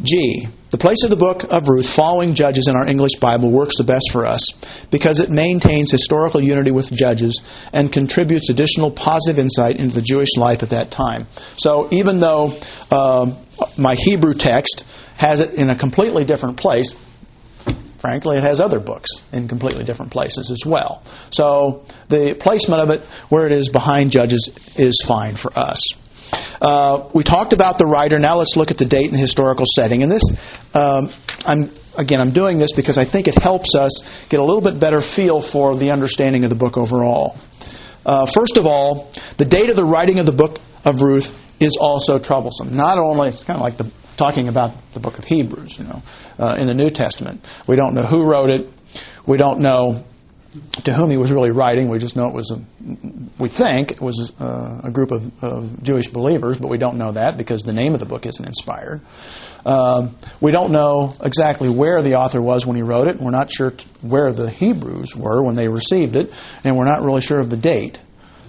G. 0.00 0.48
The 0.70 0.78
place 0.78 1.02
of 1.04 1.10
the 1.10 1.16
book 1.16 1.44
of 1.50 1.68
Ruth 1.68 1.88
following 1.88 2.34
Judges 2.34 2.66
in 2.66 2.76
our 2.76 2.86
English 2.86 3.16
Bible 3.20 3.50
works 3.50 3.76
the 3.76 3.84
best 3.84 4.10
for 4.10 4.24
us 4.24 4.42
because 4.90 5.20
it 5.20 5.28
maintains 5.28 5.90
historical 5.90 6.42
unity 6.42 6.70
with 6.70 6.90
Judges 6.90 7.42
and 7.74 7.92
contributes 7.92 8.48
additional 8.48 8.90
positive 8.90 9.38
insight 9.38 9.76
into 9.76 9.94
the 9.94 10.02
Jewish 10.02 10.30
life 10.38 10.62
at 10.62 10.70
that 10.70 10.90
time. 10.90 11.26
So 11.56 11.88
even 11.92 12.20
though 12.20 12.54
uh, 12.90 13.34
my 13.76 13.94
Hebrew 13.94 14.32
text 14.32 14.84
has 15.16 15.40
it 15.40 15.54
in 15.54 15.70
a 15.70 15.76
completely 15.76 16.24
different 16.24 16.56
place. 16.56 16.96
Frankly, 17.98 18.36
it 18.36 18.42
has 18.42 18.60
other 18.60 18.80
books 18.80 19.08
in 19.32 19.46
completely 19.46 19.84
different 19.84 20.10
places 20.10 20.50
as 20.50 20.66
well. 20.66 21.04
So 21.30 21.84
the 22.08 22.34
placement 22.34 22.82
of 22.82 22.90
it 22.90 23.02
where 23.28 23.46
it 23.46 23.52
is 23.52 23.68
behind 23.68 24.10
Judges 24.10 24.50
is 24.74 24.96
fine 25.06 25.36
for 25.36 25.56
us. 25.56 25.80
Uh, 26.32 27.08
we 27.14 27.22
talked 27.22 27.52
about 27.52 27.78
the 27.78 27.86
writer. 27.86 28.18
Now 28.18 28.36
let's 28.36 28.56
look 28.56 28.70
at 28.70 28.78
the 28.78 28.86
date 28.86 29.10
and 29.10 29.18
historical 29.18 29.66
setting. 29.66 30.02
And 30.02 30.10
this, 30.10 30.22
um, 30.74 31.10
I'm 31.44 31.70
again, 31.96 32.20
I'm 32.20 32.32
doing 32.32 32.58
this 32.58 32.72
because 32.72 32.98
I 32.98 33.04
think 33.04 33.28
it 33.28 33.40
helps 33.40 33.74
us 33.74 34.02
get 34.28 34.40
a 34.40 34.44
little 34.44 34.62
bit 34.62 34.78
better 34.78 35.00
feel 35.00 35.40
for 35.40 35.76
the 35.76 35.90
understanding 35.90 36.44
of 36.44 36.50
the 36.50 36.56
book 36.56 36.76
overall. 36.76 37.36
Uh, 38.04 38.26
first 38.26 38.56
of 38.56 38.66
all, 38.66 39.12
the 39.38 39.44
date 39.44 39.70
of 39.70 39.76
the 39.76 39.84
writing 39.84 40.18
of 40.18 40.26
the 40.26 40.32
book 40.32 40.58
of 40.84 41.02
Ruth 41.02 41.34
is 41.60 41.76
also 41.80 42.18
troublesome. 42.18 42.74
Not 42.74 42.98
only, 42.98 43.28
it's 43.28 43.44
kind 43.44 43.58
of 43.58 43.62
like 43.62 43.76
the 43.76 43.90
talking 44.16 44.48
about 44.48 44.72
the 44.94 45.00
book 45.00 45.18
of 45.18 45.24
Hebrews, 45.24 45.78
you 45.78 45.84
know, 45.84 46.02
uh, 46.38 46.54
in 46.54 46.66
the 46.66 46.74
New 46.74 46.88
Testament. 46.88 47.46
We 47.66 47.76
don't 47.76 47.94
know 47.94 48.02
who 48.02 48.24
wrote 48.24 48.50
it. 48.50 48.68
We 49.26 49.36
don't 49.36 49.60
know 49.60 50.04
to 50.84 50.92
whom 50.92 51.10
he 51.10 51.16
was 51.16 51.30
really 51.30 51.50
writing. 51.50 51.88
We 51.88 51.98
just 51.98 52.16
know 52.16 52.26
it 52.26 52.34
was 52.34 52.50
a, 52.50 52.62
we 53.38 53.48
think 53.48 53.90
it 53.90 54.00
was 54.00 54.32
a, 54.38 54.44
uh, 54.44 54.80
a 54.84 54.90
group 54.90 55.10
of, 55.10 55.42
of, 55.42 55.82
Jewish 55.82 56.08
believers, 56.08 56.58
but 56.58 56.68
we 56.68 56.78
don't 56.78 56.98
know 56.98 57.12
that 57.12 57.38
because 57.38 57.62
the 57.62 57.72
name 57.72 57.94
of 57.94 58.00
the 58.00 58.06
book 58.06 58.26
isn't 58.26 58.44
inspired. 58.44 59.00
Um, 59.64 60.16
we 60.40 60.52
don't 60.52 60.70
know 60.70 61.14
exactly 61.22 61.70
where 61.70 62.02
the 62.02 62.14
author 62.14 62.42
was 62.42 62.66
when 62.66 62.76
he 62.76 62.82
wrote 62.82 63.08
it. 63.08 63.20
We're 63.20 63.30
not 63.30 63.50
sure 63.50 63.72
where 64.02 64.32
the 64.32 64.50
Hebrews 64.50 65.16
were 65.16 65.42
when 65.42 65.56
they 65.56 65.68
received 65.68 66.16
it, 66.16 66.30
and 66.64 66.76
we're 66.76 66.84
not 66.84 67.02
really 67.02 67.22
sure 67.22 67.40
of 67.40 67.48
the 67.48 67.56
date. 67.56 67.98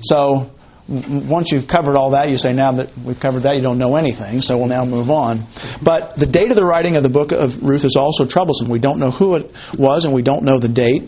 So 0.01 0.51
once 0.87 1.51
you've 1.51 1.67
covered 1.67 1.95
all 1.95 2.11
that, 2.11 2.29
you 2.29 2.37
say, 2.37 2.51
now 2.53 2.73
that 2.73 2.97
we've 2.97 3.19
covered 3.19 3.43
that, 3.43 3.55
you 3.55 3.61
don't 3.61 3.77
know 3.77 3.95
anything, 3.95 4.41
so 4.41 4.57
we'll 4.57 4.67
now 4.67 4.83
move 4.83 5.09
on. 5.09 5.45
But 5.81 6.15
the 6.17 6.25
date 6.25 6.49
of 6.49 6.57
the 6.57 6.65
writing 6.65 6.97
of 6.97 7.03
the 7.03 7.09
book 7.09 7.31
of 7.31 7.63
Ruth 7.63 7.85
is 7.85 7.95
also 7.95 8.25
troublesome. 8.25 8.69
We 8.69 8.79
don't 8.79 8.99
know 8.99 9.11
who 9.11 9.35
it 9.35 9.51
was, 9.77 10.03
and 10.03 10.13
we 10.13 10.23
don't 10.23 10.43
know 10.43 10.59
the 10.59 10.67
date. 10.67 11.03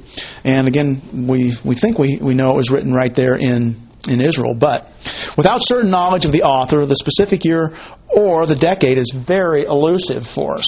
And 0.46 0.68
again, 0.68 1.28
we, 1.28 1.54
we 1.66 1.76
think 1.76 2.00
we, 2.00 2.18
we 2.22 2.34
know 2.34 2.52
it 2.52 2.58
was 2.58 2.72
written 2.72 2.94
right 2.94 3.14
there 3.14 3.36
in, 3.36 3.76
in 4.08 4.22
Israel. 4.22 4.54
But 4.54 4.90
without 5.38 5.66
certain 5.66 5.92
knowledge 5.92 6.24
of 6.24 6.32
the 6.32 6.44
author, 6.44 6.86
the 6.86 6.96
specific 6.96 7.44
year 7.44 7.78
or 8.08 8.46
the 8.46 8.56
decade 8.56 8.98
is 8.98 9.12
very 9.14 9.66
elusive 9.66 10.26
for 10.26 10.56
us. 10.56 10.68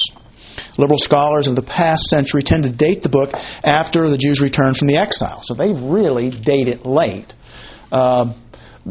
Liberal 0.78 0.98
scholars 0.98 1.48
of 1.48 1.56
the 1.56 1.62
past 1.62 2.06
century 2.06 2.42
tend 2.42 2.64
to 2.64 2.70
date 2.70 3.04
the 3.04 3.10
book 3.10 3.32
after 3.64 4.10
the 4.10 4.18
Jews 4.18 4.42
returned 4.42 4.76
from 4.76 4.88
the 4.88 4.98
exile. 4.98 5.42
So 5.44 5.54
they 5.54 5.72
really 5.72 6.30
date 6.30 6.68
it 6.68 6.86
late. 6.86 7.34
Uh, 7.92 8.34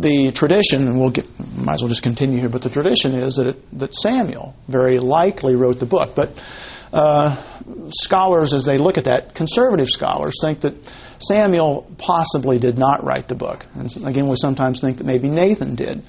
the 0.01 0.31
tradition, 0.33 0.87
and 0.87 1.01
we'll 1.01 1.11
get, 1.11 1.27
might 1.57 1.75
as 1.75 1.81
well 1.81 1.89
just 1.89 2.03
continue 2.03 2.39
here, 2.39 2.51
but 2.51 2.63
the 2.63 2.69
tradition 2.69 3.15
is 3.15 3.37
that, 3.37 3.47
it, 3.47 3.79
that 3.79 3.95
Samuel 3.95 4.55
very 4.69 4.99
likely 4.99 5.57
wrote 5.57 5.81
the 5.81 5.87
book. 5.87 6.15
But 6.15 6.39
uh, 6.93 7.61
scholars, 7.89 8.53
as 8.53 8.67
they 8.67 8.77
look 8.77 8.99
at 8.99 9.05
that, 9.05 9.35
conservative 9.35 9.89
scholars 9.89 10.35
think 10.43 10.61
that 10.61 10.75
Samuel 11.19 11.91
possibly 11.97 12.59
did 12.59 12.77
not 12.77 13.05
write 13.05 13.29
the 13.29 13.35
book. 13.35 13.65
And 13.75 13.91
again, 14.07 14.29
we 14.29 14.37
sometimes 14.37 14.83
think 14.83 14.99
that 14.99 15.05
maybe 15.05 15.29
Nathan 15.29 15.77
did. 15.77 16.03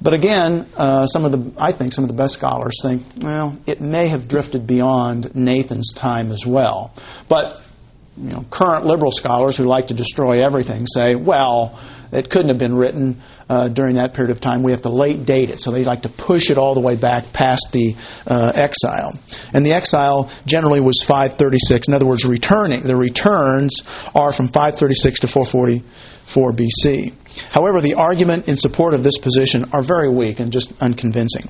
But 0.00 0.12
again, 0.12 0.68
uh, 0.76 1.06
some 1.06 1.24
of 1.24 1.32
the 1.32 1.52
I 1.58 1.72
think 1.72 1.94
some 1.94 2.04
of 2.04 2.08
the 2.08 2.16
best 2.16 2.34
scholars 2.34 2.78
think, 2.82 3.02
well, 3.16 3.58
it 3.66 3.80
may 3.80 4.08
have 4.08 4.28
drifted 4.28 4.66
beyond 4.66 5.34
Nathan's 5.34 5.94
time 5.94 6.30
as 6.30 6.44
well. 6.44 6.94
But 7.30 7.62
you 8.18 8.30
know, 8.30 8.44
current 8.50 8.84
liberal 8.84 9.10
scholars 9.10 9.56
who 9.56 9.64
like 9.64 9.86
to 9.86 9.94
destroy 9.94 10.44
everything 10.44 10.86
say, 10.86 11.14
well, 11.14 11.78
it 12.12 12.30
couldn't 12.30 12.48
have 12.48 12.58
been 12.58 12.74
written 12.74 13.22
uh, 13.48 13.68
during 13.68 13.96
that 13.96 14.14
period 14.14 14.30
of 14.30 14.40
time. 14.40 14.62
We 14.62 14.72
have 14.72 14.82
to 14.82 14.88
late 14.88 15.24
date 15.24 15.50
it. 15.50 15.60
So 15.60 15.70
they 15.70 15.84
like 15.84 16.02
to 16.02 16.08
push 16.08 16.50
it 16.50 16.58
all 16.58 16.74
the 16.74 16.80
way 16.80 16.96
back 16.96 17.32
past 17.32 17.68
the 17.72 17.94
uh, 18.26 18.52
exile. 18.54 19.18
And 19.52 19.64
the 19.64 19.72
exile 19.72 20.30
generally 20.46 20.80
was 20.80 21.02
536. 21.02 21.88
In 21.88 21.94
other 21.94 22.06
words, 22.06 22.24
returning. 22.24 22.82
The 22.82 22.96
returns 22.96 23.82
are 24.14 24.32
from 24.32 24.48
536 24.48 25.20
to 25.20 25.28
444 26.26 26.52
BC. 26.52 27.12
However, 27.50 27.80
the 27.80 27.94
argument 27.94 28.48
in 28.48 28.56
support 28.56 28.94
of 28.94 29.02
this 29.02 29.18
position 29.18 29.66
are 29.72 29.82
very 29.82 30.08
weak 30.08 30.40
and 30.40 30.52
just 30.52 30.72
unconvincing. 30.80 31.48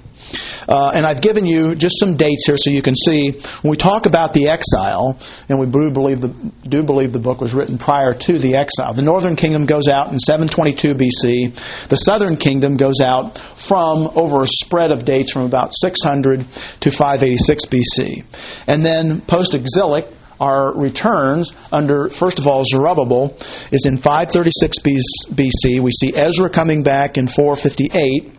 Uh, 0.69 0.91
and 0.95 1.07
I've 1.07 1.21
given 1.21 1.47
you 1.47 1.75
just 1.75 1.99
some 2.01 2.17
dates 2.17 2.47
here 2.47 2.57
so 2.59 2.71
you 2.71 2.83
can 2.83 2.97
see 2.97 3.31
when 3.31 3.71
we 3.71 3.77
talk 3.77 4.07
about 4.07 4.33
the 4.33 4.49
exile, 4.49 5.19
and 5.49 5.59
we 5.59 5.67
do 5.67 5.91
believe 5.91 6.21
the, 6.21 6.29
do 6.69 6.83
believe 6.83 7.13
the 7.13 7.19
book 7.19 7.41
was 7.41 7.55
written 7.55 7.79
prior 7.79 8.13
to 8.13 8.39
the 8.39 8.57
exile. 8.57 8.95
The 8.95 9.03
northern 9.03 9.37
kingdom 9.37 9.67
goes 9.67 9.87
out 9.89 10.13
in 10.13 10.19
722 10.19 10.95
BC. 10.95 11.89
The 11.89 11.97
southern 11.97 12.37
kingdom 12.37 12.77
goes 12.77 13.01
out 13.01 13.41
from 13.57 14.11
over 14.17 14.43
a 14.43 14.47
spread 14.47 14.91
of 14.91 15.05
dates 15.05 15.33
from 15.33 15.43
about 15.43 15.73
600 15.75 16.45
to 16.81 16.91
586 16.91 17.65
BC. 17.67 18.25
And 18.67 18.85
then 18.85 19.21
post 19.23 19.55
exilic, 19.55 20.07
our 20.41 20.75
returns 20.77 21.53
under, 21.73 22.09
first 22.09 22.39
of 22.39 22.47
all, 22.47 22.65
Zerubbabel 22.65 23.37
is 23.71 23.87
in 23.87 23.99
536 23.99 24.79
BC. 24.81 25.81
We 25.83 25.91
see 25.91 26.15
Ezra 26.15 26.51
coming 26.51 26.83
back 26.83 27.17
in 27.17 27.29
458, 27.29 28.33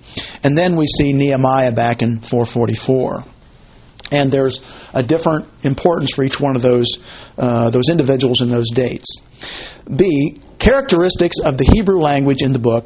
and 0.43 0.57
then 0.57 0.75
we 0.75 0.85
see 0.85 1.13
Nehemiah 1.13 1.71
back 1.71 2.01
in 2.01 2.19
444. 2.19 3.23
And 4.11 4.31
there's 4.31 4.61
a 4.93 5.03
different 5.03 5.47
importance 5.63 6.13
for 6.13 6.23
each 6.23 6.39
one 6.39 6.55
of 6.55 6.61
those, 6.61 6.87
uh, 7.37 7.69
those 7.71 7.89
individuals 7.89 8.41
in 8.41 8.49
those 8.49 8.69
dates. 8.73 9.21
B, 9.93 10.39
characteristics 10.59 11.39
of 11.43 11.57
the 11.57 11.65
Hebrew 11.65 11.99
language 11.99 12.41
in 12.41 12.53
the 12.53 12.59
book 12.59 12.85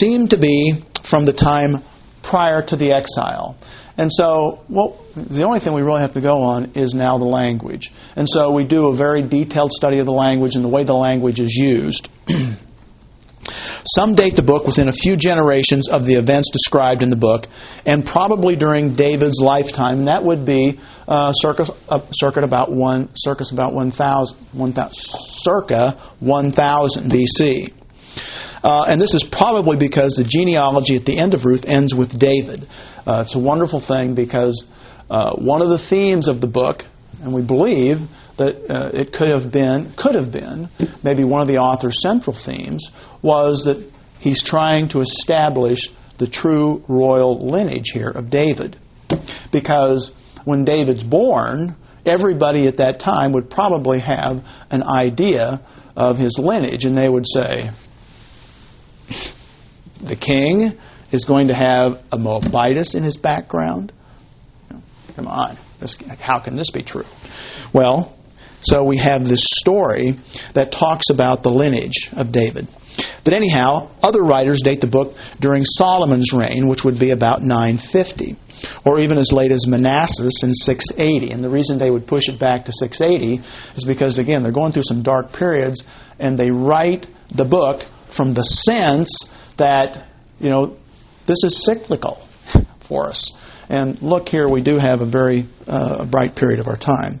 seem 0.00 0.28
to 0.28 0.38
be 0.38 0.82
from 1.02 1.24
the 1.24 1.32
time 1.32 1.82
prior 2.22 2.62
to 2.62 2.76
the 2.76 2.92
exile. 2.92 3.56
And 3.96 4.10
so, 4.10 4.64
well, 4.68 4.98
the 5.14 5.44
only 5.44 5.60
thing 5.60 5.74
we 5.74 5.82
really 5.82 6.00
have 6.00 6.14
to 6.14 6.20
go 6.20 6.42
on 6.42 6.72
is 6.74 6.94
now 6.94 7.18
the 7.18 7.26
language. 7.26 7.92
And 8.16 8.28
so 8.28 8.50
we 8.50 8.64
do 8.64 8.88
a 8.88 8.94
very 8.94 9.22
detailed 9.22 9.72
study 9.72 9.98
of 9.98 10.06
the 10.06 10.12
language 10.12 10.54
and 10.54 10.64
the 10.64 10.68
way 10.68 10.84
the 10.84 10.94
language 10.94 11.40
is 11.40 11.54
used. 11.54 12.08
Some 13.84 14.14
date 14.14 14.36
the 14.36 14.42
book 14.42 14.64
within 14.64 14.88
a 14.88 14.92
few 14.92 15.16
generations 15.16 15.88
of 15.88 16.06
the 16.06 16.14
events 16.14 16.50
described 16.52 17.02
in 17.02 17.10
the 17.10 17.16
book, 17.16 17.48
and 17.84 18.06
probably 18.06 18.54
during 18.54 18.94
David's 18.94 19.40
lifetime. 19.40 19.98
And 19.98 20.08
that 20.08 20.22
would 20.22 20.46
be 20.46 20.78
uh, 21.08 21.32
circa, 21.32 21.66
uh, 21.88 22.00
circa 22.12 22.40
about 22.40 22.70
one, 22.70 23.10
circa 23.16 23.44
about 23.52 23.74
1,000, 23.74 24.36
1, 24.52 24.74
circa 24.92 26.00
1000 26.20 27.10
BC. 27.10 27.72
Uh, 28.62 28.84
and 28.88 29.00
this 29.00 29.14
is 29.14 29.24
probably 29.24 29.76
because 29.76 30.14
the 30.14 30.24
genealogy 30.24 30.96
at 30.96 31.04
the 31.04 31.18
end 31.18 31.34
of 31.34 31.44
Ruth 31.44 31.64
ends 31.66 31.94
with 31.94 32.18
David. 32.18 32.68
Uh, 33.06 33.22
it's 33.22 33.34
a 33.34 33.38
wonderful 33.38 33.80
thing 33.80 34.14
because 34.14 34.66
uh, 35.10 35.34
one 35.34 35.62
of 35.62 35.68
the 35.68 35.78
themes 35.78 36.28
of 36.28 36.40
the 36.40 36.46
book, 36.46 36.84
and 37.22 37.34
we 37.34 37.42
believe 37.42 38.00
that 38.36 38.70
uh, 38.70 38.90
it 38.92 39.12
could 39.12 39.28
have 39.28 39.52
been, 39.52 39.92
could 39.96 40.14
have 40.14 40.32
been, 40.32 40.68
maybe 41.02 41.24
one 41.24 41.40
of 41.40 41.48
the 41.48 41.58
author's 41.58 42.00
central 42.00 42.34
themes, 42.34 42.90
was 43.20 43.64
that 43.64 43.90
he's 44.20 44.42
trying 44.42 44.88
to 44.88 45.00
establish 45.00 45.88
the 46.18 46.26
true 46.26 46.84
royal 46.88 47.50
lineage 47.50 47.90
here 47.90 48.08
of 48.08 48.30
David. 48.30 48.78
Because 49.50 50.12
when 50.44 50.64
David's 50.64 51.04
born, 51.04 51.76
everybody 52.06 52.66
at 52.66 52.78
that 52.78 53.00
time 53.00 53.32
would 53.32 53.50
probably 53.50 54.00
have 54.00 54.44
an 54.70 54.82
idea 54.82 55.60
of 55.96 56.16
his 56.16 56.38
lineage, 56.38 56.84
and 56.84 56.96
they 56.96 57.08
would 57.08 57.26
say, 57.26 57.70
the 60.02 60.16
king 60.16 60.78
is 61.10 61.24
going 61.24 61.48
to 61.48 61.54
have 61.54 62.02
a 62.10 62.18
Moabitess 62.18 62.94
in 62.94 63.02
his 63.02 63.16
background. 63.16 63.92
Come 65.14 65.28
on, 65.28 65.58
this, 65.78 65.96
how 66.18 66.40
can 66.40 66.56
this 66.56 66.70
be 66.70 66.82
true? 66.82 67.04
Well, 67.72 68.16
so 68.62 68.84
we 68.84 68.98
have 68.98 69.26
this 69.26 69.44
story 69.60 70.18
that 70.54 70.72
talks 70.72 71.10
about 71.10 71.42
the 71.42 71.50
lineage 71.50 72.08
of 72.12 72.32
David. 72.32 72.68
But 73.24 73.34
anyhow, 73.34 73.90
other 74.02 74.22
writers 74.22 74.60
date 74.62 74.80
the 74.80 74.86
book 74.86 75.14
during 75.40 75.64
Solomon's 75.64 76.32
reign, 76.32 76.68
which 76.68 76.84
would 76.84 76.98
be 76.98 77.10
about 77.10 77.42
950, 77.42 78.36
or 78.84 79.00
even 79.00 79.18
as 79.18 79.32
late 79.32 79.52
as 79.52 79.66
Manasseh 79.66 80.24
in 80.42 80.52
680. 80.52 81.30
And 81.30 81.42
the 81.42 81.50
reason 81.50 81.78
they 81.78 81.90
would 81.90 82.06
push 82.06 82.28
it 82.28 82.38
back 82.38 82.66
to 82.66 82.72
680 82.72 83.42
is 83.76 83.84
because, 83.84 84.18
again, 84.18 84.42
they're 84.42 84.52
going 84.52 84.72
through 84.72 84.84
some 84.84 85.02
dark 85.02 85.32
periods, 85.32 85.84
and 86.18 86.38
they 86.38 86.50
write 86.50 87.06
the 87.34 87.44
book 87.44 87.82
from 88.12 88.32
the 88.32 88.42
sense 88.42 89.10
that, 89.56 90.06
you 90.38 90.50
know, 90.50 90.76
this 91.26 91.44
is 91.44 91.64
cyclical 91.64 92.26
for 92.80 93.08
us. 93.08 93.36
And 93.68 94.00
look 94.02 94.28
here, 94.28 94.48
we 94.48 94.60
do 94.60 94.76
have 94.76 95.00
a 95.00 95.06
very 95.06 95.46
uh, 95.66 96.04
bright 96.04 96.36
period 96.36 96.60
of 96.60 96.68
our 96.68 96.76
time. 96.76 97.20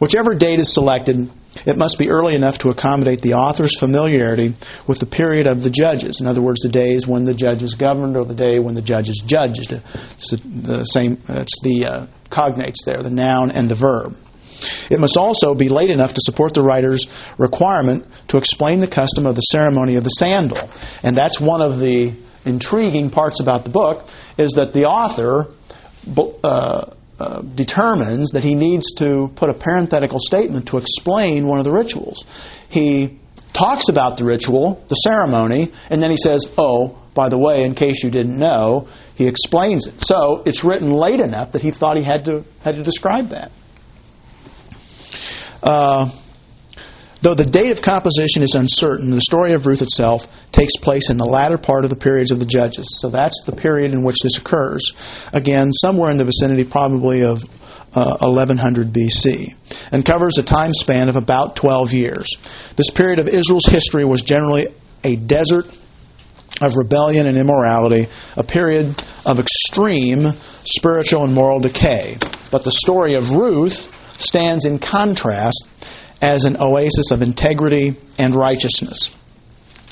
Whichever 0.00 0.34
date 0.34 0.58
is 0.58 0.72
selected, 0.72 1.30
it 1.66 1.76
must 1.76 1.98
be 1.98 2.10
early 2.10 2.34
enough 2.34 2.58
to 2.58 2.70
accommodate 2.70 3.22
the 3.22 3.34
author's 3.34 3.78
familiarity 3.78 4.54
with 4.86 4.98
the 4.98 5.06
period 5.06 5.46
of 5.46 5.62
the 5.62 5.70
judges. 5.70 6.20
In 6.20 6.26
other 6.26 6.42
words, 6.42 6.60
the 6.60 6.70
days 6.70 7.06
when 7.06 7.24
the 7.24 7.34
judges 7.34 7.74
governed 7.74 8.16
or 8.16 8.24
the 8.24 8.34
day 8.34 8.58
when 8.58 8.74
the 8.74 8.82
judges 8.82 9.22
judged. 9.24 9.70
It's 9.72 10.30
the 10.30 10.84
same, 10.84 11.18
it's 11.28 11.62
the 11.62 11.86
uh, 11.86 12.06
cognates 12.30 12.84
there, 12.84 13.02
the 13.02 13.10
noun 13.10 13.50
and 13.50 13.68
the 13.68 13.76
verb. 13.76 14.16
It 14.90 15.00
must 15.00 15.16
also 15.16 15.54
be 15.54 15.68
late 15.68 15.90
enough 15.90 16.14
to 16.14 16.20
support 16.20 16.54
the 16.54 16.62
writer's 16.62 17.06
requirement 17.38 18.06
to 18.28 18.36
explain 18.36 18.80
the 18.80 18.88
custom 18.88 19.26
of 19.26 19.34
the 19.34 19.42
ceremony 19.42 19.96
of 19.96 20.04
the 20.04 20.10
sandal. 20.10 20.70
And 21.02 21.16
that's 21.16 21.40
one 21.40 21.62
of 21.62 21.78
the 21.78 22.12
intriguing 22.44 23.10
parts 23.10 23.40
about 23.40 23.64
the 23.64 23.70
book 23.70 24.08
is 24.38 24.52
that 24.52 24.72
the 24.72 24.84
author 24.84 25.46
uh, 26.42 26.90
uh, 27.18 27.40
determines 27.54 28.30
that 28.32 28.42
he 28.42 28.54
needs 28.54 28.94
to 28.94 29.30
put 29.36 29.48
a 29.48 29.54
parenthetical 29.54 30.18
statement 30.18 30.66
to 30.66 30.76
explain 30.76 31.46
one 31.46 31.58
of 31.58 31.64
the 31.64 31.72
rituals. 31.72 32.24
He 32.68 33.20
talks 33.52 33.88
about 33.88 34.16
the 34.16 34.24
ritual, 34.24 34.84
the 34.88 34.94
ceremony, 34.94 35.72
and 35.90 36.02
then 36.02 36.10
he 36.10 36.16
says, 36.16 36.50
"Oh, 36.58 36.98
by 37.14 37.28
the 37.28 37.38
way, 37.38 37.64
in 37.64 37.74
case 37.74 38.02
you 38.02 38.10
didn't 38.10 38.38
know," 38.38 38.88
he 39.14 39.26
explains 39.26 39.86
it. 39.86 40.04
So 40.04 40.42
it's 40.46 40.64
written 40.64 40.90
late 40.90 41.20
enough 41.20 41.52
that 41.52 41.62
he 41.62 41.70
thought 41.70 41.96
he 41.96 42.02
had 42.02 42.24
to 42.24 42.44
had 42.64 42.74
to 42.76 42.82
describe 42.82 43.28
that. 43.28 43.52
Uh, 45.62 46.10
Though 47.22 47.34
the 47.34 47.44
date 47.44 47.70
of 47.70 47.82
composition 47.82 48.42
is 48.42 48.56
uncertain, 48.56 49.10
the 49.10 49.20
story 49.20 49.52
of 49.52 49.64
Ruth 49.64 49.80
itself 49.80 50.26
takes 50.50 50.76
place 50.76 51.08
in 51.08 51.18
the 51.18 51.24
latter 51.24 51.56
part 51.56 51.84
of 51.84 51.90
the 51.90 51.96
periods 51.96 52.32
of 52.32 52.40
the 52.40 52.46
judges. 52.46 52.98
So 53.00 53.10
that's 53.10 53.40
the 53.46 53.52
period 53.52 53.92
in 53.92 54.02
which 54.02 54.16
this 54.24 54.38
occurs. 54.38 54.92
Again, 55.32 55.72
somewhere 55.72 56.10
in 56.10 56.16
the 56.16 56.24
vicinity 56.24 56.64
probably 56.64 57.22
of 57.22 57.44
uh, 57.94 58.16
1100 58.20 58.92
BC, 58.92 59.54
and 59.92 60.04
covers 60.04 60.36
a 60.38 60.42
time 60.42 60.72
span 60.72 61.08
of 61.08 61.16
about 61.16 61.54
12 61.54 61.92
years. 61.92 62.26
This 62.74 62.90
period 62.90 63.20
of 63.20 63.28
Israel's 63.28 63.66
history 63.66 64.04
was 64.04 64.22
generally 64.22 64.66
a 65.04 65.14
desert 65.14 65.66
of 66.60 66.76
rebellion 66.76 67.26
and 67.26 67.36
immorality, 67.36 68.08
a 68.36 68.42
period 68.42 69.00
of 69.24 69.38
extreme 69.38 70.32
spiritual 70.64 71.24
and 71.24 71.34
moral 71.34 71.60
decay. 71.60 72.16
But 72.50 72.64
the 72.64 72.72
story 72.72 73.14
of 73.14 73.30
Ruth 73.30 73.88
stands 74.22 74.64
in 74.64 74.78
contrast 74.78 75.68
as 76.20 76.44
an 76.44 76.56
oasis 76.60 77.10
of 77.10 77.22
integrity 77.22 77.96
and 78.18 78.34
righteousness. 78.34 79.14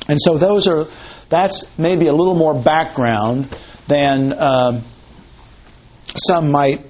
And 0.09 0.18
so 0.20 0.39
those 0.39 0.66
are 0.66 0.87
that's 1.28 1.64
maybe 1.78 2.09
a 2.09 2.12
little 2.12 2.35
more 2.35 2.61
background 2.61 3.49
than 3.87 4.33
uh, 4.33 4.83
some 6.16 6.51
might 6.51 6.85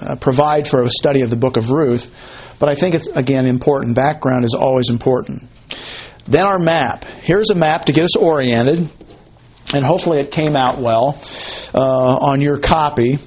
uh, 0.00 0.16
provide 0.16 0.66
for 0.66 0.82
a 0.82 0.88
study 0.88 1.20
of 1.20 1.30
the 1.30 1.36
book 1.36 1.56
of 1.56 1.70
Ruth, 1.70 2.10
but 2.58 2.70
I 2.70 2.74
think 2.74 2.94
it's 2.94 3.06
again 3.08 3.46
important. 3.46 3.94
Background 3.94 4.44
is 4.44 4.54
always 4.58 4.88
important. 4.88 5.44
Then 6.26 6.44
our 6.44 6.58
map. 6.58 7.04
Here's 7.04 7.50
a 7.50 7.54
map 7.54 7.86
to 7.86 7.92
get 7.92 8.04
us 8.04 8.16
oriented, 8.16 8.90
and 9.74 9.84
hopefully 9.84 10.20
it 10.20 10.30
came 10.30 10.56
out 10.56 10.78
well 10.78 11.20
uh, 11.74 11.78
on 11.78 12.40
your 12.40 12.58
copy 12.58 13.18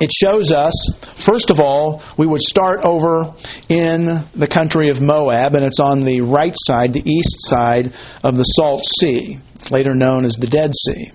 it 0.00 0.12
shows 0.12 0.52
us, 0.52 0.74
first 1.16 1.50
of 1.50 1.58
all, 1.58 2.02
we 2.16 2.26
would 2.26 2.40
start 2.40 2.80
over 2.84 3.34
in 3.68 4.24
the 4.34 4.46
country 4.46 4.90
of 4.90 5.00
Moab, 5.00 5.54
and 5.54 5.64
it's 5.64 5.80
on 5.80 6.00
the 6.00 6.20
right 6.20 6.54
side, 6.56 6.92
the 6.92 7.02
east 7.04 7.48
side 7.48 7.92
of 8.22 8.36
the 8.36 8.44
Salt 8.44 8.84
Sea, 9.00 9.38
later 9.70 9.94
known 9.94 10.24
as 10.24 10.34
the 10.34 10.46
Dead 10.46 10.72
Sea. 10.86 11.10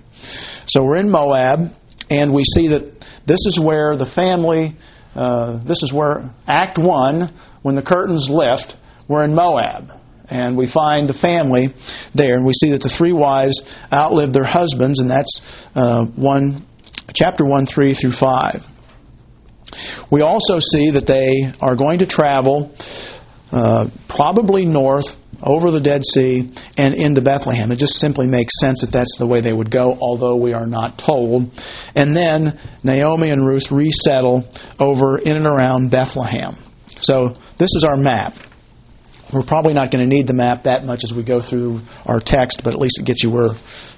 So 0.66 0.84
we're 0.84 0.96
in 0.96 1.10
Moab, 1.10 1.72
and 2.10 2.32
we 2.34 2.44
see 2.44 2.68
that 2.68 3.04
this 3.26 3.46
is 3.46 3.58
where 3.58 3.96
the 3.96 4.06
family, 4.06 4.76
uh, 5.14 5.58
this 5.64 5.82
is 5.82 5.92
where 5.92 6.30
Act 6.46 6.78
1, 6.78 7.32
when 7.62 7.76
the 7.76 7.82
curtains 7.82 8.28
lift, 8.28 8.76
we're 9.08 9.24
in 9.24 9.34
Moab. 9.34 9.92
And 10.28 10.56
we 10.56 10.66
find 10.66 11.08
the 11.08 11.14
family 11.14 11.74
there, 12.14 12.34
and 12.36 12.46
we 12.46 12.52
see 12.52 12.70
that 12.70 12.82
the 12.82 12.88
three 12.88 13.12
wives 13.12 13.78
outlived 13.92 14.34
their 14.34 14.44
husbands, 14.44 14.98
and 14.98 15.10
that's 15.10 15.40
uh, 15.74 16.06
one, 16.06 16.64
chapter 17.14 17.44
1, 17.44 17.66
3 17.66 17.94
through 17.94 18.12
5. 18.12 18.73
We 20.10 20.22
also 20.22 20.58
see 20.58 20.90
that 20.90 21.06
they 21.06 21.52
are 21.60 21.76
going 21.76 22.00
to 22.00 22.06
travel 22.06 22.74
uh, 23.52 23.88
probably 24.08 24.64
north 24.66 25.16
over 25.42 25.70
the 25.70 25.80
Dead 25.80 26.02
Sea 26.04 26.50
and 26.76 26.94
into 26.94 27.20
Bethlehem. 27.20 27.70
It 27.70 27.76
just 27.76 28.00
simply 28.00 28.26
makes 28.26 28.58
sense 28.60 28.80
that 28.80 28.90
that's 28.90 29.16
the 29.18 29.26
way 29.26 29.40
they 29.40 29.52
would 29.52 29.70
go, 29.70 29.96
although 30.00 30.36
we 30.36 30.54
are 30.54 30.66
not 30.66 30.98
told. 30.98 31.52
And 31.94 32.16
then 32.16 32.58
Naomi 32.82 33.30
and 33.30 33.46
Ruth 33.46 33.70
resettle 33.70 34.48
over 34.80 35.18
in 35.18 35.36
and 35.36 35.46
around 35.46 35.90
Bethlehem. 35.90 36.54
So 36.98 37.36
this 37.58 37.70
is 37.76 37.84
our 37.84 37.96
map. 37.96 38.34
We're 39.32 39.42
probably 39.42 39.74
not 39.74 39.90
going 39.90 40.08
to 40.08 40.14
need 40.14 40.26
the 40.26 40.34
map 40.34 40.62
that 40.62 40.84
much 40.84 41.02
as 41.04 41.12
we 41.12 41.22
go 41.22 41.40
through 41.40 41.80
our 42.06 42.20
text, 42.20 42.62
but 42.62 42.72
at 42.72 42.80
least 42.80 42.98
it 43.00 43.04
gets 43.04 43.22
you 43.22 43.30
where 43.30 43.50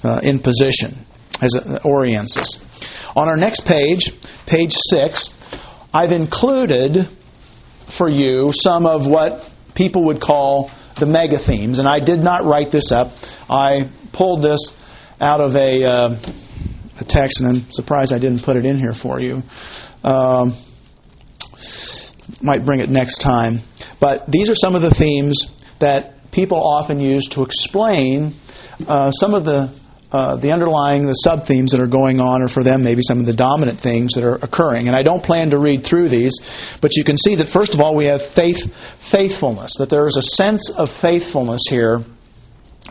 uh, 0.03 0.21
in 0.23 0.41
position 0.41 1.07
as 1.41 1.55
it 1.55 1.85
orients 1.85 2.37
us. 2.37 2.61
On 3.15 3.29
our 3.29 3.37
next 3.37 3.67
page, 3.67 4.13
page 4.47 4.75
six, 4.75 5.35
I've 5.97 6.13
included 6.13 7.09
for 7.89 8.11
you 8.11 8.53
some 8.53 8.85
of 8.85 9.07
what 9.07 9.51
people 9.75 10.05
would 10.05 10.21
call 10.21 10.71
the 10.97 11.07
mega 11.07 11.39
themes, 11.39 11.79
and 11.79 11.89
I 11.89 12.01
did 12.01 12.19
not 12.19 12.45
write 12.45 12.71
this 12.71 12.93
up. 12.93 13.13
I 13.49 13.89
pulled 14.13 14.43
this 14.43 14.77
out 15.19 15.41
of 15.41 15.57
a, 15.57 15.85
uh, 15.85 16.21
a 17.01 17.05
text, 17.05 17.41
and 17.41 17.49
I'm 17.49 17.71
surprised 17.71 18.13
I 18.13 18.19
didn't 18.19 18.43
put 18.43 18.57
it 18.59 18.67
in 18.67 18.79
here 18.79 18.93
for 18.93 19.19
you. 19.23 19.43
Um, 20.05 20.55
might 22.43 22.67
bring 22.67 22.81
it 22.81 22.91
next 22.91 23.23
time. 23.23 23.61
But 23.99 24.31
these 24.31 24.51
are 24.51 24.55
some 24.55 24.75
of 24.75 24.83
the 24.83 24.91
themes 24.91 25.49
that 25.79 26.31
people 26.31 26.59
often 26.59 27.01
use 27.01 27.27
to 27.29 27.43
explain 27.43 28.35
uh, 28.87 29.11
some 29.13 29.33
of 29.33 29.47
the 29.47 29.73
uh, 30.13 30.37
the 30.37 30.53
underlying 30.53 31.07
the 31.07 31.13
sub 31.13 31.47
themes 31.47 31.73
that 31.73 31.81
are 31.81 31.87
going 31.87 32.21
on, 32.21 32.43
or 32.43 32.49
for 32.49 32.63
them 32.63 32.85
maybe 32.85 33.03
some 33.03 33.21
of 33.21 33.27
the 33.27 33.33
dominant 33.33 33.81
things 33.81 34.13
that 34.15 34.25
are 34.25 34.37
occurring. 34.37 34.87
And 34.87 34.97
I 34.97 35.03
don't 35.03 35.23
plan 35.23 35.51
to 35.51 35.59
read 35.59 35.85
through 35.85 36.09
these, 36.09 36.39
but 36.81 36.97
you 36.97 37.05
can 37.05 37.17
see 37.19 37.35
that 37.37 37.49
first 37.49 37.75
of 37.75 37.81
all 37.81 37.95
we 37.95 38.07
have 38.07 38.23
faith, 38.23 38.73
faithfulness. 39.11 39.73
That 39.79 39.91
there 39.91 40.07
is 40.07 40.17
a 40.17 40.23
sense 40.23 40.71
of 40.71 40.91
faithfulness 40.91 41.63
here 41.69 42.05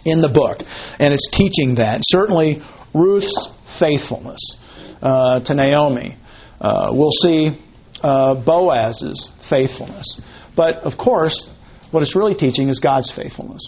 in 0.03 0.22
the 0.22 0.30
book, 0.30 0.61
and 0.99 1.13
it's 1.13 1.30
teaching 1.30 1.76
that. 1.76 2.01
Certainly, 2.03 2.61
Ruth's 2.93 3.49
faithfulness 3.80 4.39
uh, 5.01 5.39
to 5.39 5.53
Naomi. 5.53 6.16
Uh, 6.59 6.91
we'll 6.93 7.11
see 7.11 7.57
uh, 8.03 8.36
Boaz's 8.36 9.32
faithfulness. 9.41 10.22
But 10.55 10.78
of 10.84 10.97
course, 10.97 11.51
what 11.91 12.01
it's 12.03 12.16
really 12.16 12.36
teaching 12.36 12.70
is 12.70 12.80
God's 12.80 13.11
faithfulness. 13.11 13.61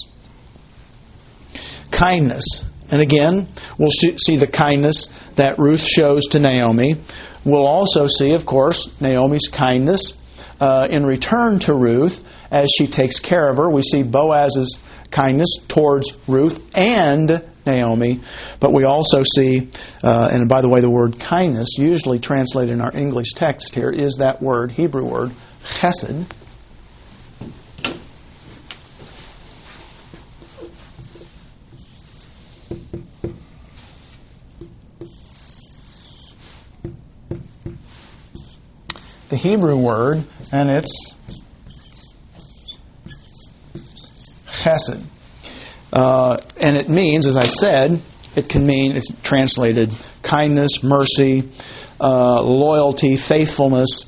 Kindness. 1.91 2.65
And 2.89 3.01
again, 3.01 3.47
we'll 3.77 3.91
see 3.91 4.37
the 4.37 4.47
kindness 4.47 5.07
that 5.35 5.59
Ruth 5.59 5.81
shows 5.81 6.23
to 6.27 6.39
Naomi. 6.39 6.95
We'll 7.43 7.67
also 7.67 8.07
see, 8.07 8.33
of 8.33 8.45
course, 8.45 8.89
Naomi's 8.99 9.47
kindness 9.47 10.13
uh, 10.59 10.87
in 10.89 11.05
return 11.05 11.59
to 11.59 11.73
Ruth 11.73 12.23
as 12.51 12.69
she 12.77 12.87
takes 12.87 13.19
care 13.19 13.49
of 13.49 13.57
her. 13.57 13.69
We 13.69 13.81
see 13.81 14.03
Boaz's 14.03 14.79
kindness 15.11 15.57
towards 15.67 16.17
Ruth 16.27 16.59
and 16.73 17.43
Naomi. 17.65 18.21
But 18.59 18.73
we 18.73 18.85
also 18.85 19.21
see, 19.35 19.69
uh, 20.03 20.29
and 20.31 20.49
by 20.49 20.61
the 20.61 20.69
way, 20.69 20.79
the 20.79 20.89
word 20.89 21.19
kindness, 21.19 21.75
usually 21.77 22.19
translated 22.19 22.73
in 22.73 22.81
our 22.81 22.95
English 22.95 23.33
text 23.33 23.75
here, 23.75 23.89
is 23.89 24.15
that 24.19 24.41
word, 24.41 24.71
Hebrew 24.71 25.05
word, 25.05 25.31
chesed. 25.65 26.25
The 39.29 39.35
Hebrew 39.35 39.75
word, 39.75 40.23
and 40.53 40.69
it's 40.69 41.13
chesed. 44.47 45.03
Uh, 45.91 46.37
and 46.61 46.77
it 46.77 46.87
means, 46.87 47.27
as 47.27 47.35
I 47.35 47.47
said, 47.47 48.01
it 48.35 48.47
can 48.47 48.65
mean, 48.65 48.95
it's 48.95 49.11
translated 49.23 49.93
kindness, 50.23 50.83
mercy, 50.83 51.49
uh, 51.99 52.41
loyalty, 52.41 53.17
faithfulness, 53.17 54.07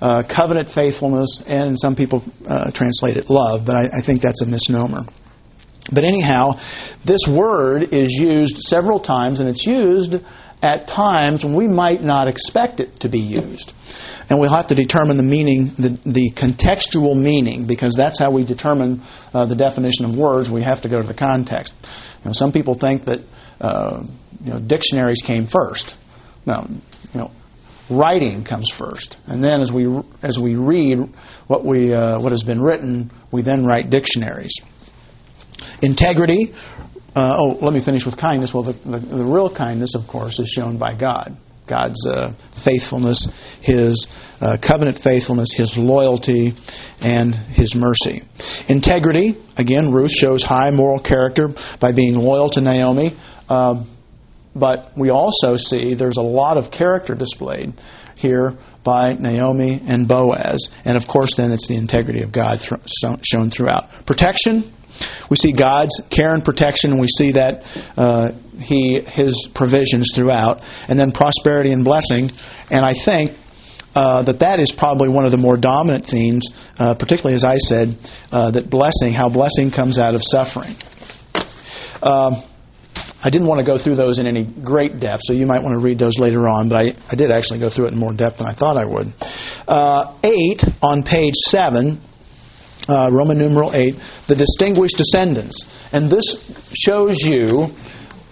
uh, 0.00 0.22
covenant 0.22 0.68
faithfulness, 0.70 1.42
and 1.46 1.78
some 1.78 1.96
people 1.96 2.22
uh, 2.46 2.70
translate 2.70 3.16
it 3.16 3.28
love, 3.28 3.64
but 3.64 3.74
I, 3.74 3.98
I 3.98 4.00
think 4.02 4.22
that's 4.22 4.42
a 4.42 4.46
misnomer. 4.46 5.04
But 5.92 6.04
anyhow, 6.04 6.60
this 7.04 7.26
word 7.26 7.92
is 7.92 8.12
used 8.12 8.58
several 8.58 9.00
times, 9.00 9.40
and 9.40 9.48
it's 9.48 9.66
used 9.66 10.14
at 10.62 10.86
times 10.86 11.44
we 11.44 11.66
might 11.66 12.02
not 12.02 12.28
expect 12.28 12.80
it 12.80 13.00
to 13.00 13.08
be 13.08 13.20
used. 13.20 13.72
And 14.28 14.38
we'll 14.38 14.52
have 14.54 14.68
to 14.68 14.74
determine 14.74 15.16
the 15.16 15.22
meaning, 15.22 15.68
the, 15.78 15.98
the 16.04 16.30
contextual 16.30 17.16
meaning, 17.16 17.66
because 17.66 17.94
that's 17.96 18.18
how 18.18 18.30
we 18.30 18.44
determine 18.44 19.02
uh, 19.32 19.46
the 19.46 19.56
definition 19.56 20.04
of 20.04 20.16
words. 20.16 20.50
We 20.50 20.62
have 20.62 20.82
to 20.82 20.88
go 20.88 21.00
to 21.00 21.06
the 21.06 21.14
context. 21.14 21.74
You 21.82 22.26
know, 22.26 22.32
some 22.32 22.52
people 22.52 22.74
think 22.74 23.06
that 23.06 23.20
uh, 23.60 24.04
you 24.44 24.52
know, 24.52 24.60
dictionaries 24.60 25.22
came 25.22 25.46
first. 25.46 25.96
No, 26.46 26.66
you 27.12 27.20
know, 27.20 27.30
writing 27.90 28.44
comes 28.44 28.70
first, 28.70 29.18
and 29.26 29.42
then 29.42 29.60
as 29.60 29.72
we 29.72 29.86
as 30.22 30.38
we 30.38 30.54
read 30.54 30.98
what 31.48 31.64
we 31.64 31.92
uh, 31.92 32.18
what 32.20 32.32
has 32.32 32.42
been 32.42 32.62
written, 32.62 33.10
we 33.30 33.42
then 33.42 33.66
write 33.66 33.90
dictionaries. 33.90 34.54
Integrity 35.82 36.54
uh, 37.14 37.36
oh, 37.38 37.58
let 37.60 37.72
me 37.72 37.80
finish 37.80 38.06
with 38.06 38.16
kindness. 38.16 38.54
Well, 38.54 38.62
the, 38.62 38.72
the, 38.72 38.98
the, 38.98 39.24
real 39.24 39.50
kindness, 39.50 39.94
of 39.94 40.06
course, 40.06 40.38
is 40.38 40.48
shown 40.48 40.78
by 40.78 40.94
God. 40.94 41.36
God's 41.66 42.06
uh, 42.06 42.34
faithfulness, 42.64 43.28
His 43.60 44.06
uh, 44.40 44.56
covenant 44.60 44.98
faithfulness, 44.98 45.52
His 45.52 45.76
loyalty, 45.76 46.54
and 47.00 47.34
His 47.34 47.74
mercy. 47.74 48.22
Integrity, 48.68 49.36
again, 49.56 49.92
Ruth 49.92 50.12
shows 50.12 50.42
high 50.42 50.70
moral 50.70 51.00
character 51.00 51.54
by 51.80 51.92
being 51.92 52.14
loyal 52.16 52.50
to 52.50 52.60
Naomi. 52.60 53.16
Um, 53.48 53.88
but 54.54 54.96
we 54.96 55.10
also 55.10 55.56
see 55.56 55.94
there's 55.94 56.16
a 56.16 56.22
lot 56.22 56.58
of 56.58 56.70
character 56.70 57.14
displayed 57.14 57.74
here 58.16 58.56
by 58.82 59.12
Naomi 59.12 59.80
and 59.86 60.08
Boaz. 60.08 60.70
And 60.84 60.96
of 60.96 61.06
course, 61.06 61.34
then 61.36 61.52
it's 61.52 61.68
the 61.68 61.76
integrity 61.76 62.22
of 62.22 62.32
God 62.32 62.60
th- 62.60 62.80
shown 63.22 63.50
throughout. 63.50 64.06
Protection, 64.06 64.72
we 65.28 65.36
see 65.36 65.52
God's 65.52 66.00
care 66.10 66.34
and 66.34 66.44
protection, 66.44 66.92
and 66.92 67.00
we 67.00 67.08
see 67.08 67.32
that 67.32 67.64
uh, 67.96 68.32
He 68.58 69.00
His 69.00 69.48
provisions 69.54 70.12
throughout, 70.14 70.60
and 70.88 70.98
then 70.98 71.12
prosperity 71.12 71.72
and 71.72 71.84
blessing. 71.84 72.30
And 72.70 72.84
I 72.84 72.94
think 72.94 73.32
uh, 73.94 74.22
that 74.22 74.38
that 74.40 74.60
is 74.60 74.70
probably 74.70 75.08
one 75.08 75.24
of 75.24 75.30
the 75.30 75.36
more 75.36 75.56
dominant 75.56 76.06
themes, 76.06 76.46
uh, 76.78 76.94
particularly 76.94 77.34
as 77.34 77.44
I 77.44 77.56
said, 77.56 77.98
uh, 78.30 78.50
that 78.52 78.70
blessing, 78.70 79.12
how 79.12 79.28
blessing 79.28 79.70
comes 79.70 79.98
out 79.98 80.14
of 80.14 80.22
suffering. 80.22 80.74
Um, 82.02 82.42
I 83.22 83.28
didn't 83.28 83.48
want 83.48 83.58
to 83.58 83.64
go 83.64 83.76
through 83.76 83.96
those 83.96 84.18
in 84.18 84.26
any 84.26 84.44
great 84.44 84.98
depth, 84.98 85.24
so 85.26 85.34
you 85.34 85.44
might 85.44 85.62
want 85.62 85.74
to 85.74 85.78
read 85.78 85.98
those 85.98 86.18
later 86.18 86.48
on, 86.48 86.68
but 86.68 86.78
I, 86.78 86.94
I 87.10 87.16
did 87.16 87.30
actually 87.30 87.58
go 87.58 87.68
through 87.68 87.86
it 87.86 87.92
in 87.92 87.98
more 87.98 88.14
depth 88.14 88.38
than 88.38 88.46
I 88.46 88.54
thought 88.54 88.76
I 88.76 88.86
would. 88.86 89.12
Uh, 89.68 90.14
8 90.22 90.64
on 90.82 91.02
page 91.02 91.34
7 91.34 92.00
uh, 92.88 93.10
Roman 93.12 93.38
numeral 93.38 93.74
8, 93.74 93.94
the 94.26 94.34
distinguished 94.34 94.96
descendants. 94.96 95.68
And 95.92 96.10
this 96.10 96.50
shows 96.74 97.18
you 97.18 97.74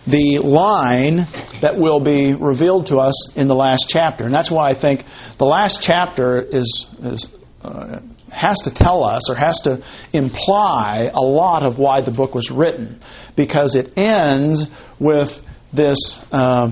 the 0.07 0.39
line 0.39 1.27
that 1.61 1.77
will 1.77 2.01
be 2.01 2.33
revealed 2.33 2.87
to 2.87 2.97
us 2.97 3.37
in 3.37 3.47
the 3.47 3.55
last 3.55 3.87
chapter. 3.89 4.25
And 4.25 4.33
that's 4.33 4.51
why 4.51 4.71
I 4.71 4.75
think 4.75 5.05
the 5.37 5.45
last 5.45 5.83
chapter 5.83 6.41
is, 6.41 6.87
is 7.03 7.29
uh, 7.63 8.01
has 8.31 8.59
to 8.61 8.71
tell 8.71 9.05
us 9.05 9.31
or 9.31 9.35
has 9.35 9.61
to 9.63 9.83
imply 10.13 11.11
a 11.13 11.21
lot 11.21 11.65
of 11.65 11.79
why 11.79 12.01
the 12.01 12.11
book 12.11 12.35
was 12.35 12.51
written 12.51 13.01
because 13.37 13.75
it 13.75 13.97
ends 13.99 14.67
with 14.99 15.43
this 15.73 15.99
uh, 16.33 16.71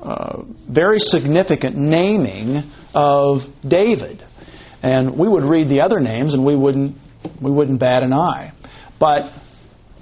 uh, 0.00 0.42
very 0.68 0.98
significant 0.98 1.76
naming 1.76 2.62
of 2.94 3.46
David. 3.66 4.24
And 4.86 5.18
we 5.18 5.26
would 5.26 5.42
read 5.42 5.68
the 5.68 5.80
other 5.80 5.98
names 5.98 6.32
and 6.32 6.44
we 6.44 6.54
wouldn't 6.54 6.96
we 7.40 7.50
wouldn't 7.50 7.80
bat 7.80 8.04
an 8.04 8.12
eye. 8.12 8.52
But 9.00 9.32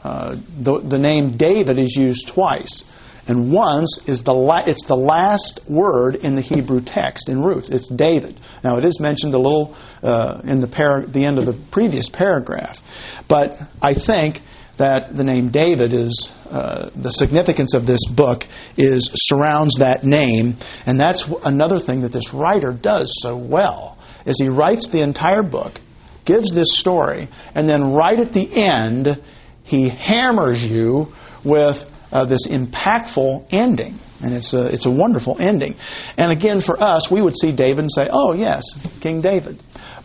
uh, 0.03 0.37
the, 0.59 0.81
the 0.81 0.99
name 0.99 1.39
David 1.39 1.79
is 1.79 1.97
used 1.97 2.29
twice. 2.29 2.85
And 3.27 3.51
once 3.51 4.01
is 4.07 4.23
the 4.25 4.35
la- 4.35 4.65
it's 4.67 4.85
the 4.85 4.95
last 4.95 5.61
word 5.71 6.17
in 6.17 6.35
the 6.35 6.43
Hebrew 6.43 6.83
text 6.83 7.31
in 7.31 7.43
Ruth. 7.43 7.71
It's 7.71 7.89
David. 7.89 8.39
Now 8.63 8.77
it 8.77 8.85
is 8.85 9.01
mentioned 9.01 9.33
a 9.33 9.39
little 9.39 9.75
uh, 10.03 10.43
in 10.45 10.61
the 10.61 11.07
the 11.09 11.25
end 11.25 11.39
of 11.39 11.47
the 11.47 11.59
previous 11.71 12.11
paragraph, 12.11 12.83
but 13.27 13.57
I 13.81 13.95
think 13.95 14.43
that 14.77 15.17
the 15.17 15.25
name 15.25 15.49
David 15.49 15.95
is 15.95 16.31
uh, 16.51 16.91
the 16.95 17.11
significance 17.11 17.73
of 17.73 17.87
this 17.87 18.05
book 18.11 18.47
is 18.77 19.09
surrounds 19.15 19.77
that 19.77 20.05
name, 20.05 20.57
and 20.85 21.01
that's 21.01 21.27
another 21.43 21.79
thing 21.79 22.01
that 22.01 22.13
this 22.13 22.35
writer 22.35 22.73
does 22.73 23.11
so 23.23 23.35
well. 23.35 23.94
Is 24.27 24.37
he 24.39 24.49
writes 24.49 24.89
the 24.89 25.01
entire 25.01 25.43
book 25.43 25.81
gives 26.25 26.53
this 26.53 26.73
story, 26.77 27.29
and 27.55 27.69
then 27.69 27.93
right 27.93 28.19
at 28.19 28.33
the 28.33 28.51
end, 28.55 29.23
he 29.63 29.89
hammers 29.89 30.65
you 30.65 31.13
with 31.43 31.91
uh, 32.13 32.25
this 32.25 32.47
impactful 32.47 33.47
ending. 33.51 33.99
And 34.23 34.33
it's 34.33 34.55
a, 34.55 34.67
it's 34.67 34.87
a 34.87 34.91
wonderful 34.91 35.37
ending. 35.39 35.77
And 36.17 36.31
again, 36.31 36.61
for 36.61 36.83
us, 36.83 37.11
we 37.11 37.21
would 37.21 37.37
see 37.37 37.53
David 37.53 37.81
and 37.81 37.93
say, 37.93 38.09
oh, 38.11 38.33
yes, 38.33 38.63
King 39.01 39.21
David. 39.21 39.63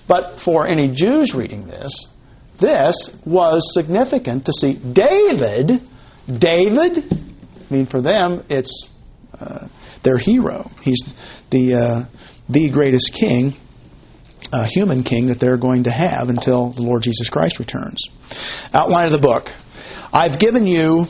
But 0.07 0.39
for 0.39 0.67
any 0.67 0.89
Jews 0.89 1.33
reading 1.33 1.67
this, 1.67 2.07
this 2.57 3.15
was 3.25 3.73
significant 3.73 4.45
to 4.47 4.53
see 4.53 4.73
David, 4.73 5.81
David, 6.27 7.13
I 7.69 7.73
mean, 7.73 7.85
for 7.85 8.01
them, 8.01 8.43
it's 8.49 8.89
uh, 9.39 9.67
their 10.03 10.17
hero. 10.17 10.69
He's 10.81 11.13
the, 11.51 11.75
uh, 11.75 12.05
the 12.49 12.69
greatest 12.69 13.13
king 13.13 13.53
uh, 14.51 14.65
human 14.65 15.03
king 15.03 15.27
that 15.27 15.39
they're 15.39 15.57
going 15.57 15.83
to 15.83 15.91
have 15.91 16.29
until 16.29 16.69
the 16.71 16.81
Lord 16.81 17.03
Jesus 17.03 17.29
Christ 17.29 17.59
returns. 17.59 18.09
Outline 18.73 19.05
of 19.05 19.11
the 19.11 19.19
book. 19.19 19.51
I've 20.11 20.39
given 20.39 20.65
you, 20.65 21.05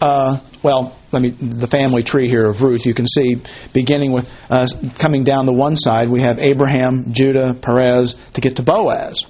uh, 0.00 0.40
well, 0.62 0.96
let 1.12 1.22
me 1.22 1.30
the 1.30 1.66
family 1.66 2.02
tree 2.02 2.28
here 2.28 2.46
of 2.46 2.62
Ruth. 2.62 2.86
You 2.86 2.94
can 2.94 3.06
see 3.06 3.36
beginning 3.72 4.12
with 4.12 4.30
uh, 4.48 4.66
coming 4.98 5.24
down 5.24 5.46
the 5.46 5.52
one 5.52 5.76
side, 5.76 6.08
we 6.08 6.20
have 6.20 6.38
Abraham, 6.38 7.12
Judah, 7.12 7.54
Perez 7.54 8.14
to 8.34 8.40
get 8.40 8.56
to 8.56 8.62
Boaz, 8.62 9.24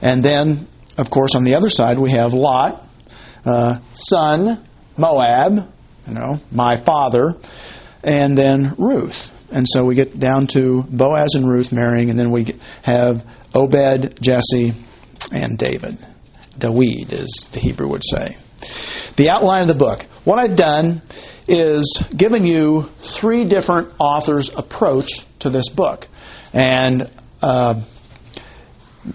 and 0.00 0.24
then 0.24 0.68
of 0.98 1.10
course 1.10 1.34
on 1.34 1.44
the 1.44 1.54
other 1.54 1.70
side 1.70 1.98
we 1.98 2.10
have 2.10 2.32
Lot, 2.32 2.84
uh, 3.44 3.78
son, 3.94 4.66
Moab, 4.96 5.72
you 6.06 6.14
know, 6.14 6.40
my 6.50 6.82
father, 6.84 7.34
and 8.02 8.36
then 8.36 8.74
Ruth. 8.76 9.30
And 9.52 9.66
so 9.68 9.84
we 9.84 9.94
get 9.94 10.18
down 10.18 10.46
to 10.48 10.82
Boaz 10.84 11.34
and 11.34 11.48
Ruth 11.48 11.72
marrying, 11.72 12.10
and 12.10 12.18
then 12.18 12.30
we 12.30 12.56
have 12.82 13.24
Obed, 13.54 14.18
Jesse, 14.20 14.72
and 15.30 15.58
David. 15.58 15.98
Dawid, 16.58 17.12
as 17.12 17.48
the 17.52 17.60
Hebrew 17.60 17.88
would 17.88 18.02
say. 18.04 18.36
The 19.16 19.30
outline 19.30 19.62
of 19.62 19.68
the 19.68 19.74
book. 19.74 20.04
What 20.24 20.38
I've 20.38 20.56
done 20.56 21.02
is 21.48 22.02
given 22.16 22.46
you 22.46 22.88
three 23.00 23.44
different 23.44 23.92
authors' 23.98 24.50
approach 24.54 25.10
to 25.40 25.50
this 25.50 25.68
book. 25.68 26.06
And 26.52 27.10
uh, 27.42 27.82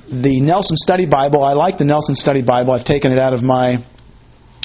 the 0.10 0.42
Nelson 0.42 0.76
Study 0.76 1.06
Bible, 1.06 1.44
I 1.44 1.54
like 1.54 1.78
the 1.78 1.86
Nelson 1.86 2.16
Study 2.16 2.42
Bible. 2.42 2.74
I've 2.74 2.84
taken 2.84 3.12
it 3.12 3.20
out 3.20 3.34
of 3.34 3.44
my 3.44 3.84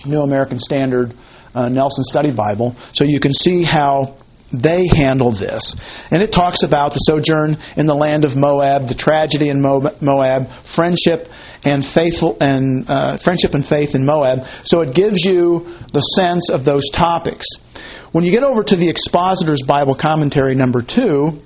New 0.04 0.20
American 0.20 0.58
Standard 0.58 1.14
uh, 1.54 1.68
Nelson 1.68 2.04
Study 2.04 2.32
Bible 2.32 2.74
so 2.92 3.04
you 3.04 3.20
can 3.20 3.32
see 3.32 3.62
how 3.62 4.16
they 4.52 4.86
handle 4.86 5.32
this. 5.32 5.74
And 6.10 6.22
it 6.22 6.32
talks 6.32 6.62
about 6.62 6.92
the 6.92 6.98
sojourn 6.98 7.56
in 7.76 7.86
the 7.86 7.94
land 7.94 8.24
of 8.24 8.36
Moab, 8.36 8.86
the 8.86 8.94
tragedy 8.94 9.48
in 9.48 9.60
Moab, 9.62 10.48
friendship 10.64 11.28
and 11.64 11.84
faithful 11.84 12.36
and 12.40 12.88
uh, 12.88 13.16
friendship 13.18 13.54
and 13.54 13.64
faith 13.64 13.94
in 13.94 14.04
Moab. 14.04 14.46
So 14.64 14.80
it 14.80 14.94
gives 14.94 15.24
you 15.24 15.66
the 15.92 16.00
sense 16.00 16.50
of 16.50 16.64
those 16.64 16.88
topics. 16.90 17.46
When 18.12 18.24
you 18.24 18.30
get 18.30 18.42
over 18.42 18.62
to 18.62 18.76
the 18.76 18.88
Expositor's 18.88 19.62
Bible 19.62 19.94
Commentary 19.94 20.54
number 20.54 20.82
two, 20.82 21.40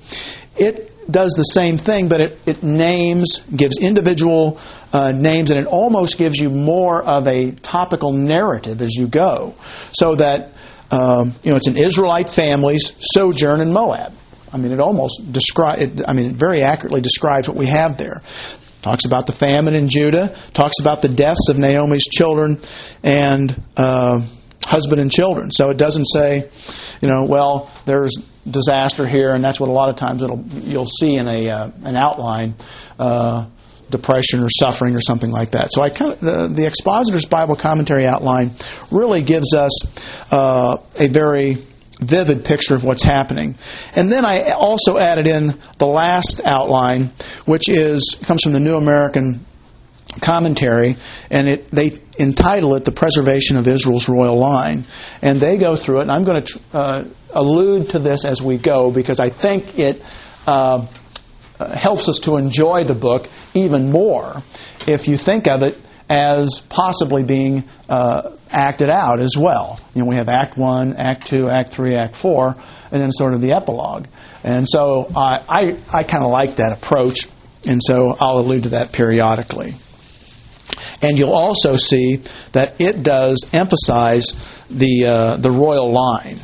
it 0.57 0.93
does 1.09 1.33
the 1.37 1.45
same 1.45 1.79
thing, 1.79 2.09
but 2.09 2.21
it, 2.21 2.39
it 2.47 2.63
names, 2.63 3.45
gives 3.55 3.79
individual 3.79 4.59
uh, 4.93 5.13
names, 5.13 5.51
and 5.51 5.61
it 5.61 5.67
almost 5.67 6.19
gives 6.19 6.37
you 6.37 6.51
more 6.51 7.03
of 7.03 7.29
a 7.29 7.53
topical 7.53 8.13
narrative 8.13 8.83
as 8.83 8.95
you 8.95 9.07
go. 9.07 9.55
So 9.93 10.17
that 10.17 10.53
um, 10.91 11.35
you 11.43 11.51
know, 11.51 11.57
it's 11.57 11.67
an 11.67 11.77
Israelite 11.77 12.29
family's 12.29 12.93
sojourn 12.99 13.61
in 13.61 13.73
Moab. 13.73 14.13
I 14.53 14.59
mean, 14.59 14.73
it 14.73 14.81
almost 14.81 15.33
describe. 15.33 16.03
I 16.07 16.13
mean, 16.13 16.31
it 16.31 16.37
very 16.37 16.63
accurately 16.63 17.01
describes 17.01 17.49
what 17.49 17.57
we 17.57 17.67
have 17.67 17.99
there. 17.99 18.23
Talks 18.83 19.05
about 19.05 19.27
the 19.27 19.33
famine 19.33 19.75
in 19.75 19.89
Judah. 19.89 20.39
Talks 20.55 20.79
about 20.81 21.03
the 21.03 21.09
deaths 21.09 21.49
of 21.49 21.59
Naomi's 21.59 22.05
children 22.05 22.63
and 23.03 23.61
uh, 23.77 24.25
husband 24.65 25.01
and 25.01 25.11
children. 25.11 25.51
So 25.51 25.71
it 25.71 25.77
doesn't 25.77 26.07
say, 26.07 26.49
you 27.01 27.09
know, 27.09 27.25
well, 27.25 27.71
there's 27.85 28.13
disaster 28.49 29.07
here, 29.07 29.31
and 29.31 29.43
that's 29.43 29.59
what 29.59 29.69
a 29.69 29.73
lot 29.73 29.89
of 29.89 29.97
times 29.97 30.23
it'll 30.23 30.43
you'll 30.47 30.87
see 31.01 31.17
in 31.17 31.27
a 31.27 31.51
uh, 31.51 31.71
an 31.83 31.97
outline. 31.97 32.55
Uh, 32.99 33.47
depression 33.91 34.43
or 34.43 34.49
suffering 34.49 34.95
or 34.95 35.01
something 35.01 35.31
like 35.31 35.53
that. 35.53 35.73
So 35.73 35.83
I 35.83 35.91
the, 35.91 36.51
the 36.53 36.67
expositor's 36.67 37.27
Bible 37.27 37.57
commentary 37.57 38.07
outline 38.07 38.53
really 38.91 39.23
gives 39.23 39.55
us 39.55 39.73
uh, 40.33 40.79
a 40.97 41.09
very 41.09 41.57
vivid 42.01 42.45
picture 42.45 42.75
of 42.75 42.85
what's 42.85 43.03
happening. 43.03 43.57
And 43.95 44.13
then 44.13 44.25
I 44.25 44.51
also 44.51 44.99
added 44.99 45.27
in 45.27 45.61
the 45.79 45.87
last 45.87 46.41
outline, 46.45 47.13
which 47.47 47.69
is 47.69 48.17
comes 48.27 48.43
from 48.43 48.53
the 48.53 48.61
New 48.61 48.75
American 48.75 49.47
commentary, 50.23 50.97
and 51.31 51.49
it, 51.49 51.71
they 51.71 52.01
entitle 52.19 52.77
it 52.77 52.85
"The 52.85 52.93
Preservation 52.93 53.57
of 53.57 53.67
Israel's 53.67 54.09
Royal 54.09 54.39
Line." 54.39 54.85
And 55.23 55.41
they 55.41 55.59
go 55.59 55.77
through 55.77 55.99
it, 55.99 56.03
and 56.03 56.13
I'm 56.13 56.25
going 56.25 56.43
to 56.43 56.61
uh, 56.73 57.05
allude 57.33 57.91
to 57.91 57.99
this 57.99 58.25
as 58.25 58.43
we 58.43 58.59
go 58.59 58.91
because 58.91 59.21
I 59.21 59.31
think 59.31 59.79
it. 59.79 60.03
Uh, 60.47 60.87
helps 61.59 62.09
us 62.09 62.21
to 62.21 62.37
enjoy 62.37 62.85
the 62.85 62.95
book 62.95 63.29
even 63.55 63.91
more 63.91 64.43
if 64.87 65.09
you 65.09 65.17
think 65.17 65.47
of 65.47 65.63
it 65.63 65.79
as 66.09 66.63
possibly 66.69 67.23
being 67.23 67.65
uh, 67.89 68.37
acted 68.51 68.91
out 68.91 69.21
as 69.21 69.37
well. 69.37 69.81
You 69.95 70.03
know, 70.03 70.09
we 70.09 70.17
have 70.17 70.29
Act 70.29 70.57
1, 70.57 70.97
Act 70.97 71.27
2, 71.27 71.49
Act 71.49 71.73
3, 71.73 71.97
Act 71.97 72.17
4, 72.17 72.55
and 72.93 73.03
then 73.03 73.11
sort 73.11 73.35
of 73.35 73.41
the 73.41 73.53
epilogue. 73.53 74.07
And 74.45 74.69
so 74.69 75.11
I, 75.17 75.43
I, 75.49 75.99
I 76.01 76.03
kind 76.05 76.23
of 76.23 76.31
like 76.31 76.57
that 76.57 76.73
approach, 76.73 77.27
and 77.67 77.81
so 77.83 78.17
I'll 78.21 78.39
allude 78.39 78.65
to 78.65 78.69
that 78.71 78.93
periodically. 78.93 79.75
And 81.03 81.19
you'll 81.19 81.35
also 81.35 81.77
see 81.77 82.23
that 82.53 82.81
it 82.81 83.03
does 83.03 83.45
emphasize 83.53 84.33
the, 84.71 85.07
uh, 85.07 85.37
the 85.37 85.51
royal 85.51 85.93
line. 85.93 86.39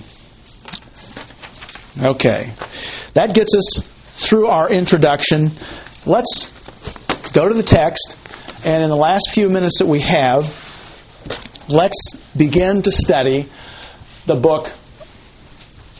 Okay. 1.99 2.53
That 3.15 3.35
gets 3.35 3.55
us 3.55 3.92
through 4.17 4.47
our 4.47 4.71
introduction. 4.71 5.51
Let's 6.07 6.51
go 7.33 7.49
to 7.49 7.55
the 7.55 7.63
text, 7.63 8.17
and 8.65 8.83
in 8.83 8.91
the 8.91 8.97
last 8.97 9.31
few 9.33 9.49
minutes 9.49 9.79
that 9.79 9.87
we 9.87 10.01
have, 10.01 10.45
let's 11.69 12.15
begin 12.37 12.83
to 12.83 12.91
study 12.91 13.49
the 14.27 14.37
book 14.37 14.71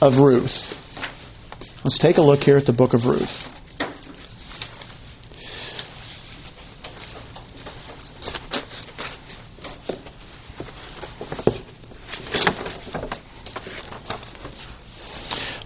of 0.01 0.19
Ruth. 0.19 0.79
Let's 1.85 1.99
take 1.99 2.19
a 2.19 2.23
look 2.23 2.43
here 2.43 2.57
at 2.57 2.67
the 2.67 2.73
book 2.73 2.95
of 2.95 3.07
Ruth. 3.07 3.52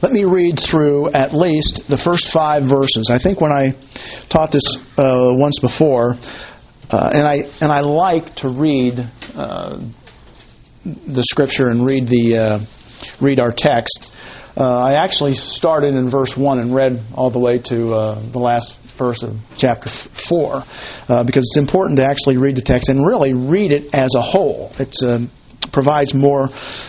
Let 0.06 0.12
me 0.12 0.24
read 0.24 0.60
through 0.60 1.10
at 1.10 1.34
least 1.34 1.88
the 1.88 1.96
first 1.96 2.28
five 2.28 2.62
verses. 2.62 3.10
I 3.10 3.18
think 3.18 3.40
when 3.40 3.50
I 3.50 3.74
taught 4.28 4.52
this 4.52 4.62
uh, 4.96 5.34
once 5.34 5.58
before, 5.58 6.16
uh, 6.88 7.10
and 7.12 7.26
I 7.26 7.48
and 7.60 7.72
I 7.72 7.80
like 7.80 8.32
to 8.36 8.48
read 8.48 9.04
uh, 9.34 9.80
the 10.84 11.24
scripture 11.24 11.70
and 11.70 11.84
read 11.84 12.06
the 12.06 12.36
uh, 12.38 12.60
read 13.20 13.40
our 13.40 13.50
text. 13.50 14.14
Uh, 14.56 14.62
I 14.62 14.92
actually 14.92 15.34
started 15.34 15.96
in 15.96 16.08
verse 16.08 16.36
one 16.36 16.60
and 16.60 16.72
read 16.72 17.02
all 17.12 17.30
the 17.30 17.40
way 17.40 17.58
to 17.58 17.94
uh, 17.96 18.20
the 18.30 18.38
last 18.38 18.78
verse 18.96 19.24
of 19.24 19.36
chapter 19.56 19.88
four, 19.88 20.62
because 21.08 21.42
it's 21.50 21.58
important 21.58 21.98
to 21.98 22.06
actually 22.06 22.36
read 22.36 22.54
the 22.54 22.62
text 22.62 22.90
and 22.90 23.04
really 23.04 23.34
read 23.34 23.72
it 23.72 23.92
as 23.92 24.10
a 24.16 24.22
whole. 24.22 24.70
It's 24.78 25.02
provides 25.76 26.14
more 26.14 26.48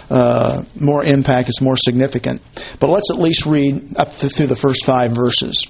uh, 0.10 0.64
more 0.80 1.04
impact. 1.04 1.50
It's 1.50 1.62
more 1.62 1.76
significant. 1.76 2.42
But 2.80 2.90
let's 2.90 3.12
at 3.12 3.20
least 3.20 3.46
read 3.46 3.98
up 3.98 4.16
to, 4.20 4.30
through 4.30 4.48
the 4.48 4.56
first 4.56 4.86
five 4.86 5.12
verses, 5.12 5.68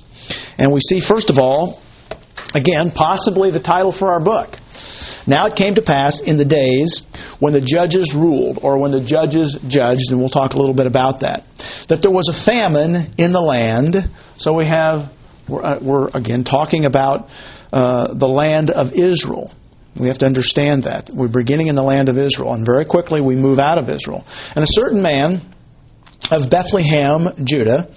and 0.59 0.72
we 0.72 0.82
see 0.82 0.99
first 0.99 1.32
of 1.32 1.39
all, 1.39 1.82
again, 2.53 2.91
possibly 2.91 3.49
the 3.49 3.59
title 3.59 3.91
for 3.91 4.11
our 4.13 4.20
book. 4.20 4.59
Now 5.26 5.47
it 5.47 5.55
came 5.55 5.76
to 5.76 5.82
pass 5.82 6.20
in 6.22 6.38
the 6.38 6.45
days 6.45 7.01
when 7.39 7.53
the 7.53 7.61
judges 7.61 8.13
ruled, 8.13 8.59
or 8.61 8.78
when 8.78 8.91
the 8.91 9.01
judges 9.01 9.57
judged, 9.68 10.11
and 10.11 10.20
we'll 10.20 10.30
talk 10.30 10.53
a 10.53 10.57
little 10.57 10.76
bit 10.76 10.88
about 10.88 11.22
that, 11.22 11.43
that 11.89 12.01
there 12.01 12.11
was 12.11 12.30
a 12.30 12.34
famine 12.34 13.13
in 13.18 13.34
the 13.34 13.41
land. 13.41 14.09
So 14.38 14.53
we 14.53 14.65
have, 14.68 15.11
we're, 15.47 15.65
uh, 15.65 15.80
we're 15.82 16.07
again 16.13 16.43
talking 16.43 16.86
about 16.86 17.30
uh, 17.74 18.13
the 18.13 18.28
land 18.28 18.70
of 18.70 18.93
Israel. 18.93 19.51
We 20.00 20.08
have 20.08 20.20
to 20.20 20.26
understand 20.26 20.84
that. 20.84 21.10
We're 21.10 21.28
beginning 21.28 21.68
in 21.68 21.76
the 21.76 21.84
land 21.84 22.10
of 22.10 22.18
Israel, 22.18 22.54
and 22.54 22.66
very 22.66 22.86
quickly 22.86 23.22
we 23.22 23.36
move 23.36 23.60
out 23.60 23.78
of 23.78 23.89
Israel. 23.89 24.26
And 24.56 24.64
a 24.64 24.68
certain 24.70 25.02
man 25.02 25.41
of 26.32 26.50
Bethlehem, 26.50 27.30
Judah, 27.43 27.89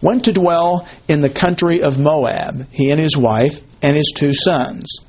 went 0.00 0.24
to 0.24 0.32
dwell 0.32 0.88
in 1.08 1.20
the 1.20 1.30
country 1.30 1.82
of 1.82 1.98
Moab, 1.98 2.66
he 2.70 2.90
and 2.90 3.00
his 3.00 3.16
wife 3.16 3.60
and 3.82 3.96
his 3.96 4.12
two 4.16 4.32
sons. 4.32 5.00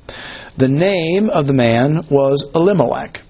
The 0.56 0.68
name 0.68 1.30
of 1.30 1.46
the 1.46 1.52
man 1.52 2.06
was 2.10 2.48
Elimelech. 2.54 3.22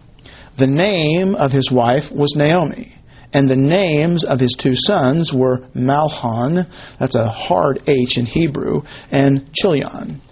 The 0.56 0.66
name 0.66 1.34
of 1.34 1.52
his 1.52 1.70
wife 1.70 2.10
was 2.10 2.34
Naomi. 2.36 2.92
And 3.32 3.50
the 3.50 3.56
names 3.56 4.24
of 4.24 4.40
his 4.40 4.52
two 4.52 4.74
sons 4.74 5.32
were 5.32 5.58
Mahlon, 5.74 6.66
that's 6.98 7.14
a 7.14 7.28
hard 7.28 7.82
H 7.86 8.16
in 8.16 8.24
Hebrew, 8.24 8.82
and 9.10 9.52
Chilion. 9.52 10.22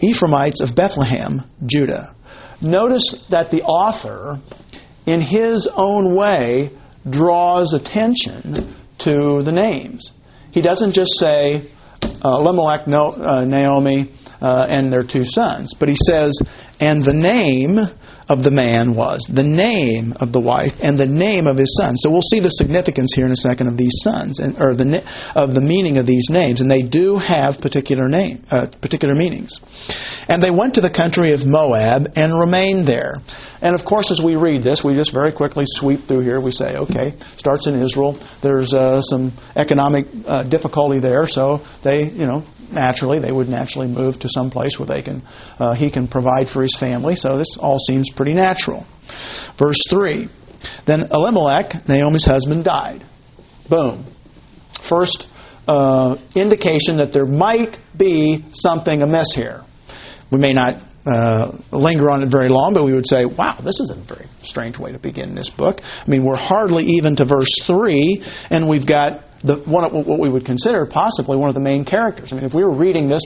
Ephraimites 0.00 0.60
of 0.60 0.74
Bethlehem, 0.74 1.42
Judah. 1.64 2.14
Notice 2.60 3.24
that 3.30 3.50
the 3.50 3.62
author, 3.62 4.40
in 5.06 5.20
his 5.20 5.66
own 5.66 6.14
way, 6.14 6.70
draws 7.08 7.74
attention 7.74 8.74
to 8.98 9.42
the 9.44 9.52
names. 9.52 10.10
He 10.50 10.60
doesn't 10.60 10.92
just 10.92 11.18
say 11.18 11.70
uh, 12.02 12.38
Elimelech, 12.38 12.88
uh, 12.88 13.44
Naomi, 13.44 14.10
uh, 14.40 14.66
and 14.68 14.92
their 14.92 15.02
two 15.02 15.24
sons, 15.24 15.72
but 15.74 15.88
he 15.88 15.96
says, 15.96 16.38
and 16.80 17.04
the 17.04 17.12
name 17.12 17.78
of 18.28 18.42
the 18.42 18.50
man 18.50 18.94
was, 18.94 19.20
the 19.28 19.42
name 19.42 20.12
of 20.18 20.32
the 20.32 20.40
wife, 20.40 20.74
and 20.82 20.98
the 20.98 21.06
name 21.06 21.46
of 21.46 21.56
his 21.56 21.76
son. 21.76 21.96
So 21.96 22.10
we'll 22.10 22.22
see 22.22 22.40
the 22.40 22.48
significance 22.48 23.12
here 23.14 23.24
in 23.24 23.30
a 23.30 23.36
second 23.36 23.68
of 23.68 23.76
these 23.76 23.94
sons, 24.02 24.40
and, 24.40 24.60
or 24.60 24.74
the 24.74 25.04
of 25.34 25.54
the 25.54 25.60
meaning 25.60 25.98
of 25.98 26.06
these 26.06 26.28
names, 26.30 26.60
and 26.60 26.70
they 26.70 26.82
do 26.82 27.18
have 27.18 27.60
particular 27.60 28.08
name, 28.08 28.42
uh, 28.50 28.66
particular 28.80 29.14
meanings. 29.14 29.60
And 30.28 30.42
they 30.42 30.50
went 30.50 30.74
to 30.74 30.80
the 30.80 30.90
country 30.90 31.32
of 31.32 31.46
Moab 31.46 32.12
and 32.16 32.38
remained 32.38 32.86
there. 32.86 33.14
And 33.60 33.74
of 33.74 33.84
course, 33.84 34.10
as 34.10 34.20
we 34.20 34.36
read 34.36 34.62
this, 34.62 34.84
we 34.84 34.94
just 34.94 35.12
very 35.12 35.32
quickly 35.32 35.64
sweep 35.66 36.06
through 36.06 36.20
here. 36.20 36.40
We 36.40 36.50
say, 36.50 36.76
okay, 36.76 37.14
starts 37.36 37.66
in 37.66 37.80
Israel. 37.80 38.18
There's 38.42 38.74
uh, 38.74 39.00
some 39.00 39.32
economic 39.54 40.06
uh, 40.26 40.42
difficulty 40.42 40.98
there, 40.98 41.26
so 41.26 41.64
they, 41.82 42.04
you 42.04 42.26
know, 42.26 42.44
naturally 42.72 43.18
they 43.18 43.32
would 43.32 43.48
naturally 43.48 43.88
move 43.88 44.18
to 44.20 44.28
some 44.28 44.50
place 44.50 44.78
where 44.78 44.86
they 44.86 45.02
can 45.02 45.22
uh, 45.58 45.74
he 45.74 45.90
can 45.90 46.08
provide 46.08 46.48
for 46.48 46.62
his 46.62 46.76
family. 46.76 47.16
So 47.16 47.36
this 47.36 47.56
all 47.56 47.78
seems 47.78 48.10
pretty 48.10 48.34
natural. 48.34 48.86
Verse 49.56 49.78
three. 49.88 50.28
Then 50.84 51.08
Elimelech, 51.10 51.88
Naomi's 51.88 52.24
husband, 52.24 52.64
died. 52.64 53.04
Boom. 53.68 54.04
First 54.80 55.26
uh, 55.68 56.16
indication 56.34 56.96
that 56.96 57.12
there 57.12 57.26
might 57.26 57.78
be 57.96 58.44
something 58.52 59.02
amiss 59.02 59.32
here. 59.34 59.62
We 60.30 60.38
may 60.38 60.52
not 60.52 60.82
uh, 61.06 61.56
linger 61.70 62.10
on 62.10 62.22
it 62.22 62.26
very 62.26 62.48
long, 62.48 62.74
but 62.74 62.84
we 62.84 62.92
would 62.92 63.08
say, 63.08 63.24
wow, 63.24 63.56
this 63.62 63.80
is 63.80 63.90
a 63.90 63.94
very 63.94 64.26
strange 64.42 64.78
way 64.78 64.92
to 64.92 64.98
begin 64.98 65.34
this 65.34 65.50
book. 65.50 65.80
I 65.82 66.10
mean, 66.10 66.24
we're 66.24 66.36
hardly 66.36 66.84
even 66.96 67.16
to 67.16 67.24
verse 67.24 67.54
3, 67.62 68.24
and 68.50 68.68
we've 68.68 68.86
got 68.86 69.22
the, 69.42 69.56
one 69.56 69.84
of, 69.84 69.92
what 69.92 70.18
we 70.18 70.28
would 70.28 70.44
consider 70.44 70.86
possibly 70.86 71.36
one 71.36 71.48
of 71.48 71.54
the 71.54 71.60
main 71.60 71.84
characters. 71.84 72.32
I 72.32 72.36
mean, 72.36 72.44
if 72.44 72.54
we 72.54 72.64
were 72.64 72.72
reading 72.72 73.08
this 73.08 73.22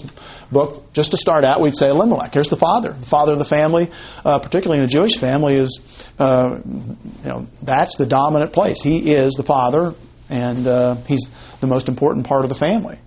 book 0.50 0.92
just 0.92 1.12
to 1.12 1.16
start 1.16 1.44
out, 1.44 1.60
we'd 1.60 1.76
say 1.76 1.88
Elimelech. 1.88 2.34
Here's 2.34 2.48
the 2.48 2.56
father, 2.56 2.92
the 2.92 3.06
father 3.06 3.32
of 3.32 3.38
the 3.38 3.44
family, 3.44 3.90
uh, 4.24 4.38
particularly 4.38 4.78
in 4.78 4.84
a 4.84 4.88
Jewish 4.88 5.18
family, 5.18 5.56
is 5.56 5.80
uh, 6.18 6.58
you 6.64 7.28
know 7.28 7.46
that's 7.62 7.96
the 7.96 8.06
dominant 8.06 8.52
place. 8.52 8.82
He 8.82 9.12
is 9.12 9.34
the 9.34 9.44
father, 9.44 9.94
and 10.28 10.66
uh, 10.66 10.94
he's 11.06 11.28
the 11.60 11.66
most 11.66 11.88
important 11.88 12.26
part 12.26 12.44
of 12.44 12.48
the 12.48 12.56
family. 12.56 12.98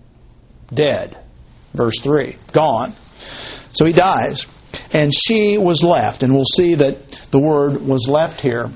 Dead, 0.74 1.18
verse 1.74 2.00
three, 2.00 2.38
gone. 2.52 2.94
So 3.74 3.86
he 3.86 3.94
dies, 3.94 4.46
and 4.92 5.12
she 5.14 5.58
was 5.58 5.84
left, 5.84 6.24
and 6.24 6.34
we'll 6.34 6.46
see 6.46 6.76
that 6.76 7.28
the 7.32 7.40
word 7.40 7.82
was 7.82 8.08
left 8.08 8.42
here 8.42 8.72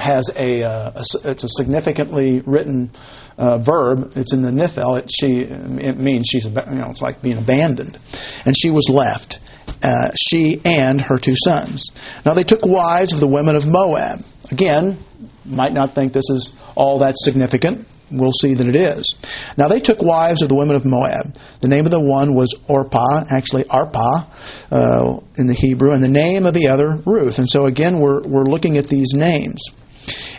has 0.00 0.30
a, 0.34 0.62
uh, 0.62 0.92
a, 0.96 1.30
it's 1.30 1.44
a 1.44 1.48
significantly 1.48 2.40
written 2.40 2.90
uh, 3.38 3.58
verb. 3.58 4.12
It's 4.16 4.32
in 4.32 4.42
the 4.42 4.50
Niphal. 4.50 4.98
It, 4.98 5.10
she 5.10 5.40
it 5.40 5.98
means 5.98 6.26
she's 6.30 6.44
you 6.44 6.50
know 6.50 6.90
it's 6.90 7.02
like 7.02 7.22
being 7.22 7.38
abandoned, 7.38 7.98
and 8.44 8.56
she 8.56 8.70
was 8.70 8.88
left. 8.88 9.40
Uh, 9.82 10.10
she 10.28 10.60
and 10.64 11.00
her 11.00 11.18
two 11.18 11.36
sons. 11.36 11.90
Now 12.26 12.34
they 12.34 12.44
took 12.44 12.64
wives 12.64 13.12
of 13.12 13.20
the 13.20 13.26
women 13.26 13.56
of 13.56 13.66
Moab. 13.66 14.20
Again, 14.50 14.98
might 15.44 15.72
not 15.72 15.94
think 15.94 16.12
this 16.12 16.28
is 16.28 16.52
all 16.74 16.98
that 16.98 17.14
significant. 17.16 17.86
We'll 18.10 18.32
see 18.32 18.54
that 18.54 18.66
it 18.66 18.74
is. 18.74 19.16
Now 19.56 19.68
they 19.68 19.80
took 19.80 20.02
wives 20.02 20.42
of 20.42 20.48
the 20.48 20.56
women 20.56 20.74
of 20.74 20.84
Moab. 20.84 21.36
The 21.60 21.68
name 21.68 21.84
of 21.84 21.92
the 21.92 22.00
one 22.00 22.34
was 22.34 22.52
Orpah, 22.66 23.24
actually 23.30 23.64
Arpah 23.64 24.26
uh, 24.72 25.20
in 25.36 25.46
the 25.46 25.54
Hebrew, 25.54 25.92
and 25.92 26.02
the 26.02 26.08
name 26.08 26.44
of 26.44 26.52
the 26.52 26.68
other 26.68 26.96
Ruth. 27.06 27.38
And 27.38 27.48
so 27.48 27.66
again, 27.66 28.00
we're 28.00 28.20
we're 28.22 28.44
looking 28.44 28.76
at 28.78 28.88
these 28.88 29.14
names. 29.14 29.62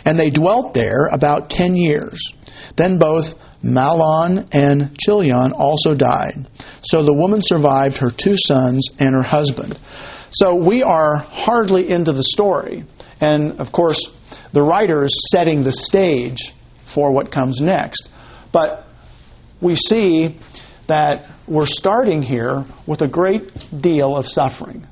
And 0.04 0.18
they 0.18 0.30
dwelt 0.30 0.74
there 0.74 1.06
about 1.06 1.50
ten 1.50 1.76
years. 1.76 2.20
Then 2.76 2.98
both 2.98 3.34
Mahlon 3.62 4.48
and 4.52 4.98
Chilion 4.98 5.52
also 5.52 5.94
died. 5.94 6.48
So 6.82 7.04
the 7.04 7.14
woman 7.14 7.40
survived 7.42 7.98
her 7.98 8.10
two 8.10 8.36
sons 8.36 8.88
and 8.98 9.14
her 9.14 9.22
husband. 9.22 9.78
So 10.30 10.54
we 10.54 10.82
are 10.82 11.16
hardly 11.16 11.88
into 11.90 12.12
the 12.12 12.24
story. 12.24 12.84
And 13.20 13.60
of 13.60 13.70
course, 13.70 14.12
the 14.52 14.62
writer 14.62 15.04
is 15.04 15.28
setting 15.30 15.62
the 15.62 15.72
stage 15.72 16.52
for 16.86 17.12
what 17.12 17.30
comes 17.30 17.60
next. 17.60 18.08
But 18.50 18.86
we 19.60 19.76
see 19.76 20.38
that 20.88 21.26
we're 21.46 21.66
starting 21.66 22.22
here 22.22 22.64
with 22.86 23.02
a 23.02 23.08
great 23.08 23.80
deal 23.80 24.16
of 24.16 24.26
suffering. 24.26 24.86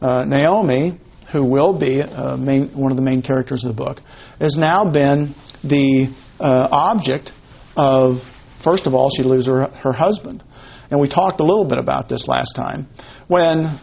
Uh, 0.00 0.24
Naomi, 0.24 0.98
who 1.34 1.44
will 1.44 1.76
be 1.76 2.00
uh, 2.00 2.36
main, 2.36 2.68
one 2.68 2.92
of 2.92 2.96
the 2.96 3.02
main 3.02 3.20
characters 3.20 3.64
of 3.64 3.76
the 3.76 3.84
book, 3.84 4.00
has 4.38 4.56
now 4.56 4.88
been 4.88 5.34
the 5.64 6.08
uh, 6.38 6.68
object 6.70 7.32
of, 7.76 8.22
first 8.62 8.86
of 8.86 8.94
all, 8.94 9.10
she 9.10 9.24
loses 9.24 9.46
her, 9.46 9.66
her 9.66 9.92
husband. 9.92 10.44
And 10.90 11.00
we 11.00 11.08
talked 11.08 11.40
a 11.40 11.42
little 11.42 11.64
bit 11.64 11.78
about 11.78 12.08
this 12.08 12.28
last 12.28 12.54
time. 12.54 12.86
When 13.26 13.80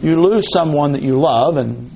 you 0.00 0.14
lose 0.14 0.50
someone 0.50 0.92
that 0.92 1.02
you 1.02 1.20
love, 1.20 1.58
and 1.58 1.90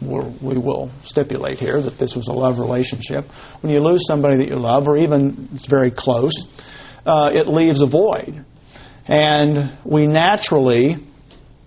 we 0.00 0.56
will 0.56 0.92
stipulate 1.02 1.58
here 1.58 1.80
that 1.80 1.98
this 1.98 2.14
was 2.14 2.28
a 2.28 2.32
love 2.32 2.60
relationship, 2.60 3.24
when 3.60 3.72
you 3.72 3.80
lose 3.80 4.06
somebody 4.06 4.36
that 4.36 4.48
you 4.48 4.56
love, 4.56 4.86
or 4.86 4.96
even 4.98 5.48
it's 5.54 5.66
very 5.66 5.90
close, 5.90 6.46
uh, 7.04 7.32
it 7.34 7.48
leaves 7.48 7.80
a 7.80 7.86
void. 7.86 8.44
And 9.08 9.76
we 9.84 10.06
naturally, 10.06 10.98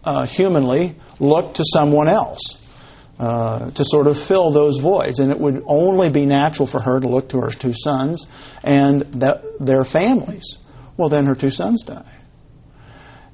uh, 0.06 0.26
humanly, 0.26 0.96
look 1.20 1.56
to 1.56 1.66
someone 1.74 2.08
else 2.08 2.61
uh, 3.22 3.70
to 3.70 3.86
sort 3.86 4.08
of 4.08 4.20
fill 4.20 4.52
those 4.52 4.80
voids. 4.80 5.20
And 5.20 5.32
it 5.32 5.40
would 5.40 5.64
only 5.68 6.10
be 6.10 6.26
natural 6.26 6.66
for 6.66 6.82
her 6.82 7.00
to 7.00 7.08
look 7.08 7.30
to 7.30 7.42
her 7.42 7.52
two 7.52 7.72
sons 7.72 8.26
and 8.64 9.02
that, 9.22 9.44
their 9.60 9.84
families. 9.84 10.58
Well, 10.98 11.08
then 11.08 11.28
her 11.28 11.36
two 11.36 11.52
sons 11.52 11.84
die. 11.84 12.16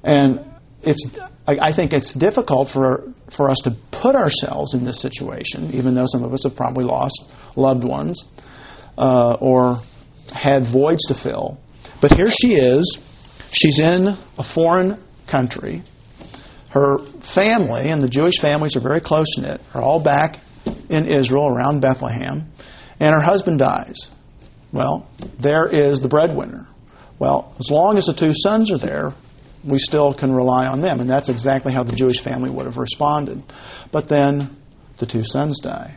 And 0.04 0.44
it's, 0.82 1.06
I 1.46 1.72
think 1.72 1.94
it's 1.94 2.12
difficult 2.12 2.68
for, 2.68 3.14
for 3.30 3.48
us 3.48 3.56
to 3.64 3.70
put 3.90 4.14
ourselves 4.14 4.74
in 4.74 4.84
this 4.84 5.00
situation, 5.00 5.72
even 5.72 5.94
though 5.94 6.04
some 6.04 6.22
of 6.22 6.34
us 6.34 6.44
have 6.44 6.54
probably 6.54 6.84
lost 6.84 7.24
loved 7.56 7.84
ones 7.84 8.28
uh, 8.98 9.38
or 9.40 9.80
had 10.30 10.66
voids 10.66 11.02
to 11.08 11.14
fill. 11.14 11.58
But 12.02 12.12
here 12.12 12.30
she 12.30 12.56
is. 12.56 12.98
She's 13.52 13.78
in 13.78 14.18
a 14.36 14.44
foreign 14.44 15.02
country 15.26 15.82
her 16.80 16.98
family, 17.20 17.88
and 17.88 18.02
the 18.02 18.08
Jewish 18.08 18.38
families 18.40 18.76
are 18.76 18.80
very 18.80 19.00
close 19.00 19.36
knit, 19.36 19.60
are 19.74 19.82
all 19.82 20.00
back 20.00 20.40
in 20.88 21.06
Israel 21.06 21.48
around 21.48 21.80
Bethlehem, 21.80 22.52
and 23.00 23.14
her 23.14 23.20
husband 23.20 23.58
dies. 23.58 24.10
Well, 24.72 25.08
there 25.38 25.66
is 25.66 26.00
the 26.00 26.08
breadwinner. 26.08 26.66
Well, 27.18 27.54
as 27.58 27.70
long 27.70 27.96
as 27.96 28.06
the 28.06 28.14
two 28.14 28.32
sons 28.32 28.70
are 28.70 28.78
there, 28.78 29.14
we 29.64 29.78
still 29.78 30.14
can 30.14 30.32
rely 30.32 30.66
on 30.66 30.80
them. 30.80 31.00
And 31.00 31.08
that's 31.08 31.28
exactly 31.28 31.72
how 31.72 31.82
the 31.82 31.96
Jewish 31.96 32.20
family 32.20 32.50
would 32.50 32.66
have 32.66 32.76
responded. 32.76 33.42
But 33.90 34.08
then 34.08 34.56
the 34.98 35.06
two 35.06 35.24
sons 35.24 35.60
die. 35.60 35.96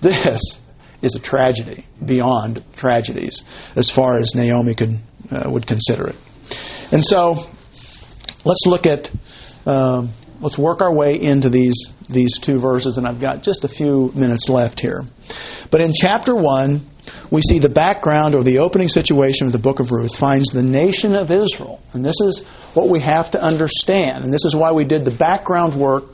This 0.00 0.58
is 1.02 1.14
a 1.14 1.20
tragedy 1.20 1.86
beyond 2.02 2.64
tragedies 2.76 3.42
as 3.76 3.90
far 3.90 4.16
as 4.16 4.34
Naomi 4.34 4.74
could, 4.74 5.00
uh, 5.30 5.50
would 5.50 5.66
consider 5.66 6.08
it. 6.08 6.16
And 6.92 7.04
so 7.04 7.34
let's 8.44 8.66
look 8.66 8.86
at 8.86 9.10
um, 9.66 10.10
let's 10.40 10.58
work 10.58 10.80
our 10.80 10.92
way 10.92 11.20
into 11.20 11.48
these 11.48 11.76
these 12.08 12.38
two 12.38 12.58
verses, 12.58 12.98
and 12.98 13.06
I've 13.06 13.20
got 13.20 13.42
just 13.42 13.64
a 13.64 13.68
few 13.68 14.12
minutes 14.14 14.48
left 14.48 14.80
here. 14.80 15.02
But 15.70 15.80
in 15.80 15.92
chapter 15.94 16.34
one, 16.34 16.86
we 17.30 17.40
see 17.40 17.58
the 17.58 17.70
background 17.70 18.34
or 18.34 18.42
the 18.42 18.58
opening 18.58 18.88
situation 18.88 19.46
of 19.46 19.52
the 19.52 19.58
book 19.58 19.80
of 19.80 19.90
Ruth 19.90 20.16
finds 20.16 20.50
the 20.50 20.62
nation 20.62 21.16
of 21.16 21.30
Israel, 21.30 21.80
and 21.92 22.04
this 22.04 22.20
is 22.20 22.44
what 22.74 22.88
we 22.88 23.00
have 23.00 23.30
to 23.32 23.42
understand, 23.42 24.24
and 24.24 24.32
this 24.32 24.44
is 24.44 24.54
why 24.54 24.72
we 24.72 24.84
did 24.84 25.04
the 25.04 25.14
background 25.14 25.80
work 25.80 26.04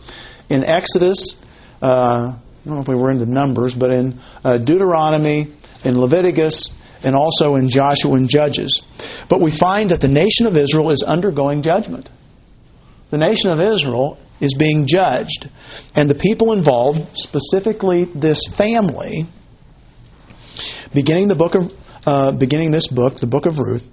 in 0.48 0.64
Exodus. 0.64 1.36
Uh, 1.82 2.34
I 2.36 2.68
don't 2.68 2.74
know 2.74 2.80
if 2.82 2.88
we 2.88 2.94
were 2.94 3.11
into 3.11 3.26
Numbers, 3.26 3.74
but 3.74 3.90
in 3.92 4.20
uh, 4.44 4.59
Deuteronomy, 4.59 5.53
in 5.82 5.98
Leviticus, 5.98 6.70
and 7.03 7.16
also 7.16 7.55
in 7.55 7.68
Joshua 7.70 8.14
and 8.14 8.28
Judges. 8.28 8.82
But 9.28 9.40
we 9.40 9.51
find 9.51 9.90
that 9.90 10.03
the 10.03 10.09
nation 10.09 10.46
of 10.46 10.57
Israel 10.57 10.90
is 10.90 11.03
undergoing 11.03 11.62
judgment 11.62 12.11
the 13.11 13.18
nation 13.18 13.50
of 13.50 13.61
Israel 13.61 14.18
is 14.40 14.54
being 14.54 14.86
judged. 14.86 15.48
And 15.94 16.08
the 16.08 16.14
people 16.14 16.52
involved, 16.52 17.16
specifically 17.16 18.04
this 18.04 18.40
family, 18.56 19.26
beginning 20.94 21.28
the 21.28 21.34
book 21.34 21.54
of 21.54 21.72
uh, 22.06 22.32
beginning 22.32 22.70
this 22.70 22.88
book, 22.88 23.16
the 23.16 23.26
book 23.26 23.44
of 23.44 23.58
Ruth, 23.58 23.86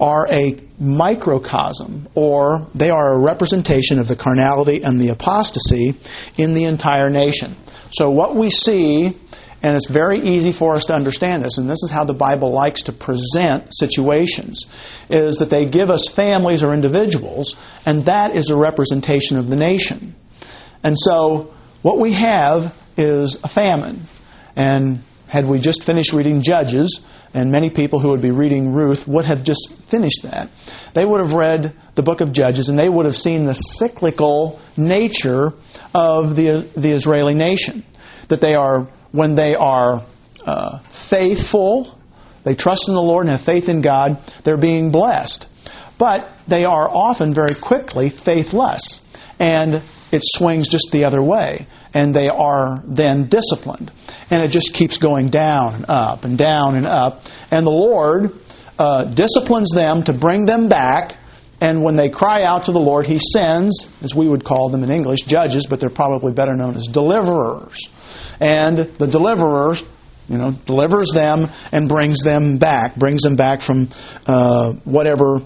are 0.00 0.26
a 0.28 0.60
microcosm, 0.78 2.08
or 2.14 2.66
they 2.74 2.90
are 2.90 3.14
a 3.14 3.18
representation 3.18 4.00
of 4.00 4.08
the 4.08 4.16
carnality 4.16 4.82
and 4.82 5.00
the 5.00 5.10
apostasy 5.10 5.94
in 6.36 6.54
the 6.54 6.64
entire 6.64 7.08
nation. 7.10 7.54
So 7.92 8.10
what 8.10 8.34
we 8.34 8.50
see 8.50 9.16
and 9.64 9.74
it's 9.74 9.88
very 9.88 10.20
easy 10.20 10.52
for 10.52 10.74
us 10.74 10.84
to 10.84 10.94
understand 10.94 11.42
this, 11.42 11.56
and 11.56 11.70
this 11.70 11.82
is 11.82 11.90
how 11.90 12.04
the 12.04 12.12
Bible 12.12 12.52
likes 12.52 12.82
to 12.82 12.92
present 12.92 13.74
situations, 13.74 14.66
is 15.08 15.38
that 15.38 15.48
they 15.48 15.64
give 15.64 15.88
us 15.88 16.06
families 16.06 16.62
or 16.62 16.74
individuals, 16.74 17.56
and 17.86 18.04
that 18.04 18.36
is 18.36 18.50
a 18.50 18.56
representation 18.58 19.38
of 19.38 19.48
the 19.48 19.56
nation. 19.56 20.14
And 20.82 20.94
so 20.94 21.54
what 21.80 21.98
we 21.98 22.12
have 22.12 22.74
is 22.98 23.38
a 23.42 23.48
famine. 23.48 24.02
And 24.54 25.02
had 25.28 25.48
we 25.48 25.58
just 25.58 25.82
finished 25.82 26.12
reading 26.12 26.42
Judges, 26.42 27.00
and 27.32 27.50
many 27.50 27.70
people 27.70 28.00
who 28.00 28.10
would 28.10 28.20
be 28.20 28.32
reading 28.32 28.74
Ruth 28.74 29.08
would 29.08 29.24
have 29.24 29.44
just 29.44 29.82
finished 29.88 30.24
that. 30.24 30.50
They 30.92 31.06
would 31.06 31.20
have 31.24 31.32
read 31.32 31.74
the 31.94 32.02
book 32.02 32.20
of 32.20 32.32
Judges 32.32 32.68
and 32.68 32.78
they 32.78 32.90
would 32.90 33.06
have 33.06 33.16
seen 33.16 33.46
the 33.46 33.54
cyclical 33.54 34.60
nature 34.76 35.54
of 35.94 36.36
the, 36.36 36.68
the 36.76 36.90
Israeli 36.90 37.34
nation. 37.34 37.82
That 38.28 38.42
they 38.42 38.54
are, 38.54 38.88
when 39.14 39.36
they 39.36 39.54
are 39.54 40.04
uh, 40.44 40.80
faithful, 41.08 41.96
they 42.42 42.56
trust 42.56 42.88
in 42.88 42.94
the 42.94 43.00
Lord 43.00 43.26
and 43.26 43.30
have 43.30 43.46
faith 43.46 43.68
in 43.68 43.80
God, 43.80 44.18
they're 44.42 44.56
being 44.56 44.90
blessed. 44.90 45.46
But 45.98 46.28
they 46.48 46.64
are 46.64 46.88
often 46.88 47.32
very 47.32 47.54
quickly 47.54 48.10
faithless. 48.10 49.02
And 49.38 49.84
it 50.10 50.22
swings 50.24 50.68
just 50.68 50.88
the 50.90 51.04
other 51.04 51.22
way. 51.22 51.68
And 51.94 52.12
they 52.12 52.28
are 52.28 52.82
then 52.84 53.28
disciplined. 53.28 53.92
And 54.30 54.42
it 54.42 54.48
just 54.48 54.74
keeps 54.74 54.98
going 54.98 55.28
down 55.28 55.74
and 55.76 55.86
up 55.88 56.24
and 56.24 56.36
down 56.36 56.74
and 56.76 56.84
up. 56.84 57.22
And 57.52 57.64
the 57.64 57.70
Lord 57.70 58.32
uh, 58.80 59.04
disciplines 59.04 59.70
them 59.70 60.02
to 60.04 60.12
bring 60.12 60.44
them 60.44 60.68
back. 60.68 61.14
And 61.60 61.84
when 61.84 61.94
they 61.94 62.10
cry 62.10 62.42
out 62.42 62.64
to 62.64 62.72
the 62.72 62.80
Lord, 62.80 63.06
He 63.06 63.20
sends, 63.20 63.88
as 64.02 64.12
we 64.12 64.26
would 64.26 64.44
call 64.44 64.70
them 64.70 64.82
in 64.82 64.90
English, 64.90 65.20
judges, 65.20 65.68
but 65.70 65.78
they're 65.78 65.88
probably 65.88 66.32
better 66.32 66.56
known 66.56 66.74
as 66.74 66.88
deliverers. 66.88 67.78
And 68.40 68.76
the 68.76 69.06
deliverer, 69.06 69.74
you 70.28 70.38
know, 70.38 70.52
delivers 70.66 71.10
them 71.12 71.48
and 71.72 71.88
brings 71.88 72.22
them 72.22 72.58
back, 72.58 72.96
brings 72.96 73.22
them 73.22 73.36
back 73.36 73.60
from 73.60 73.90
uh, 74.26 74.72
whatever 74.84 75.40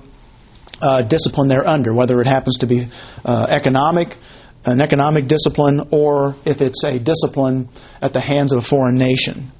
uh, 0.80 1.03
discipline 1.03 1.49
they're 1.49 1.66
under, 1.66 1.93
whether 1.93 2.20
it 2.20 2.26
happens 2.26 2.59
to 2.59 2.66
be 2.66 2.86
uh, 3.24 3.47
economic, 3.49 4.16
an 4.64 4.80
economic 4.80 5.26
discipline, 5.26 5.89
or 5.91 6.36
if 6.45 6.61
it's 6.61 6.84
a 6.84 6.99
discipline 6.99 7.68
at 8.01 8.12
the 8.12 8.20
hands 8.20 8.53
of 8.53 8.59
a 8.59 8.62
foreign 8.62 8.97
nation. 8.97 9.51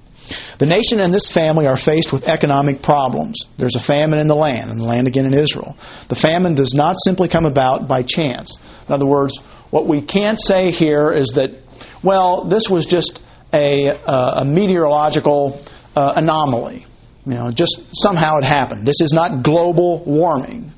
The 0.59 0.67
nation 0.67 1.01
and 1.01 1.13
this 1.13 1.29
family 1.29 1.67
are 1.67 1.77
faced 1.77 2.13
with 2.13 2.25
economic 2.25 2.83
problems. 2.83 3.49
There's 3.57 3.77
a 3.77 3.81
famine 3.81 4.19
in 4.19 4.29
the 4.29 4.35
land, 4.35 4.71
and 4.71 4.81
the 4.81 4.85
land 4.85 5.07
again 5.07 5.25
in 5.25 5.35
Israel. 5.35 5.77
The 6.09 6.15
famine 6.15 6.55
does 6.55 6.75
not 6.75 6.97
simply 7.03 7.29
come 7.29 7.47
about 7.47 7.89
by 7.89 8.03
chance. 8.03 8.59
In 8.89 8.95
other 8.95 9.07
words, 9.07 9.39
what 9.71 9.87
we 9.87 10.01
can't 10.01 10.41
say 10.41 10.71
here 10.71 11.13
is 11.13 11.29
that, 11.35 11.51
well, 12.03 12.45
this 12.45 12.69
was 12.69 12.87
just 12.87 13.21
a, 13.53 13.89
uh, 13.89 14.41
a 14.41 14.45
meteorological 14.45 15.61
uh, 15.95 16.13
anomaly. 16.17 16.85
You 17.27 17.35
know, 17.35 17.51
just 17.51 17.83
somehow 17.93 18.39
it 18.39 18.45
happened. 18.45 18.87
This 18.87 19.01
is 19.03 19.13
not 19.13 19.43
global 19.43 20.03
warming. 20.05 20.73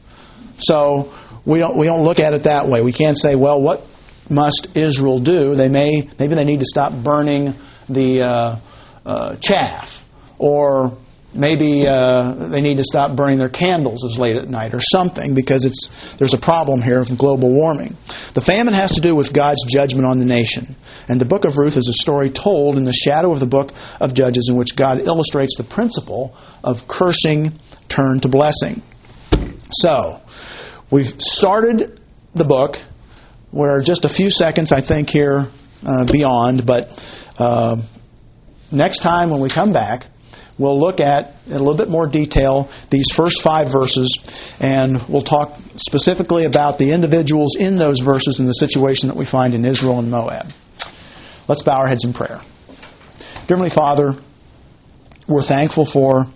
So 0.59 1.15
we 1.45 1.59
don't 1.59 1.77
we 1.77 1.87
don't 1.87 2.03
look 2.03 2.19
at 2.19 2.35
it 2.35 2.43
that 2.45 2.69
way. 2.69 2.83
We 2.83 2.93
can't 2.93 3.19
say, 3.19 3.35
well, 3.35 3.61
what 3.61 3.87
must 4.29 4.77
Israel 4.77 5.21
do? 5.21 5.55
They 5.55 5.69
may 5.69 6.09
maybe 6.19 6.35
they 6.35 6.45
need 6.45 6.59
to 6.59 6.67
stop 6.67 6.93
burning 6.93 7.55
the 7.89 8.23
uh, 8.23 8.59
uh, 9.07 9.37
chaff, 9.37 10.05
or 10.39 10.99
maybe 11.33 11.87
uh, 11.87 12.49
they 12.49 12.61
need 12.61 12.79
to 12.79 12.85
stop 12.85 13.17
burning 13.17 13.39
their 13.39 13.49
candles 13.49 14.05
as 14.05 14.19
late 14.19 14.37
at 14.37 14.49
night, 14.49 14.75
or 14.75 14.81
something, 14.81 15.35
because 15.35 15.65
it's 15.65 15.91
there's 16.19 16.35
a 16.35 16.39
problem 16.39 16.83
here 16.83 17.01
of 17.01 17.17
global 17.17 17.53
warming. 17.53 17.97
The 18.35 18.41
famine 18.41 18.75
has 18.75 18.93
to 18.93 19.01
do 19.01 19.15
with 19.15 19.33
God's 19.33 19.65
judgment 19.67 20.07
on 20.07 20.19
the 20.19 20.25
nation, 20.25 20.77
and 21.09 21.21
the 21.21 21.25
book 21.25 21.45
of 21.45 21.57
Ruth 21.57 21.77
is 21.77 21.89
a 21.89 21.93
story 21.93 22.31
told 22.31 22.77
in 22.77 22.85
the 22.85 22.93
shadow 22.93 23.33
of 23.33 23.41
the 23.41 23.47
book 23.47 23.73
of 24.01 24.15
Judges, 24.15 24.49
in 24.51 24.57
which 24.57 24.77
God 24.77 25.01
illustrates 25.01 25.57
the 25.57 25.65
principle 25.65 26.37
of 26.65 26.87
cursing 26.89 27.53
turned 27.89 28.23
to 28.23 28.29
blessing. 28.29 28.83
So, 29.73 30.21
we've 30.91 31.21
started 31.21 32.01
the 32.35 32.45
book. 32.45 32.77
We're 33.53 33.83
just 33.83 34.05
a 34.05 34.09
few 34.09 34.31
seconds, 34.31 34.73
I 34.73 34.81
think, 34.81 35.11
here 35.11 35.49
uh, 35.85 36.05
beyond, 36.05 36.67
but 36.67 36.89
uh, 37.39 37.83
next 38.71 38.99
time 38.99 39.31
when 39.31 39.41
we 39.41 39.49
come 39.49 39.73
back, 39.73 40.07
we'll 40.61 40.79
look 40.79 41.01
at 41.01 41.35
in 41.47 41.55
a 41.55 41.59
little 41.59 41.77
bit 41.77 41.89
more 41.89 42.07
detail 42.07 42.71
these 42.91 43.11
first 43.13 43.43
five 43.43 43.73
verses, 43.73 44.23
and 44.61 45.03
we'll 45.09 45.23
talk 45.23 45.59
specifically 45.77 46.45
about 46.45 46.79
the 46.79 46.93
individuals 46.93 47.57
in 47.57 47.79
those 47.79 48.01
verses 48.01 48.39
and 48.39 48.47
the 48.47 48.53
situation 48.53 49.09
that 49.09 49.17
we 49.17 49.25
find 49.25 49.55
in 49.55 49.65
Israel 49.65 49.99
and 49.99 50.11
Moab. 50.11 50.53
Let's 51.49 51.63
bow 51.63 51.79
our 51.79 51.89
heads 51.89 52.05
in 52.05 52.13
prayer. 52.13 52.41
Dear 53.49 53.57
Heavenly 53.57 53.71
Father, 53.71 54.15
we're 55.27 55.43
thankful 55.43 55.87
for. 55.87 56.27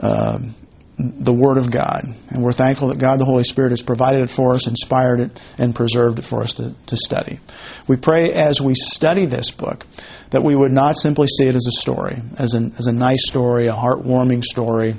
Um, 0.00 0.54
the 0.98 1.32
Word 1.32 1.58
of 1.58 1.70
God. 1.70 2.02
And 2.30 2.42
we're 2.42 2.52
thankful 2.52 2.88
that 2.88 2.98
God 2.98 3.20
the 3.20 3.24
Holy 3.24 3.44
Spirit 3.44 3.70
has 3.70 3.82
provided 3.82 4.22
it 4.22 4.30
for 4.30 4.54
us, 4.54 4.66
inspired 4.66 5.20
it, 5.20 5.40
and 5.56 5.74
preserved 5.74 6.18
it 6.18 6.24
for 6.24 6.42
us 6.42 6.54
to, 6.54 6.74
to 6.86 6.96
study. 6.96 7.38
We 7.86 7.96
pray 7.96 8.32
as 8.32 8.60
we 8.60 8.74
study 8.74 9.26
this 9.26 9.50
book 9.52 9.86
that 10.30 10.42
we 10.42 10.56
would 10.56 10.72
not 10.72 10.96
simply 10.96 11.28
see 11.28 11.46
it 11.46 11.54
as 11.54 11.66
a 11.68 11.80
story, 11.80 12.16
as, 12.36 12.54
an, 12.54 12.74
as 12.78 12.86
a 12.86 12.92
nice 12.92 13.28
story, 13.28 13.68
a 13.68 13.72
heartwarming 13.72 14.42
story, 14.42 14.94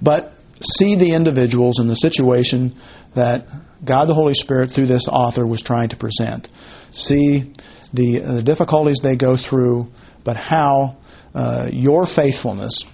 but 0.00 0.32
see 0.60 0.94
the 0.94 1.12
individuals 1.12 1.80
and 1.80 1.90
the 1.90 1.96
situation 1.96 2.76
that 3.16 3.46
God 3.84 4.06
the 4.06 4.14
Holy 4.14 4.34
Spirit, 4.34 4.70
through 4.70 4.86
this 4.86 5.08
author, 5.08 5.46
was 5.46 5.62
trying 5.62 5.88
to 5.88 5.96
present. 5.96 6.48
See 6.92 7.52
the, 7.92 8.18
the 8.18 8.42
difficulties 8.42 9.00
they 9.02 9.16
go 9.16 9.36
through, 9.36 9.88
but 10.24 10.36
how 10.36 10.96
uh, 11.34 11.68
your 11.72 12.06
faithfulness 12.06 12.84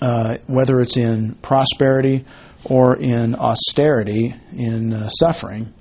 uh, 0.00 0.38
whether 0.46 0.80
it's 0.80 0.96
in 0.96 1.36
prosperity 1.42 2.24
or 2.64 2.96
in 2.96 3.34
austerity, 3.34 4.34
in 4.52 4.92
uh, 4.92 5.08
suffering, 5.08 5.72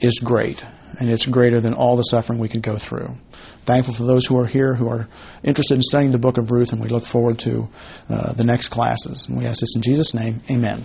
is 0.00 0.18
great. 0.18 0.64
And 0.98 1.08
it's 1.08 1.26
greater 1.26 1.60
than 1.60 1.74
all 1.74 1.96
the 1.96 2.02
suffering 2.02 2.38
we 2.38 2.48
could 2.48 2.62
go 2.62 2.76
through. 2.76 3.08
Thankful 3.64 3.94
for 3.94 4.04
those 4.04 4.26
who 4.26 4.38
are 4.38 4.46
here 4.46 4.74
who 4.74 4.88
are 4.88 5.08
interested 5.44 5.74
in 5.74 5.82
studying 5.82 6.12
the 6.12 6.18
book 6.18 6.36
of 6.36 6.50
Ruth, 6.50 6.72
and 6.72 6.82
we 6.82 6.88
look 6.88 7.06
forward 7.06 7.38
to 7.40 7.68
uh, 8.08 8.32
the 8.32 8.44
next 8.44 8.68
classes. 8.68 9.26
And 9.28 9.38
we 9.38 9.46
ask 9.46 9.60
this 9.60 9.76
in 9.76 9.82
Jesus' 9.82 10.12
name. 10.14 10.42
Amen. 10.50 10.84